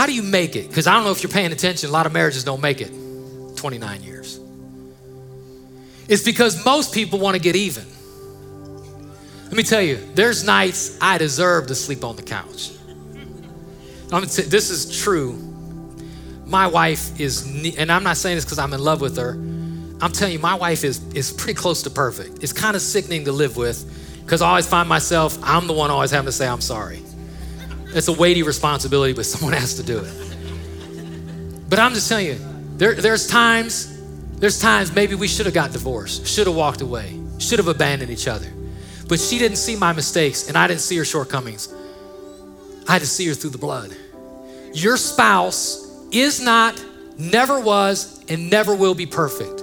How 0.01 0.07
do 0.07 0.15
you 0.15 0.23
make 0.23 0.57
it? 0.57 0.67
Because 0.67 0.87
I 0.87 0.95
don't 0.95 1.05
know 1.05 1.11
if 1.11 1.23
you're 1.23 1.31
paying 1.31 1.53
attention, 1.53 1.91
a 1.91 1.93
lot 1.93 2.07
of 2.07 2.15
marriages 2.15 2.43
don't 2.43 2.63
make 2.63 2.81
it 2.81 2.91
29 3.57 4.03
years. 4.03 4.41
It's 6.09 6.23
because 6.23 6.65
most 6.65 6.95
people 6.95 7.19
want 7.19 7.35
to 7.35 7.39
get 7.39 7.55
even. 7.55 7.85
Let 9.45 9.53
me 9.53 9.63
tell 9.63 9.83
you, 9.83 9.97
there's 10.15 10.43
nights 10.43 10.97
I 11.03 11.19
deserve 11.19 11.67
to 11.67 11.75
sleep 11.75 12.03
on 12.03 12.17
the 12.17 12.23
couch. 12.23 12.71
I'm 14.11 14.25
t- 14.25 14.45
this 14.45 14.71
is 14.71 15.03
true. 15.03 15.35
My 16.47 16.67
wife 16.67 17.21
is, 17.21 17.45
and 17.77 17.93
I'm 17.93 18.03
not 18.03 18.17
saying 18.17 18.39
this 18.39 18.47
because 18.47 18.59
I'm 18.59 18.73
in 18.73 18.81
love 18.81 19.03
with 19.03 19.19
her. 19.19 19.33
I'm 19.33 20.13
telling 20.13 20.33
you, 20.33 20.39
my 20.39 20.55
wife 20.55 20.83
is, 20.83 21.07
is 21.13 21.31
pretty 21.31 21.61
close 21.61 21.83
to 21.83 21.91
perfect. 21.91 22.43
It's 22.43 22.55
kind 22.55 22.75
of 22.75 22.81
sickening 22.81 23.27
to 23.27 23.33
live 23.33 23.59
with 23.59 23.85
because 24.25 24.41
I 24.41 24.49
always 24.49 24.67
find 24.67 24.89
myself, 24.89 25.39
I'm 25.43 25.67
the 25.67 25.75
one 25.75 25.91
always 25.91 26.11
having 26.11 26.25
to 26.25 26.33
say, 26.33 26.49
I'm 26.49 26.63
sorry. 26.63 27.03
It's 27.95 28.09
a 28.09 28.13
weighty 28.13 28.43
responsibility, 28.43 29.13
but 29.13 29.27
someone 29.27 29.53
has 29.53 29.75
to 29.75 29.83
do 29.83 29.99
it. 29.99 31.69
But 31.69 31.79
I'm 31.79 31.93
just 31.95 32.09
telling 32.09 32.27
you, 32.27 32.39
there, 32.77 32.95
there's 32.95 33.27
times, 33.27 34.01
there's 34.39 34.61
times 34.61 34.93
maybe 34.93 35.15
we 35.15 35.29
should 35.29 35.47
have 35.47 35.55
got 35.55 35.73
divorced, 35.73 36.27
should 36.27 36.47
have 36.47 36.57
walked 36.57 36.81
away, 36.81 37.21
should 37.39 37.59
have 37.59 37.69
abandoned 37.69 38.11
each 38.11 38.27
other. 38.27 38.51
But 39.09 39.21
she 39.21 39.39
didn't 39.39 39.59
see 39.59 39.77
my 39.77 39.93
mistakes 39.93 40.49
and 40.49 40.57
I 40.57 40.67
didn't 40.67 40.81
see 40.81 40.97
her 40.97 41.05
shortcomings. 41.05 41.73
I 42.89 42.95
had 42.95 43.03
to 43.03 43.07
see 43.07 43.27
her 43.29 43.35
through 43.35 43.51
the 43.51 43.59
blood. 43.59 43.95
Your 44.73 44.97
spouse 44.97 45.89
is 46.11 46.41
not, 46.41 46.83
never 47.19 47.61
was, 47.61 48.25
and 48.29 48.51
never 48.51 48.75
will 48.75 48.95
be 48.95 49.07
perfect. 49.07 49.63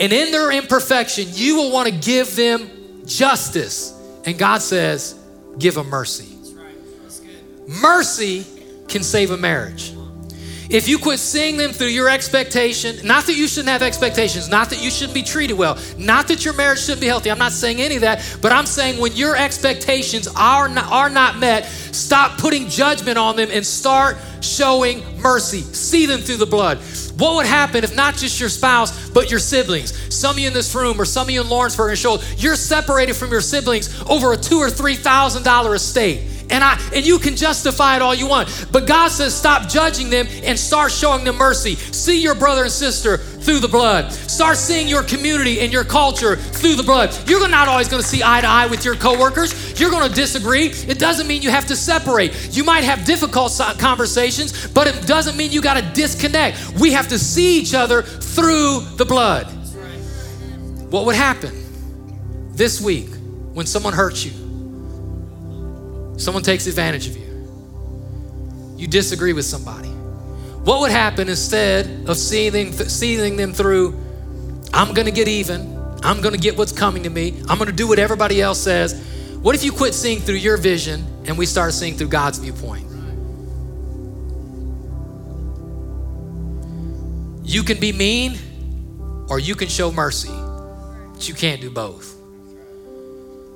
And 0.00 0.12
in 0.12 0.32
their 0.32 0.50
imperfection, 0.50 1.26
you 1.30 1.56
will 1.56 1.70
want 1.70 1.88
to 1.88 1.94
give 1.94 2.34
them 2.34 3.06
justice. 3.06 3.92
And 4.24 4.38
God 4.38 4.62
says, 4.62 5.18
give 5.58 5.74
them 5.74 5.88
mercy. 5.88 6.31
Mercy 7.66 8.44
can 8.88 9.02
save 9.02 9.30
a 9.30 9.36
marriage. 9.36 9.94
If 10.72 10.88
you 10.88 10.96
quit 10.98 11.18
seeing 11.18 11.58
them 11.58 11.72
through 11.72 11.88
your 11.88 12.08
expectation, 12.08 13.06
not 13.06 13.26
that 13.26 13.36
you 13.36 13.46
shouldn't 13.46 13.68
have 13.68 13.82
expectations, 13.82 14.48
not 14.48 14.70
that 14.70 14.82
you 14.82 14.90
shouldn't 14.90 15.12
be 15.12 15.22
treated 15.22 15.52
well, 15.58 15.78
not 15.98 16.28
that 16.28 16.46
your 16.46 16.54
marriage 16.54 16.80
shouldn't 16.80 17.02
be 17.02 17.08
healthy. 17.08 17.30
I'm 17.30 17.38
not 17.38 17.52
saying 17.52 17.78
any 17.78 17.96
of 17.96 18.00
that, 18.00 18.38
but 18.40 18.52
I'm 18.52 18.64
saying 18.64 18.98
when 18.98 19.12
your 19.12 19.36
expectations 19.36 20.28
are 20.34 20.70
not, 20.70 20.90
are 20.90 21.10
not 21.10 21.38
met, 21.38 21.66
stop 21.66 22.38
putting 22.38 22.70
judgment 22.70 23.18
on 23.18 23.36
them 23.36 23.50
and 23.52 23.66
start 23.66 24.16
showing 24.40 25.02
mercy. 25.18 25.60
See 25.60 26.06
them 26.06 26.20
through 26.20 26.38
the 26.38 26.46
blood. 26.46 26.78
What 27.18 27.36
would 27.36 27.46
happen 27.46 27.84
if 27.84 27.94
not 27.94 28.16
just 28.16 28.40
your 28.40 28.48
spouse, 28.48 29.10
but 29.10 29.30
your 29.30 29.40
siblings? 29.40 29.92
Some 30.14 30.36
of 30.36 30.38
you 30.38 30.48
in 30.48 30.54
this 30.54 30.74
room, 30.74 30.98
or 30.98 31.04
some 31.04 31.26
of 31.26 31.30
you 31.30 31.42
in 31.42 31.50
Lawrenceburg 31.50 31.90
and 31.90 31.98
Shoals, 31.98 32.42
you're 32.42 32.56
separated 32.56 33.14
from 33.14 33.30
your 33.30 33.42
siblings 33.42 34.02
over 34.08 34.32
a 34.32 34.38
two 34.38 34.56
or 34.56 34.70
three 34.70 34.96
thousand 34.96 35.42
dollar 35.42 35.74
estate. 35.74 36.22
And 36.52 36.62
I 36.62 36.78
and 36.94 37.06
you 37.06 37.18
can 37.18 37.34
justify 37.34 37.96
it 37.96 38.02
all 38.02 38.14
you 38.14 38.28
want. 38.28 38.68
But 38.70 38.86
God 38.86 39.08
says 39.08 39.34
stop 39.34 39.68
judging 39.68 40.10
them 40.10 40.26
and 40.44 40.58
start 40.58 40.92
showing 40.92 41.24
them 41.24 41.36
mercy. 41.36 41.74
See 41.74 42.22
your 42.22 42.34
brother 42.34 42.62
and 42.62 42.70
sister 42.70 43.16
through 43.16 43.58
the 43.58 43.68
blood. 43.68 44.12
Start 44.12 44.56
seeing 44.56 44.86
your 44.86 45.02
community 45.02 45.60
and 45.60 45.72
your 45.72 45.84
culture 45.84 46.36
through 46.36 46.76
the 46.76 46.82
blood. 46.82 47.16
You're 47.28 47.46
not 47.48 47.68
always 47.68 47.88
going 47.88 48.02
to 48.02 48.08
see 48.08 48.22
eye 48.24 48.40
to 48.40 48.46
eye 48.46 48.66
with 48.66 48.84
your 48.84 48.94
coworkers. 48.94 49.80
You're 49.80 49.90
going 49.90 50.08
to 50.08 50.14
disagree. 50.14 50.66
It 50.66 50.98
doesn't 50.98 51.26
mean 51.26 51.42
you 51.42 51.50
have 51.50 51.66
to 51.66 51.76
separate. 51.76 52.56
You 52.56 52.64
might 52.64 52.84
have 52.84 53.04
difficult 53.04 53.58
conversations, 53.78 54.68
but 54.68 54.86
it 54.86 55.06
doesn't 55.06 55.36
mean 55.36 55.50
you 55.50 55.60
got 55.60 55.74
to 55.74 55.82
disconnect. 55.92 56.78
We 56.78 56.92
have 56.92 57.08
to 57.08 57.18
see 57.18 57.58
each 57.58 57.74
other 57.74 58.02
through 58.02 58.80
the 58.96 59.04
blood. 59.04 59.46
What 60.90 61.06
would 61.06 61.16
happen 61.16 61.52
this 62.54 62.80
week 62.80 63.08
when 63.54 63.66
someone 63.66 63.94
hurts 63.94 64.24
you? 64.24 64.41
Someone 66.16 66.42
takes 66.42 66.66
advantage 66.66 67.08
of 67.08 67.16
you. 67.16 67.32
You 68.76 68.86
disagree 68.86 69.32
with 69.32 69.44
somebody. 69.44 69.88
What 69.88 70.80
would 70.80 70.90
happen 70.90 71.28
instead 71.28 72.08
of 72.08 72.16
seeing 72.16 72.52
them, 72.52 72.72
seeing 72.72 73.36
them 73.36 73.52
through, 73.52 73.98
I'm 74.72 74.94
going 74.94 75.06
to 75.06 75.12
get 75.12 75.28
even, 75.28 75.76
I'm 76.02 76.20
going 76.20 76.34
to 76.34 76.40
get 76.40 76.56
what's 76.56 76.72
coming 76.72 77.02
to 77.02 77.10
me, 77.10 77.40
I'm 77.48 77.58
going 77.58 77.70
to 77.70 77.76
do 77.76 77.88
what 77.88 77.98
everybody 77.98 78.40
else 78.40 78.60
says? 78.60 78.94
What 79.40 79.54
if 79.56 79.64
you 79.64 79.72
quit 79.72 79.92
seeing 79.92 80.20
through 80.20 80.36
your 80.36 80.56
vision 80.56 81.04
and 81.26 81.36
we 81.36 81.46
start 81.46 81.72
seeing 81.74 81.96
through 81.96 82.08
God's 82.08 82.38
viewpoint? 82.38 82.86
You 87.44 87.64
can 87.64 87.80
be 87.80 87.92
mean 87.92 88.38
or 89.28 89.38
you 89.38 89.54
can 89.54 89.68
show 89.68 89.90
mercy, 89.90 90.30
but 91.12 91.28
you 91.28 91.34
can't 91.34 91.60
do 91.60 91.70
both. 91.70 92.11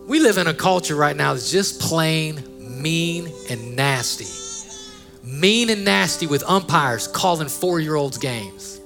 We 0.06 0.20
live 0.20 0.38
in 0.38 0.46
a 0.46 0.54
culture 0.54 0.94
right 0.94 1.16
now 1.16 1.34
that's 1.34 1.50
just 1.50 1.80
plain 1.80 2.42
mean 2.80 3.32
and 3.50 3.74
nasty. 3.74 4.26
Mean 5.24 5.68
and 5.68 5.84
nasty 5.84 6.28
with 6.28 6.44
umpires 6.44 7.08
calling 7.08 7.48
four 7.48 7.80
year 7.80 7.96
olds 7.96 8.16
games. 8.16 8.80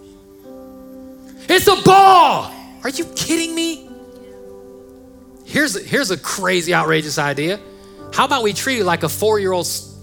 It's 1.46 1.66
a 1.66 1.76
ball! 1.82 2.50
Are 2.82 2.88
you 2.88 3.04
kidding 3.16 3.54
me? 3.54 3.90
Here's 5.44 5.76
a, 5.76 5.80
here's 5.80 6.10
a 6.10 6.16
crazy, 6.16 6.72
outrageous 6.72 7.18
idea. 7.18 7.60
How 8.14 8.24
about 8.24 8.42
we 8.42 8.54
treat 8.54 8.78
it 8.78 8.84
like 8.84 9.02
a 9.02 9.08
four 9.08 9.38
year 9.38 9.52
old's 9.52 9.94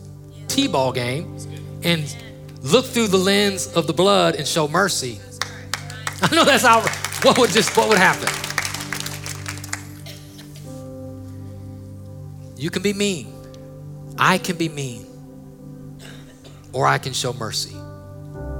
T 0.47 0.68
ball 0.68 0.91
game 0.91 1.36
and 1.82 2.15
look 2.61 2.86
through 2.86 3.07
the 3.07 3.18
lens 3.18 3.74
of 3.74 3.88
the 3.88 3.93
blood 3.93 4.36
and 4.36 4.47
show 4.47 4.68
mercy? 4.68 5.20
I 6.22 6.36
know 6.36 6.45
that's 6.45 6.63
outrageous. 6.63 7.24
What 7.24 7.39
would 7.39 7.49
just 7.49 7.76
what 7.76 7.89
would 7.89 7.97
happen? 7.97 8.46
You 12.58 12.72
can 12.72 12.82
be 12.82 12.93
mean. 12.93 13.34
I 14.18 14.39
can 14.39 14.58
be 14.58 14.68
mean. 14.68 15.05
Or 16.74 16.88
I 16.88 16.97
can 16.97 17.14
show 17.14 17.34
mercy. 17.34 17.76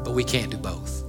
But 0.04 0.14
we 0.14 0.24
can't 0.24 0.52
do 0.52 0.58
both. 0.58 1.04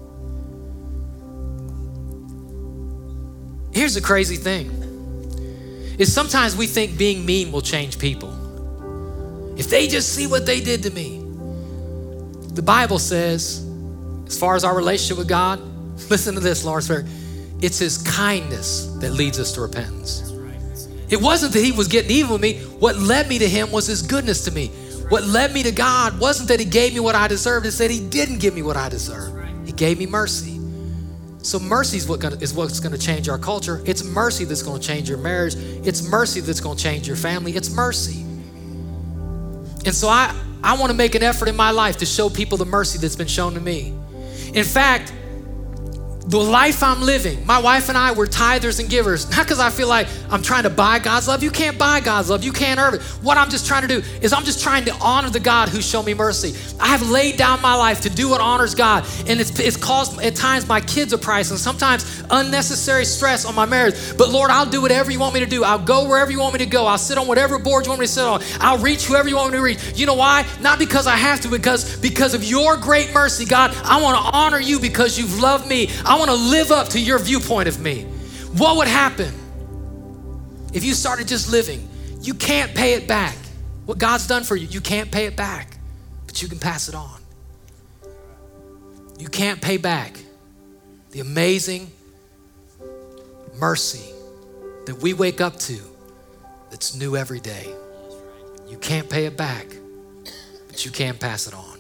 Here's 3.72 3.94
the 3.94 4.00
crazy 4.00 4.36
thing. 4.36 4.74
Is 5.98 6.12
sometimes 6.12 6.56
we 6.56 6.66
think 6.66 6.96
being 6.96 7.26
mean 7.26 7.52
will 7.52 7.60
change 7.60 7.98
people. 7.98 8.34
If 9.58 9.68
they 9.68 9.86
just 9.86 10.14
see 10.14 10.26
what 10.26 10.46
they 10.46 10.60
did 10.60 10.82
to 10.84 10.90
me. 10.90 11.18
The 12.54 12.62
Bible 12.62 12.98
says, 12.98 13.64
as 14.26 14.38
far 14.38 14.56
as 14.56 14.64
our 14.64 14.74
relationship 14.74 15.18
with 15.18 15.28
God, 15.28 15.60
listen 16.10 16.34
to 16.34 16.40
this, 16.40 16.64
Lawrenceburg. 16.64 17.06
It's 17.60 17.78
his 17.78 17.98
kindness 17.98 18.86
that 19.00 19.12
leads 19.12 19.38
us 19.38 19.52
to 19.52 19.60
repentance. 19.60 20.27
It 21.10 21.20
wasn't 21.20 21.52
that 21.54 21.62
he 21.62 21.72
was 21.72 21.88
getting 21.88 22.10
even 22.10 22.32
with 22.32 22.40
me. 22.40 22.58
What 22.78 22.96
led 22.96 23.28
me 23.28 23.38
to 23.38 23.48
him 23.48 23.70
was 23.70 23.86
his 23.86 24.02
goodness 24.02 24.44
to 24.44 24.50
me. 24.50 24.68
What 25.08 25.24
led 25.24 25.54
me 25.54 25.62
to 25.62 25.72
God 25.72 26.20
wasn't 26.20 26.48
that 26.50 26.60
he 26.60 26.66
gave 26.66 26.92
me 26.92 27.00
what 27.00 27.14
I 27.14 27.28
deserved, 27.28 27.64
it's 27.64 27.78
that 27.78 27.90
he 27.90 28.00
didn't 28.00 28.38
give 28.38 28.54
me 28.54 28.62
what 28.62 28.76
I 28.76 28.88
deserved. 28.88 29.66
He 29.66 29.72
gave 29.72 29.98
me 29.98 30.06
mercy. 30.06 30.60
So 31.42 31.58
mercy 31.58 31.96
is, 31.96 32.06
what 32.06 32.20
gonna, 32.20 32.36
is 32.36 32.52
what's 32.52 32.78
going 32.80 32.92
to 32.92 32.98
change 32.98 33.28
our 33.28 33.38
culture. 33.38 33.82
It's 33.86 34.04
mercy 34.04 34.44
that's 34.44 34.62
going 34.62 34.80
to 34.80 34.86
change 34.86 35.08
your 35.08 35.18
marriage. 35.18 35.54
It's 35.56 36.06
mercy 36.06 36.40
that's 36.40 36.60
going 36.60 36.76
to 36.76 36.82
change 36.82 37.06
your 37.06 37.16
family. 37.16 37.52
It's 37.52 37.70
mercy. 37.70 38.22
And 39.86 39.94
so 39.94 40.08
I, 40.08 40.34
I 40.62 40.76
want 40.76 40.90
to 40.90 40.96
make 40.96 41.14
an 41.14 41.22
effort 41.22 41.48
in 41.48 41.56
my 41.56 41.70
life 41.70 41.98
to 41.98 42.06
show 42.06 42.28
people 42.28 42.58
the 42.58 42.66
mercy 42.66 42.98
that's 42.98 43.16
been 43.16 43.28
shown 43.28 43.54
to 43.54 43.60
me. 43.60 43.94
In 44.52 44.64
fact, 44.64 45.12
the 46.28 46.38
life 46.38 46.82
I'm 46.82 47.00
living, 47.00 47.46
my 47.46 47.58
wife 47.58 47.88
and 47.88 47.96
I 47.96 48.12
were 48.12 48.26
tithers 48.26 48.80
and 48.80 48.90
givers, 48.90 49.30
not 49.30 49.46
because 49.46 49.58
I 49.58 49.70
feel 49.70 49.88
like 49.88 50.08
I'm 50.30 50.42
trying 50.42 50.64
to 50.64 50.70
buy 50.70 50.98
God's 50.98 51.26
love. 51.26 51.42
You 51.42 51.50
can't 51.50 51.78
buy 51.78 52.00
God's 52.00 52.28
love. 52.28 52.44
You 52.44 52.52
can't 52.52 52.78
earn 52.78 52.94
it. 52.94 53.00
What 53.22 53.38
I'm 53.38 53.48
just 53.48 53.66
trying 53.66 53.80
to 53.80 53.88
do 53.88 54.02
is 54.20 54.34
I'm 54.34 54.44
just 54.44 54.62
trying 54.62 54.84
to 54.84 54.94
honor 55.00 55.30
the 55.30 55.40
God 55.40 55.70
who 55.70 55.80
showed 55.80 56.04
me 56.04 56.12
mercy. 56.12 56.54
I 56.78 56.88
have 56.88 57.08
laid 57.08 57.38
down 57.38 57.62
my 57.62 57.74
life 57.74 58.02
to 58.02 58.10
do 58.10 58.28
what 58.28 58.42
honors 58.42 58.74
God, 58.74 59.06
and 59.26 59.40
it's, 59.40 59.58
it's 59.58 59.78
caused 59.78 60.20
at 60.20 60.36
times 60.36 60.68
my 60.68 60.82
kids 60.82 61.14
a 61.14 61.18
price 61.18 61.50
and 61.50 61.58
sometimes 61.58 62.22
unnecessary 62.30 63.06
stress 63.06 63.46
on 63.46 63.54
my 63.54 63.64
marriage. 63.64 63.94
But 64.18 64.28
Lord, 64.28 64.50
I'll 64.50 64.68
do 64.68 64.82
whatever 64.82 65.10
you 65.10 65.18
want 65.18 65.32
me 65.32 65.40
to 65.40 65.46
do. 65.46 65.64
I'll 65.64 65.78
go 65.78 66.06
wherever 66.06 66.30
you 66.30 66.40
want 66.40 66.52
me 66.52 66.58
to 66.58 66.66
go. 66.66 66.86
I'll 66.86 66.98
sit 66.98 67.16
on 67.16 67.26
whatever 67.26 67.58
board 67.58 67.86
you 67.86 67.90
want 67.90 68.00
me 68.00 68.06
to 68.06 68.12
sit 68.12 68.24
on. 68.24 68.42
I'll 68.60 68.78
reach 68.78 69.06
whoever 69.06 69.30
you 69.30 69.36
want 69.36 69.52
me 69.52 69.56
to 69.56 69.62
reach. 69.62 69.98
You 69.98 70.04
know 70.04 70.14
why? 70.14 70.46
Not 70.60 70.78
because 70.78 71.06
I 71.06 71.16
have 71.16 71.40
to, 71.40 71.48
because 71.48 71.98
because 72.00 72.34
of 72.34 72.44
your 72.44 72.76
great 72.76 73.14
mercy, 73.14 73.46
God. 73.46 73.74
I 73.82 74.02
want 74.02 74.18
to 74.18 74.36
honor 74.36 74.60
you 74.60 74.78
because 74.78 75.18
you've 75.18 75.40
loved 75.40 75.66
me. 75.66 75.88
I 76.04 76.17
want 76.18 76.30
to 76.30 76.36
live 76.36 76.70
up 76.70 76.88
to 76.88 77.00
your 77.00 77.18
viewpoint 77.18 77.68
of 77.68 77.80
me. 77.80 78.02
What 78.56 78.76
would 78.76 78.88
happen 78.88 79.32
if 80.72 80.84
you 80.84 80.94
started 80.94 81.28
just 81.28 81.50
living? 81.50 81.88
You 82.20 82.34
can't 82.34 82.74
pay 82.74 82.94
it 82.94 83.06
back. 83.06 83.36
What 83.86 83.98
God's 83.98 84.26
done 84.26 84.42
for 84.42 84.56
you, 84.56 84.66
you 84.66 84.80
can't 84.80 85.10
pay 85.10 85.26
it 85.26 85.36
back, 85.36 85.78
but 86.26 86.42
you 86.42 86.48
can 86.48 86.58
pass 86.58 86.88
it 86.88 86.94
on. 86.94 87.20
You 89.18 89.28
can't 89.28 89.60
pay 89.60 89.76
back 89.76 90.18
the 91.10 91.20
amazing 91.20 91.90
mercy 93.56 94.12
that 94.86 94.96
we 94.96 95.14
wake 95.14 95.40
up 95.40 95.56
to 95.56 95.78
that's 96.70 96.94
new 96.94 97.16
every 97.16 97.40
day. 97.40 97.66
You 98.68 98.78
can't 98.78 99.08
pay 99.08 99.26
it 99.26 99.36
back, 99.36 99.66
but 100.66 100.84
you 100.84 100.90
can 100.90 101.16
pass 101.16 101.46
it 101.46 101.54
on. 101.54 101.78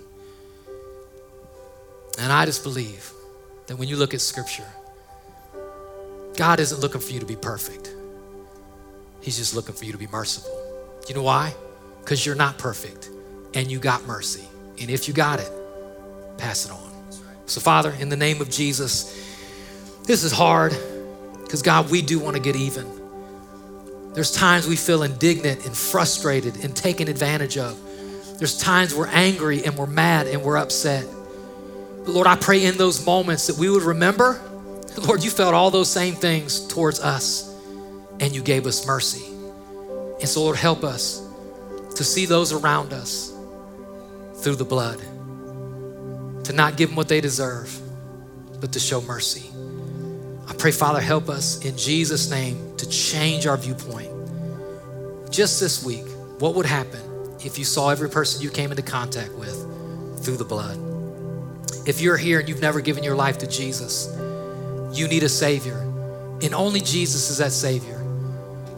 And 2.18 2.32
I 2.32 2.46
just 2.46 2.62
believe 2.62 3.12
that 3.68 3.76
when 3.76 3.88
you 3.88 3.96
look 3.96 4.12
at 4.12 4.20
Scripture, 4.20 4.66
God 6.36 6.58
isn't 6.60 6.80
looking 6.80 7.00
for 7.00 7.12
you 7.12 7.20
to 7.20 7.26
be 7.26 7.36
perfect. 7.36 7.94
He's 9.20 9.36
just 9.36 9.54
looking 9.54 9.74
for 9.74 9.84
you 9.84 9.92
to 9.92 9.98
be 9.98 10.06
merciful. 10.08 10.50
You 11.08 11.14
know 11.14 11.22
why? 11.22 11.54
Because 12.00 12.24
you're 12.24 12.34
not 12.34 12.58
perfect 12.58 13.10
and 13.54 13.70
you 13.70 13.78
got 13.78 14.04
mercy. 14.06 14.46
And 14.80 14.90
if 14.90 15.08
you 15.08 15.14
got 15.14 15.40
it, 15.40 15.50
pass 16.38 16.64
it 16.64 16.72
on. 16.72 16.92
So, 17.46 17.60
Father, 17.60 17.94
in 17.98 18.08
the 18.08 18.16
name 18.16 18.40
of 18.40 18.50
Jesus, 18.50 19.14
this 20.04 20.24
is 20.24 20.32
hard 20.32 20.76
because, 21.42 21.62
God, 21.62 21.90
we 21.90 22.02
do 22.02 22.18
want 22.18 22.36
to 22.36 22.42
get 22.42 22.56
even. 22.56 22.86
There's 24.14 24.32
times 24.32 24.66
we 24.66 24.76
feel 24.76 25.02
indignant 25.02 25.66
and 25.66 25.76
frustrated 25.76 26.64
and 26.64 26.74
taken 26.74 27.08
advantage 27.08 27.58
of. 27.58 27.78
There's 28.38 28.58
times 28.58 28.94
we're 28.94 29.08
angry 29.08 29.64
and 29.64 29.76
we're 29.76 29.86
mad 29.86 30.26
and 30.26 30.42
we're 30.42 30.56
upset. 30.56 31.06
But 32.08 32.14
Lord, 32.14 32.26
I 32.26 32.36
pray 32.36 32.64
in 32.64 32.78
those 32.78 33.04
moments 33.04 33.48
that 33.48 33.58
we 33.58 33.68
would 33.68 33.82
remember, 33.82 34.40
Lord, 34.96 35.22
you 35.22 35.28
felt 35.28 35.52
all 35.52 35.70
those 35.70 35.90
same 35.90 36.14
things 36.14 36.66
towards 36.66 37.00
us 37.00 37.54
and 38.18 38.34
you 38.34 38.40
gave 38.40 38.66
us 38.66 38.86
mercy. 38.86 39.26
And 40.18 40.26
so, 40.26 40.42
Lord, 40.44 40.56
help 40.56 40.84
us 40.84 41.22
to 41.96 42.04
see 42.04 42.24
those 42.24 42.54
around 42.54 42.94
us 42.94 43.30
through 44.36 44.54
the 44.54 44.64
blood, 44.64 44.98
to 46.44 46.54
not 46.54 46.78
give 46.78 46.88
them 46.88 46.96
what 46.96 47.08
they 47.08 47.20
deserve, 47.20 47.78
but 48.58 48.72
to 48.72 48.80
show 48.80 49.02
mercy. 49.02 49.50
I 50.48 50.54
pray, 50.54 50.70
Father, 50.70 51.02
help 51.02 51.28
us 51.28 51.62
in 51.62 51.76
Jesus' 51.76 52.30
name 52.30 52.74
to 52.78 52.88
change 52.88 53.46
our 53.46 53.58
viewpoint. 53.58 54.08
Just 55.30 55.60
this 55.60 55.84
week, 55.84 56.08
what 56.38 56.54
would 56.54 56.64
happen 56.64 57.02
if 57.44 57.58
you 57.58 57.66
saw 57.66 57.90
every 57.90 58.08
person 58.08 58.40
you 58.40 58.48
came 58.48 58.70
into 58.70 58.82
contact 58.82 59.32
with 59.34 60.24
through 60.24 60.38
the 60.38 60.46
blood? 60.46 60.97
If 61.88 62.02
you're 62.02 62.18
here 62.18 62.38
and 62.38 62.46
you've 62.46 62.60
never 62.60 62.82
given 62.82 63.02
your 63.02 63.16
life 63.16 63.38
to 63.38 63.46
Jesus, 63.46 64.14
you 64.92 65.08
need 65.08 65.22
a 65.22 65.28
Savior. 65.28 65.78
And 66.42 66.54
only 66.54 66.80
Jesus 66.80 67.30
is 67.30 67.38
that 67.38 67.50
Savior. 67.50 67.96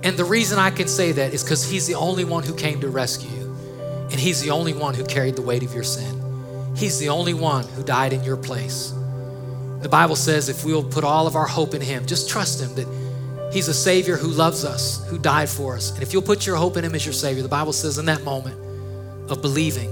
And 0.05 0.17
the 0.17 0.25
reason 0.25 0.61
I 0.61 0.71
can 0.71 0.87
say 0.87 1.11
that 1.11 1.35
is 1.35 1.43
because 1.43 1.69
He's 1.69 1.89
the 1.89 1.97
only 1.97 2.25
one 2.25 2.45
who 2.45 2.55
came 2.55 2.81
to 2.83 2.89
rescue 2.89 3.29
you. 3.37 3.57
And 4.13 4.15
He's 4.15 4.41
the 4.41 4.53
only 4.53 4.75
one 4.75 4.95
who 4.95 5.05
carried 5.05 5.35
the 5.35 5.43
weight 5.43 5.65
of 5.65 5.75
your 5.75 5.83
sin. 5.83 6.23
He's 6.77 7.01
the 7.01 7.09
only 7.09 7.35
one 7.35 7.65
who 7.71 7.83
died 7.83 8.13
in 8.13 8.23
your 8.23 8.37
place. 8.37 8.95
The 9.81 9.89
Bible 9.89 10.15
says 10.15 10.49
if 10.49 10.65
we'll 10.65 10.85
put 10.85 11.03
all 11.03 11.27
of 11.27 11.35
our 11.35 11.49
hope 11.49 11.75
in 11.75 11.81
Him, 11.81 12.07
just 12.07 12.31
trust 12.31 12.63
Him 12.63 12.73
that 12.77 13.51
He's 13.53 13.67
a 13.67 13.75
Savior 13.75 14.19
who 14.19 14.29
loves 14.29 14.65
us, 14.65 15.05
who 15.09 15.19
died 15.19 15.49
for 15.49 15.75
us. 15.75 15.93
And 15.95 16.05
if 16.05 16.13
you'll 16.13 16.23
put 16.23 16.47
your 16.47 16.55
hope 16.55 16.77
in 16.77 16.85
Him 16.85 16.95
as 16.95 17.05
your 17.05 17.13
Savior, 17.13 17.43
the 17.43 17.49
Bible 17.49 17.73
says 17.73 17.99
in 17.99 18.07
that 18.07 18.23
moment 18.23 18.57
of 19.29 19.43
believing, 19.43 19.91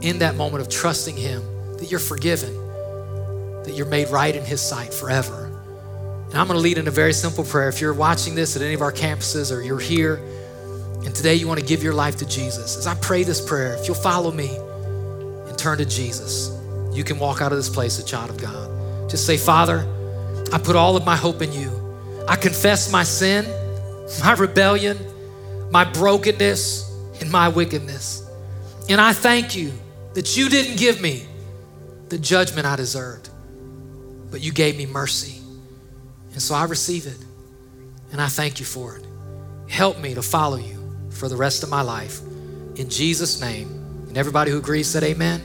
in 0.00 0.18
that 0.18 0.34
moment 0.34 0.60
of 0.60 0.68
trusting 0.68 1.16
Him, 1.16 1.40
that 1.78 1.90
you're 1.90 2.00
forgiven, 2.00 2.54
that 3.64 3.72
you're 3.74 3.86
made 3.86 4.08
right 4.08 4.34
in 4.34 4.44
His 4.44 4.60
sight 4.60 4.92
forever. 4.92 5.46
And 6.26 6.36
I'm 6.36 6.46
going 6.46 6.58
to 6.58 6.62
lead 6.62 6.78
in 6.78 6.88
a 6.88 6.92
very 6.92 7.12
simple 7.12 7.44
prayer. 7.44 7.68
If 7.68 7.80
you're 7.80 7.94
watching 7.94 8.34
this 8.34 8.54
at 8.54 8.62
any 8.62 8.74
of 8.74 8.82
our 8.82 8.92
campuses 8.92 9.54
or 9.54 9.62
you're 9.62 9.78
here 9.78 10.16
and 11.04 11.14
today 11.14 11.34
you 11.34 11.48
want 11.48 11.60
to 11.60 11.64
give 11.64 11.82
your 11.82 11.94
life 11.94 12.16
to 12.16 12.26
Jesus, 12.26 12.76
as 12.76 12.86
I 12.86 12.94
pray 12.96 13.22
this 13.22 13.40
prayer, 13.40 13.74
if 13.76 13.86
you'll 13.86 13.94
follow 13.94 14.30
me 14.30 14.54
and 14.54 15.58
turn 15.58 15.78
to 15.78 15.86
Jesus, 15.86 16.50
you 16.92 17.04
can 17.04 17.18
walk 17.18 17.40
out 17.40 17.52
of 17.52 17.58
this 17.58 17.68
place 17.68 17.98
a 17.98 18.04
child 18.04 18.30
of 18.30 18.36
God. 18.36 19.08
Just 19.08 19.24
say, 19.24 19.36
Father, 19.36 19.86
I 20.52 20.58
put 20.58 20.76
all 20.76 20.96
of 20.96 21.06
my 21.06 21.16
hope 21.16 21.40
in 21.40 21.52
you. 21.52 21.70
I 22.28 22.36
confess 22.36 22.90
my 22.92 23.04
sin, 23.04 23.46
my 24.20 24.32
rebellion, 24.32 24.98
my 25.70 25.84
brokenness, 25.84 26.90
and 27.20 27.30
my 27.30 27.48
wickedness. 27.48 28.28
And 28.88 29.00
I 29.00 29.12
thank 29.12 29.54
you 29.54 29.72
that 30.14 30.36
you 30.36 30.48
didn't 30.48 30.76
give 30.76 31.00
me 31.00 31.27
the 32.10 32.18
judgment 32.18 32.66
I 32.66 32.76
deserved, 32.76 33.28
but 34.30 34.40
you 34.40 34.52
gave 34.52 34.76
me 34.76 34.86
mercy. 34.86 35.40
And 36.32 36.42
so 36.42 36.54
I 36.54 36.64
receive 36.64 37.06
it 37.06 37.18
and 38.12 38.20
I 38.20 38.28
thank 38.28 38.60
you 38.60 38.66
for 38.66 38.96
it. 38.96 39.04
Help 39.68 39.98
me 39.98 40.14
to 40.14 40.22
follow 40.22 40.56
you 40.56 40.78
for 41.10 41.28
the 41.28 41.36
rest 41.36 41.62
of 41.62 41.68
my 41.68 41.82
life. 41.82 42.20
In 42.76 42.88
Jesus' 42.88 43.40
name. 43.40 43.68
And 44.08 44.16
everybody 44.16 44.50
who 44.50 44.58
agrees 44.58 44.88
said, 44.88 45.02
Amen. 45.02 45.42